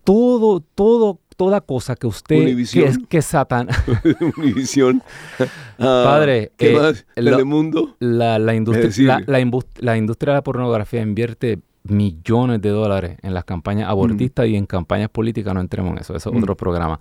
Todo, 0.04 0.60
todo, 0.60 1.20
toda 1.36 1.62
cosa 1.62 1.96
que 1.96 2.06
usted 2.06 2.56
que, 2.72 2.86
es, 2.86 2.98
que 3.10 3.22
Satán. 3.22 3.70
Univisión. 4.38 5.02
Ah, 5.78 6.04
Padre, 6.06 6.54
¿qué 6.56 6.72
eh, 6.72 6.80
más? 6.80 7.06
Telemundo. 7.16 7.98
La, 8.00 8.40
la, 8.40 8.56
industria, 8.56 9.22
la, 9.28 9.42
industria 9.42 10.32
de 10.32 10.38
la 10.38 10.42
pornografía 10.42 11.02
invierte 11.02 11.60
millones 11.84 12.62
de 12.62 12.70
dólares 12.70 13.18
en 13.22 13.34
las 13.34 13.44
campañas 13.44 13.90
abortistas 13.90 14.48
y 14.48 14.56
en 14.56 14.66
campañas 14.66 15.10
políticas, 15.10 15.54
no 15.54 15.60
entremos 15.60 15.92
en 15.92 15.98
eso, 15.98 16.16
eso 16.16 16.32
es 16.32 16.38
otro 16.38 16.56
programa. 16.56 16.98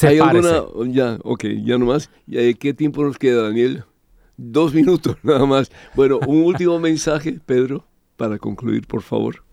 ¿Hay 0.00 0.18
alguna, 0.18 0.62
ya, 0.88 1.18
ok, 1.22 1.44
ya 1.62 1.76
nomás, 1.76 2.08
¿qué 2.26 2.72
tiempo 2.72 3.04
nos 3.04 3.18
queda, 3.18 3.42
Daniel? 3.42 3.84
Dos 4.38 4.72
minutos 4.80 5.16
nada 5.22 5.44
más. 5.44 5.70
Bueno, 5.94 6.18
un 6.26 6.42
último 6.44 6.78
mensaje, 6.80 7.38
Pedro, 7.44 7.84
para 8.16 8.38
concluir, 8.38 8.86
por 8.86 9.02
favor. 9.02 9.44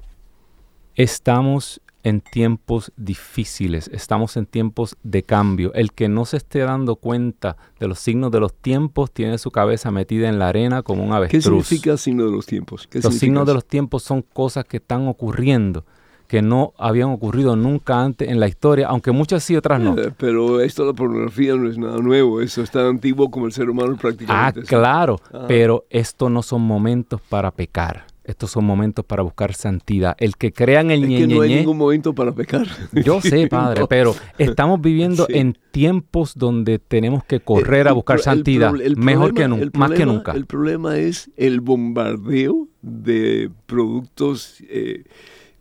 Estamos 0.97 1.79
en 2.01 2.21
tiempos 2.21 2.91
difíciles, 2.97 3.87
estamos 3.93 4.35
en 4.35 4.47
tiempos 4.47 4.95
de 5.03 5.21
cambio. 5.21 5.71
El 5.75 5.93
que 5.93 6.09
no 6.09 6.25
se 6.25 6.37
esté 6.37 6.59
dando 6.59 6.95
cuenta 6.95 7.55
de 7.79 7.87
los 7.87 7.99
signos 7.99 8.31
de 8.31 8.39
los 8.39 8.55
tiempos 8.55 9.11
tiene 9.11 9.37
su 9.37 9.51
cabeza 9.51 9.91
metida 9.91 10.27
en 10.27 10.39
la 10.39 10.47
arena 10.47 10.81
como 10.81 11.03
un 11.03 11.13
avestruz. 11.13 11.43
¿Qué 11.43 11.75
significa 11.75 11.97
signo 11.97 12.25
de 12.25 12.31
los 12.31 12.47
tiempos? 12.47 12.89
los 12.91 13.13
signos 13.13 13.45
de 13.45 13.53
los 13.53 13.67
tiempos 13.67 14.01
son 14.01 14.23
cosas 14.23 14.65
que 14.65 14.77
están 14.77 15.07
ocurriendo 15.07 15.85
que 16.27 16.41
no 16.41 16.73
habían 16.77 17.09
ocurrido 17.09 17.55
nunca 17.55 18.03
antes 18.03 18.27
en 18.27 18.39
la 18.39 18.47
historia, 18.47 18.87
aunque 18.87 19.11
muchas 19.11 19.43
sí, 19.43 19.55
otras 19.55 19.79
no. 19.79 19.97
Eh, 19.97 20.11
pero 20.17 20.59
esto 20.61 20.83
de 20.83 20.89
la 20.89 20.93
pornografía 20.93 21.55
no 21.55 21.69
es 21.69 21.77
nada 21.77 21.99
nuevo, 21.99 22.41
eso 22.41 22.61
es 22.61 22.71
tan 22.71 22.85
antiguo 22.85 23.31
como 23.31 23.45
el 23.45 23.53
ser 23.53 23.69
humano 23.69 23.95
prácticamente. 23.95 24.61
Ah, 24.61 24.63
claro, 24.67 25.21
pero 25.47 25.85
esto 25.89 26.29
no 26.29 26.43
son 26.43 26.63
momentos 26.63 27.21
para 27.21 27.51
pecar. 27.51 28.07
Estos 28.27 28.51
son 28.51 28.65
momentos 28.65 29.05
para 29.05 29.23
buscar 29.23 29.53
santidad. 29.53 30.13
El 30.19 30.35
que 30.35 30.51
crean 30.51 30.91
el 30.91 31.05
es 31.05 31.21
que 31.21 31.27
no 31.27 31.41
hay 31.41 31.55
ningún 31.55 31.77
momento 31.77 32.13
para 32.13 32.33
pecar. 32.33 32.67
Yo 32.91 33.21
sé, 33.21 33.47
padre, 33.47 33.85
pero 33.89 34.13
estamos 34.37 34.81
viviendo 34.81 35.27
en 35.29 35.57
tiempos 35.71 36.33
donde 36.35 36.77
tenemos 36.77 37.23
que 37.23 37.39
correr 37.39 37.87
a 37.87 37.93
buscar 37.93 38.19
santidad, 38.19 38.73
mejor 38.97 39.33
que 39.33 39.47
nunca, 39.47 39.79
más 39.79 39.91
que 39.91 40.05
nunca. 40.05 40.33
El 40.33 40.45
problema 40.45 40.97
es 40.97 41.31
el 41.37 41.61
bombardeo 41.61 42.67
de 42.81 43.49
productos 43.65 44.61
eh, 44.69 45.05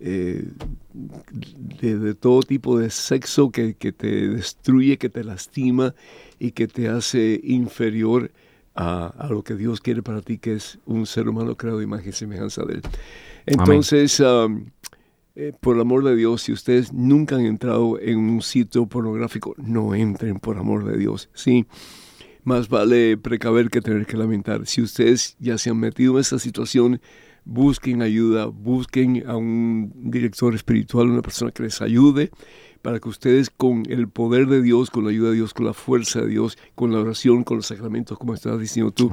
eh, 0.01 0.49
de, 1.81 2.15
todo 2.15 2.43
tipo 2.43 2.81
de 2.81 2.91
sexo 2.91 3.51
que, 3.51 3.75
que 3.75 3.93
te 3.93 4.29
destruye, 4.29 4.99
que 4.99 5.09
te 5.09 5.23
lastima 5.23 5.95
y 6.41 6.51
que 6.51 6.67
te 6.67 6.89
hace 6.89 7.41
inferior 7.45 8.33
a, 8.77 9.27
lo 9.31 9.43
que 9.43 9.55
Dios 9.55 9.81
quiere 9.81 10.03
para 10.03 10.21
ti, 10.21 10.39
que 10.39 10.55
es 10.55 10.79
un 10.85 11.07
ser 11.07 11.29
humano 11.29 11.57
creado 11.57 11.79
de 11.79 11.85
imagen 11.85 12.11
y 12.11 12.13
semejanza 12.13 12.65
de 12.65 12.75
Él. 12.75 12.83
Entonces, 13.47 14.21
um, 14.21 14.67
eh, 15.35 15.53
por 15.61 15.77
el 15.77 15.81
amor 15.81 16.05
de 16.05 16.15
Dios, 16.15 16.43
si 16.43 16.53
ustedes 16.53 16.93
nunca 16.93 17.37
han 17.37 17.47
entrado 17.47 17.99
en 18.01 18.19
un 18.19 18.43
sitio 18.43 18.87
pornográfico, 18.87 19.55
no 19.59 19.95
entren 19.95 20.39
por 20.39 20.59
amor 20.59 20.85
de 20.85 20.97
Dios. 20.99 21.31
Sí, 21.35 21.67
más 22.45 22.69
vale 22.69 23.17
precaver 23.17 23.71
que 23.71 23.81
tener 23.81 24.07
que 24.07 24.17
lamentar. 24.17 24.67
Si 24.67 24.83
ustedes 24.83 25.37
ya 25.39 25.59
se 25.59 25.71
han 25.71 25.79
metido 25.79 26.15
en 26.15 26.21
esta 26.21 26.39
situación, 26.39 27.01
busquen 27.47 28.03
ayuda, 28.03 28.47
busquen 28.47 29.23
a 29.27 29.37
un 29.37 29.93
director 29.95 30.55
espiritual, 30.55 31.09
una 31.09 31.23
persona 31.23 31.53
que 31.53 31.63
les 31.63 31.81
ayude 31.81 32.31
para 32.83 32.99
que 32.99 33.09
ustedes 33.09 33.51
con 33.51 33.85
el 33.89 34.09
poder 34.09 34.49
de 34.49 34.61
Dios, 34.61 34.91
con 34.91 35.05
la 35.05 35.11
ayuda 35.11 35.31
de 35.31 35.37
Dios, 35.37 35.55
con 35.55 35.65
la 35.65 35.73
fuerza 35.73 36.21
de 36.21 36.29
Dios, 36.29 36.59
con 36.75 36.93
la 36.93 37.01
oración, 37.01 37.45
con 37.45 37.59
los 37.59 37.67
sacramentos, 37.67 38.19
como 38.19 38.35
estabas 38.35 38.61
diciendo 38.61 38.91
tú, 38.91 39.11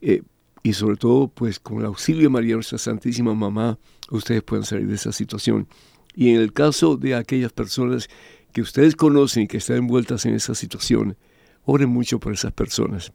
eh, 0.00 0.22
y 0.64 0.72
sobre 0.72 0.96
todo 0.96 1.28
pues 1.28 1.60
con 1.60 1.78
el 1.78 1.86
auxilio 1.86 2.24
de 2.24 2.28
María, 2.28 2.56
nuestra 2.56 2.78
Santísima 2.78 3.32
Mamá, 3.32 3.78
ustedes 4.10 4.42
puedan 4.42 4.64
salir 4.64 4.88
de 4.88 4.96
esa 4.96 5.12
situación. 5.12 5.68
Y 6.14 6.30
en 6.30 6.40
el 6.40 6.52
caso 6.52 6.96
de 6.96 7.14
aquellas 7.14 7.52
personas 7.52 8.08
que 8.52 8.60
ustedes 8.60 8.96
conocen 8.96 9.44
y 9.44 9.46
que 9.46 9.56
están 9.58 9.76
envueltas 9.76 10.26
en 10.26 10.34
esa 10.34 10.54
situación, 10.54 11.16
oren 11.64 11.88
mucho 11.88 12.18
por 12.18 12.32
esas 12.32 12.52
personas, 12.52 13.12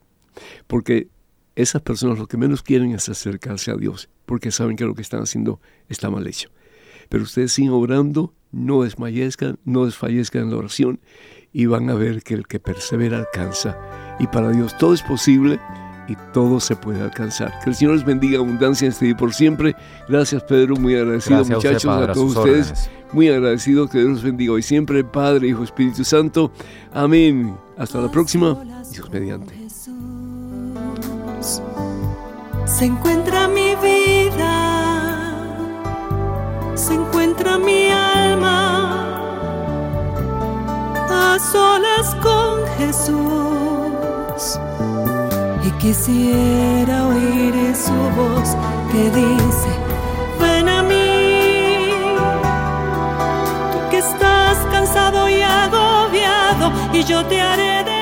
porque 0.66 1.08
esas 1.62 1.82
personas 1.82 2.18
lo 2.18 2.26
que 2.26 2.36
menos 2.36 2.62
quieren 2.62 2.92
es 2.92 3.08
acercarse 3.08 3.70
a 3.70 3.76
Dios, 3.76 4.08
porque 4.26 4.50
saben 4.50 4.76
que 4.76 4.84
lo 4.84 4.94
que 4.94 5.02
están 5.02 5.22
haciendo 5.22 5.60
está 5.88 6.08
mal 6.08 6.26
hecho. 6.26 6.50
Pero 7.08 7.24
ustedes 7.24 7.52
siguen 7.52 7.72
obrando 7.72 8.34
no 8.50 8.82
desmayezcan, 8.82 9.58
no 9.64 9.84
desfallezcan 9.84 10.44
en 10.44 10.50
la 10.50 10.56
oración 10.56 11.00
y 11.52 11.66
van 11.66 11.90
a 11.90 11.94
ver 11.94 12.22
que 12.22 12.34
el 12.34 12.46
que 12.46 12.60
persevera 12.60 13.18
alcanza. 13.18 13.76
Y 14.18 14.26
para 14.26 14.50
Dios 14.50 14.76
todo 14.78 14.94
es 14.94 15.02
posible 15.02 15.60
y 16.08 16.16
todo 16.32 16.60
se 16.60 16.76
puede 16.76 17.02
alcanzar. 17.02 17.52
Que 17.62 17.70
el 17.70 17.76
Señor 17.76 17.94
les 17.94 18.04
bendiga 18.04 18.38
abundancia 18.38 18.86
en 18.86 18.92
este 18.92 19.06
día 19.06 19.16
por 19.16 19.34
siempre. 19.34 19.74
Gracias 20.08 20.42
Pedro, 20.44 20.76
muy 20.76 20.94
agradecido 20.94 21.44
muchachos, 21.44 21.84
a, 21.86 22.12
todos 22.12 22.36
ustedes. 22.36 22.90
Muy 23.12 23.28
agradecido, 23.28 23.88
que 23.88 23.98
Dios 23.98 24.10
los 24.10 24.22
bendiga 24.22 24.52
hoy 24.52 24.62
siempre, 24.62 25.02
Padre, 25.02 25.48
Hijo, 25.48 25.64
Espíritu 25.64 26.04
Santo. 26.04 26.52
Amén. 26.92 27.56
Hasta 27.76 28.00
la 28.00 28.10
próxima, 28.10 28.84
Dios 28.92 29.10
mediante. 29.10 29.57
Se 32.68 32.84
encuentra 32.84 33.48
mi 33.48 33.74
vida, 33.76 35.34
se 36.74 36.94
encuentra 36.94 37.56
mi 37.56 37.88
alma. 37.90 39.08
A 41.10 41.38
solas 41.38 42.14
con 42.16 42.66
Jesús. 42.76 44.60
Y 45.64 45.70
quisiera 45.82 47.06
oír 47.08 47.74
su 47.74 47.98
voz 48.20 48.54
que 48.92 49.10
dice, 49.10 49.70
ven 50.38 50.68
a 50.68 50.82
mí, 50.82 51.90
tú 53.72 53.90
que 53.90 53.98
estás 53.98 54.58
cansado 54.70 55.28
y 55.28 55.40
agobiado 55.40 56.70
y 56.92 57.02
yo 57.02 57.24
te 57.24 57.40
haré 57.40 57.97